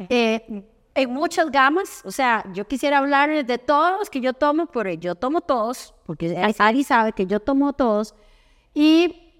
Eh, 0.09 0.65
en 0.95 1.11
muchas 1.13 1.51
gamas, 1.51 2.01
o 2.07 2.11
sea, 2.11 2.43
yo 2.55 2.67
quisiera 2.67 2.99
hablar 2.99 3.45
de 3.45 3.59
todos 3.59 3.99
los 3.99 4.09
que 4.09 4.23
yo 4.23 4.33
tomo, 4.33 4.65
pero 4.65 4.91
yo 4.95 5.15
tomo 5.15 5.43
todos, 5.43 5.95
porque 6.07 6.35
Ari 6.59 6.85
sabe 6.85 7.13
que 7.13 7.27
yo 7.27 7.39
tomo 7.39 7.75
todos, 7.75 8.15
y 8.73 9.31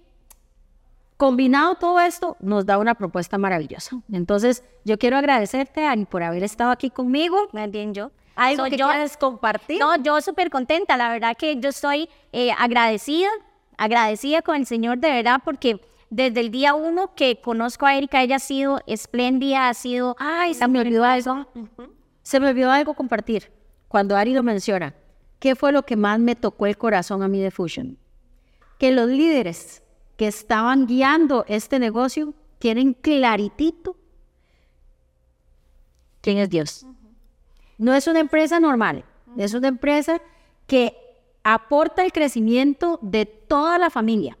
combinado 1.17 1.75
todo 1.75 1.99
esto 1.99 2.37
nos 2.39 2.67
da 2.67 2.77
una 2.77 2.93
propuesta 2.93 3.39
maravillosa. 3.39 3.99
Entonces, 4.11 4.63
yo 4.83 4.99
quiero 4.99 5.17
agradecerte, 5.17 5.83
Ari, 5.83 6.05
por 6.05 6.21
haber 6.21 6.43
estado 6.43 6.69
aquí 6.69 6.91
conmigo. 6.91 7.47
Más 7.53 7.71
bien 7.71 7.95
yo. 7.95 8.11
¿Algo 8.35 8.65
que 8.65 8.75
quieres 8.75 9.17
compartir? 9.17 9.79
No, 9.79 9.95
yo 10.01 10.19
súper 10.21 10.49
contenta, 10.49 10.97
la 10.97 11.09
verdad 11.09 11.35
que 11.37 11.59
yo 11.59 11.69
estoy 11.69 12.09
eh, 12.33 12.51
agradecida, 12.57 13.29
agradecida 13.77 14.41
con 14.41 14.57
el 14.57 14.65
Señor 14.65 14.97
de 14.99 15.09
verdad, 15.09 15.41
porque 15.43 15.81
desde 16.09 16.41
el 16.41 16.51
día 16.51 16.73
uno 16.73 17.15
que 17.15 17.41
conozco 17.41 17.85
a 17.85 17.95
Erika, 17.95 18.21
ella 18.21 18.35
ha 18.37 18.39
sido 18.39 18.79
espléndida, 18.87 19.69
ha 19.69 19.73
sido... 19.73 20.15
Ay, 20.19 20.53
se 20.53 20.67
me 20.67 20.79
olvidó 20.79 21.03
algo. 21.03 21.47
Se 22.21 22.39
me 22.39 22.49
olvidó 22.49 22.71
algo 22.71 22.93
compartir. 22.93 23.51
Cuando 23.87 24.15
Ari 24.15 24.33
lo 24.33 24.43
menciona, 24.43 24.93
¿qué 25.39 25.55
fue 25.55 25.71
lo 25.71 25.83
que 25.83 25.95
más 25.95 26.19
me 26.19 26.35
tocó 26.35 26.65
el 26.65 26.77
corazón 26.77 27.23
a 27.23 27.27
mí 27.27 27.41
de 27.41 27.51
Fusion? 27.51 27.97
Que 28.77 28.91
los 28.91 29.09
líderes 29.09 29.83
que 30.17 30.27
estaban 30.27 30.85
guiando 30.85 31.45
este 31.47 31.79
negocio 31.79 32.33
tienen 32.59 32.93
claritito 32.93 33.95
quién 36.21 36.37
es 36.39 36.49
Dios. 36.49 36.85
No 37.77 37.93
es 37.93 38.07
una 38.07 38.19
empresa 38.19 38.59
normal, 38.59 39.03
es 39.37 39.53
una 39.53 39.67
empresa 39.67 40.21
que 40.67 40.95
aporta 41.43 42.03
el 42.03 42.11
crecimiento 42.11 42.99
de 43.01 43.25
toda 43.25 43.77
la 43.77 43.89
familia. 43.89 44.37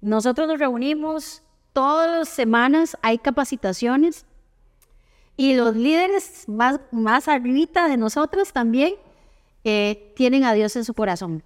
Nosotros 0.00 0.46
nos 0.48 0.58
reunimos 0.58 1.42
todas 1.72 2.10
las 2.10 2.28
semanas, 2.28 2.96
hay 3.02 3.18
capacitaciones 3.18 4.24
y 5.36 5.54
los 5.54 5.76
líderes 5.76 6.48
más, 6.48 6.80
más 6.90 7.28
arribita 7.28 7.88
de 7.88 7.96
nosotros 7.96 8.52
también 8.52 8.94
eh, 9.62 10.12
tienen 10.16 10.44
a 10.44 10.52
Dios 10.52 10.74
en 10.76 10.84
su 10.84 10.94
corazón. 10.94 11.42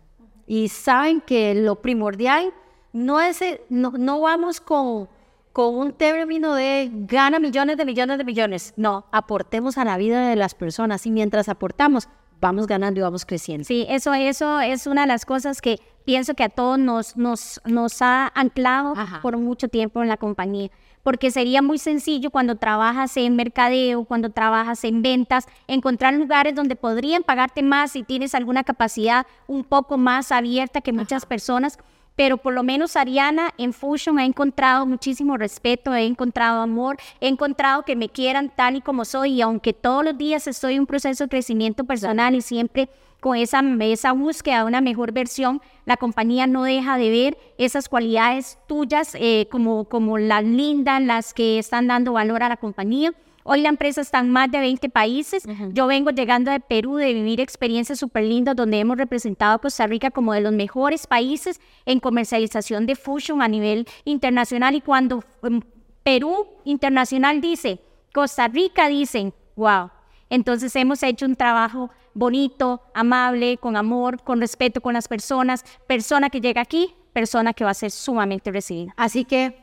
Y 0.46 0.68
saben 0.68 1.20
que 1.20 1.54
lo 1.54 1.76
primordial 1.82 2.54
no, 2.92 3.20
es, 3.20 3.40
no, 3.68 3.90
no 3.90 4.20
vamos 4.20 4.60
con, 4.60 5.08
con 5.52 5.74
un 5.74 5.92
término 5.92 6.54
de 6.54 6.90
gana 6.92 7.38
millones 7.38 7.76
de 7.76 7.84
millones 7.84 8.18
de 8.18 8.24
millones. 8.24 8.74
No, 8.76 9.06
aportemos 9.12 9.78
a 9.78 9.84
la 9.84 9.96
vida 9.96 10.28
de 10.28 10.36
las 10.36 10.54
personas 10.54 11.06
y 11.06 11.10
mientras 11.10 11.48
aportamos, 11.48 12.08
vamos 12.40 12.66
ganando 12.66 13.00
y 13.00 13.02
vamos 13.02 13.24
creciendo. 13.24 13.64
Sí, 13.64 13.86
eso, 13.88 14.14
eso 14.14 14.60
es 14.60 14.86
una 14.86 15.02
de 15.02 15.08
las 15.08 15.24
cosas 15.24 15.60
que 15.60 15.78
pienso 16.04 16.34
que 16.34 16.44
a 16.44 16.48
todos 16.48 16.78
nos, 16.78 17.16
nos, 17.16 17.60
nos 17.64 18.02
ha 18.02 18.32
anclado 18.34 18.94
por 19.20 19.36
mucho 19.36 19.68
tiempo 19.68 20.02
en 20.02 20.08
la 20.08 20.16
compañía 20.16 20.70
porque 21.02 21.30
sería 21.30 21.62
muy 21.62 21.78
sencillo 21.78 22.30
cuando 22.30 22.56
trabajas 22.56 23.16
en 23.16 23.36
mercadeo, 23.36 24.04
cuando 24.04 24.30
trabajas 24.30 24.84
en 24.84 25.02
ventas, 25.02 25.46
encontrar 25.66 26.14
lugares 26.14 26.54
donde 26.54 26.76
podrían 26.76 27.22
pagarte 27.22 27.62
más 27.62 27.92
si 27.92 28.02
tienes 28.02 28.34
alguna 28.34 28.64
capacidad 28.64 29.26
un 29.46 29.64
poco 29.64 29.98
más 29.98 30.30
abierta 30.32 30.80
que 30.80 30.92
muchas 30.92 31.26
personas. 31.26 31.78
Pero 32.16 32.36
por 32.36 32.52
lo 32.52 32.62
menos 32.62 32.96
Ariana 32.96 33.52
en 33.58 33.72
Fusion 33.72 34.18
ha 34.18 34.24
encontrado 34.24 34.86
muchísimo 34.86 35.36
respeto, 35.36 35.94
he 35.94 36.04
encontrado 36.04 36.60
amor, 36.60 36.96
he 37.20 37.28
encontrado 37.28 37.84
que 37.84 37.96
me 37.96 38.08
quieran 38.08 38.52
tal 38.54 38.76
y 38.76 38.80
como 38.80 39.04
soy 39.04 39.34
y 39.34 39.42
aunque 39.42 39.72
todos 39.72 40.04
los 40.04 40.18
días 40.18 40.46
estoy 40.46 40.74
en 40.74 40.80
un 40.80 40.86
proceso 40.86 41.24
de 41.24 41.30
crecimiento 41.30 41.84
personal 41.84 42.34
y 42.34 42.42
siempre 42.42 42.88
con 43.22 43.36
esa, 43.36 43.62
esa 43.80 44.10
búsqueda 44.10 44.58
de 44.58 44.64
una 44.64 44.80
mejor 44.80 45.12
versión, 45.12 45.62
la 45.84 45.96
compañía 45.96 46.48
no 46.48 46.64
deja 46.64 46.98
de 46.98 47.08
ver 47.08 47.38
esas 47.56 47.88
cualidades 47.88 48.58
tuyas 48.66 49.14
eh, 49.14 49.46
como, 49.48 49.84
como 49.84 50.18
las 50.18 50.42
lindas, 50.42 51.00
las 51.00 51.32
que 51.32 51.60
están 51.60 51.86
dando 51.86 52.14
valor 52.14 52.42
a 52.42 52.48
la 52.48 52.56
compañía. 52.56 53.14
Hoy 53.44 53.60
la 53.60 53.68
empresa 53.68 54.00
está 54.00 54.20
en 54.20 54.30
más 54.30 54.50
de 54.50 54.60
20 54.60 54.88
países. 54.88 55.44
Yo 55.72 55.86
vengo 55.86 56.10
llegando 56.10 56.50
de 56.50 56.60
Perú 56.60 56.96
de 56.96 57.12
vivir 57.12 57.40
experiencias 57.40 57.98
súper 57.98 58.24
lindas 58.24 58.54
donde 58.54 58.78
hemos 58.78 58.96
representado 58.96 59.54
a 59.54 59.58
Costa 59.58 59.86
Rica 59.86 60.10
como 60.10 60.32
de 60.32 60.40
los 60.40 60.52
mejores 60.52 61.06
países 61.06 61.60
en 61.84 62.00
comercialización 62.00 62.86
de 62.86 62.94
Fusion 62.94 63.42
a 63.42 63.48
nivel 63.48 63.86
internacional. 64.04 64.74
Y 64.74 64.80
cuando 64.80 65.24
em, 65.42 65.60
Perú 66.04 66.46
Internacional 66.64 67.40
dice, 67.40 67.80
Costa 68.12 68.48
Rica 68.48 68.88
dicen, 68.88 69.34
wow. 69.56 69.90
Entonces 70.30 70.74
hemos 70.76 71.02
hecho 71.02 71.26
un 71.26 71.36
trabajo 71.36 71.90
bonito, 72.14 72.80
amable, 72.94 73.58
con 73.58 73.76
amor, 73.76 74.22
con 74.22 74.40
respeto 74.40 74.80
con 74.80 74.94
las 74.94 75.08
personas, 75.08 75.64
persona 75.86 76.30
que 76.30 76.40
llega 76.40 76.62
aquí, 76.62 76.94
persona 77.12 77.52
que 77.52 77.64
va 77.64 77.70
a 77.70 77.74
ser 77.74 77.90
sumamente 77.90 78.50
recibida. 78.50 78.94
Así 78.96 79.24
que 79.24 79.58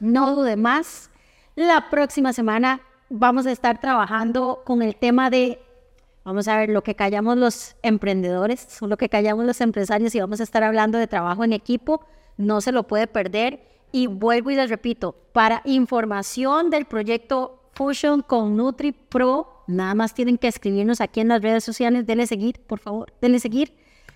no 0.00 0.34
dude 0.34 0.56
más. 0.56 1.10
La 1.54 1.90
próxima 1.90 2.32
semana 2.32 2.80
vamos 3.12 3.46
a 3.46 3.52
estar 3.52 3.80
trabajando 3.80 4.62
con 4.64 4.82
el 4.82 4.96
tema 4.96 5.30
de, 5.30 5.60
vamos 6.24 6.48
a 6.48 6.56
ver, 6.56 6.70
lo 6.70 6.82
que 6.82 6.94
callamos 6.94 7.36
los 7.36 7.76
emprendedores, 7.82 8.80
lo 8.80 8.96
que 8.96 9.08
callamos 9.08 9.44
los 9.44 9.60
empresarios 9.60 10.14
y 10.14 10.20
vamos 10.20 10.40
a 10.40 10.44
estar 10.44 10.62
hablando 10.62 10.98
de 10.98 11.06
trabajo 11.06 11.44
en 11.44 11.52
equipo. 11.52 12.04
No 12.36 12.60
se 12.60 12.72
lo 12.72 12.84
puede 12.84 13.06
perder. 13.06 13.60
Y 13.94 14.06
vuelvo 14.06 14.50
y 14.50 14.56
les 14.56 14.70
repito, 14.70 15.14
para 15.32 15.60
información 15.66 16.70
del 16.70 16.86
proyecto 16.86 17.60
Fusion 17.74 18.22
con 18.22 18.56
NutriPro, 18.56 19.52
Nada 19.66 19.94
más 19.94 20.14
tienen 20.14 20.38
que 20.38 20.48
escribirnos 20.48 21.00
aquí 21.00 21.20
en 21.20 21.28
las 21.28 21.42
redes 21.42 21.64
sociales, 21.64 22.06
denle 22.06 22.26
seguir, 22.26 22.60
por 22.66 22.78
favor, 22.78 23.12
denle 23.20 23.38
seguir, 23.38 23.72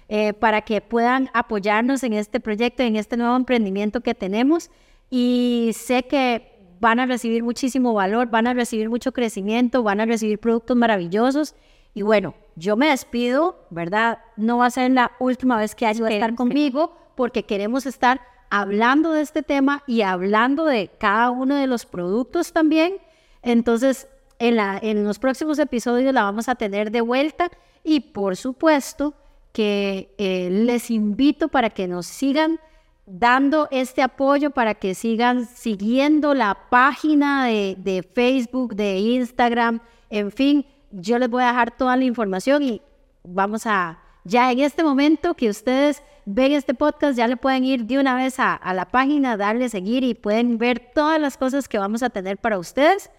eh, 0.09 0.33
para 0.33 0.63
que 0.63 0.81
puedan 0.81 1.31
apoyarnos 1.35 2.03
en 2.03 2.13
este 2.13 2.41
proyecto, 2.41 2.83
en 2.83 2.97
este 2.97 3.17
nuevo 3.17 3.37
emprendimiento 3.37 4.01
que 4.01 4.15
tenemos. 4.15 4.71
Y 5.09 5.71
sé 5.75 6.05
que 6.05 6.56
van 6.81 7.01
a 7.01 7.07
recibir 7.07 7.43
muchísimo 7.43 7.95
valor, 7.95 8.29
van 8.29 8.47
a 8.47 8.55
recibir 8.55 8.89
mucho 8.89 9.13
crecimiento, 9.13 9.83
van 9.83 10.01
a 10.01 10.07
recibir 10.07 10.39
productos 10.39 10.77
maravillosos. 10.77 11.55
Y 11.95 12.03
bueno, 12.03 12.35
yo 12.57 12.77
me 12.77 12.89
despido, 12.89 13.67
¿verdad? 13.71 14.19
No 14.37 14.59
va 14.59 14.67
a 14.67 14.71
ser 14.71 14.91
la 14.91 15.13
última 15.19 15.59
vez 15.59 15.75
que 15.75 15.87
haya 15.87 16.09
estar 16.09 16.35
conmigo, 16.35 16.97
porque 17.15 17.45
queremos 17.45 17.87
estar 17.87 18.21
hablando 18.51 19.13
de 19.13 19.23
este 19.23 19.43
tema 19.43 19.83
y 19.87 20.03
hablando 20.03 20.65
de 20.65 20.91
cada 20.99 21.31
uno 21.31 21.57
de 21.57 21.67
los 21.67 21.87
productos 21.87 22.53
también. 22.53 22.99
Entonces, 23.43 24.09
en, 24.39 24.57
la, 24.57 24.79
en 24.81 25.05
los 25.05 25.19
próximos 25.19 25.59
episodios 25.59 26.13
la 26.13 26.23
vamos 26.23 26.49
a 26.49 26.55
tener 26.55 26.91
de 26.91 27.01
vuelta 27.01 27.51
y 27.83 28.01
por 28.01 28.37
supuesto 28.37 29.15
que 29.53 30.15
eh, 30.19 30.51
les 30.51 30.91
invito 30.91 31.49
para 31.49 31.71
que 31.71 31.89
nos 31.89 32.07
sigan 32.07 32.61
dando 33.07 33.69
este 33.71 34.03
apoyo, 34.03 34.51
para 34.51 34.75
que 34.75 34.95
sigan 34.95 35.47
siguiendo 35.47 36.35
la 36.35 36.69
página 36.69 37.47
de, 37.47 37.77
de 37.79 38.03
Facebook, 38.03 38.75
de 38.75 38.99
Instagram, 38.99 39.81
en 40.11 40.31
fin, 40.31 40.67
yo 40.91 41.19
les 41.19 41.29
voy 41.29 41.43
a 41.43 41.49
dejar 41.49 41.77
toda 41.77 41.97
la 41.97 42.05
información 42.05 42.63
y 42.63 42.83
vamos 43.25 43.67
a, 43.67 43.99
ya 44.25 44.51
en 44.51 44.61
este 44.61 44.83
momento 44.83 45.35
que 45.35 45.49
ustedes 45.49 46.03
ven 46.25 46.53
este 46.53 46.75
podcast, 46.75 47.17
ya 47.17 47.29
le 47.29 47.37
pueden 47.37 47.65
ir 47.65 47.85
de 47.85 47.99
una 47.99 48.17
vez 48.17 48.39
a, 48.41 48.55
a 48.55 48.75
la 48.75 48.87
página, 48.87 49.37
darle 49.37 49.69
seguir 49.69 50.03
y 50.05 50.15
pueden 50.15 50.59
ver 50.59 50.91
todas 50.95 51.21
las 51.21 51.37
cosas 51.37 51.69
que 51.69 51.79
vamos 51.79 52.03
a 52.03 52.11
tener 52.11 52.39
para 52.39 52.59
ustedes. 52.59 53.11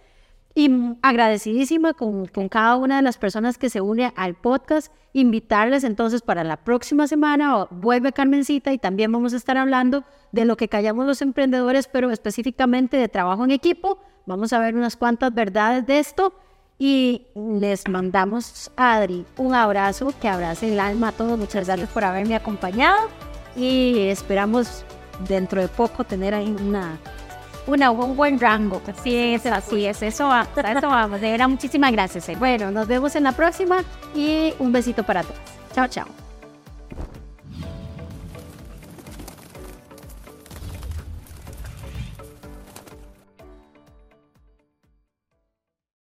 Y 0.58 0.72
agradecidísima 1.04 1.94
con, 1.94 2.26
con, 2.26 2.50
cada 2.50 2.78
una 2.78 2.96
de 2.96 3.04
las 3.04 3.20
personas 3.20 3.60
que 3.60 3.70
se 3.70 3.80
une 3.80 4.12
al 4.16 4.34
podcast. 4.34 4.92
Invitarles 5.14 5.84
entonces 5.84 6.24
para 6.24 6.44
la 6.44 6.58
próxima 6.58 7.08
semana, 7.08 7.68
vuelve 7.70 8.12
Carmencita 8.12 8.74
y 8.74 8.80
también 8.80 9.12
vamos 9.12 9.36
a 9.36 9.38
estar 9.38 9.56
hablando 9.56 10.04
de 10.32 10.46
lo 10.46 10.58
que 10.58 10.68
callamos 10.68 11.06
los 11.06 11.22
emprendedores, 11.22 11.88
pero 11.88 12.10
específicamente 12.10 12.98
de 12.98 13.08
trabajo 13.08 13.46
en 13.46 13.52
equipo. 13.52 14.00
Vamos 14.26 14.52
a 14.52 14.58
ver 14.58 14.76
unas 14.76 14.98
cuantas 14.98 15.32
verdades 15.32 15.86
de 15.86 16.00
esto 16.00 16.34
y 16.80 17.28
les 17.36 17.88
mandamos 17.88 18.72
a 18.78 18.96
Adri 18.96 19.28
un 19.38 19.54
abrazo 19.54 20.12
que 20.20 20.28
abrace 20.28 20.74
el 20.74 20.80
alma 20.80 21.10
a 21.10 21.12
todos. 21.12 21.38
Muchas 21.38 21.68
gracias 21.68 21.90
por 21.92 22.04
haberme 22.04 22.36
acompañado 22.36 23.10
y 23.56 24.00
esperamos 24.08 24.84
dentro 25.30 25.62
de 25.62 25.68
poco 25.68 26.04
tener 26.04 26.34
ahí 26.34 26.56
una 26.68 26.98
una, 27.68 27.92
un 27.92 28.16
buen 28.16 28.40
rango. 28.40 28.82
Sí, 29.04 29.16
es, 29.16 29.46
así 29.46 29.86
es, 29.86 30.02
eso, 30.02 30.28
va, 30.28 30.48
eso 30.56 30.88
vamos. 30.88 31.22
De 31.22 31.32
verdad, 31.32 31.48
muchísimas 31.48 31.92
gracias. 31.92 32.38
Bueno, 32.40 32.72
nos 32.72 32.88
vemos 32.88 33.16
en 33.16 33.24
la 33.24 33.32
próxima 33.32 33.84
y 34.16 34.54
un 34.60 34.72
besito 34.72 35.04
para 35.04 35.24
todos. 35.24 35.40
Chao, 35.74 35.88
chao. 35.88 36.27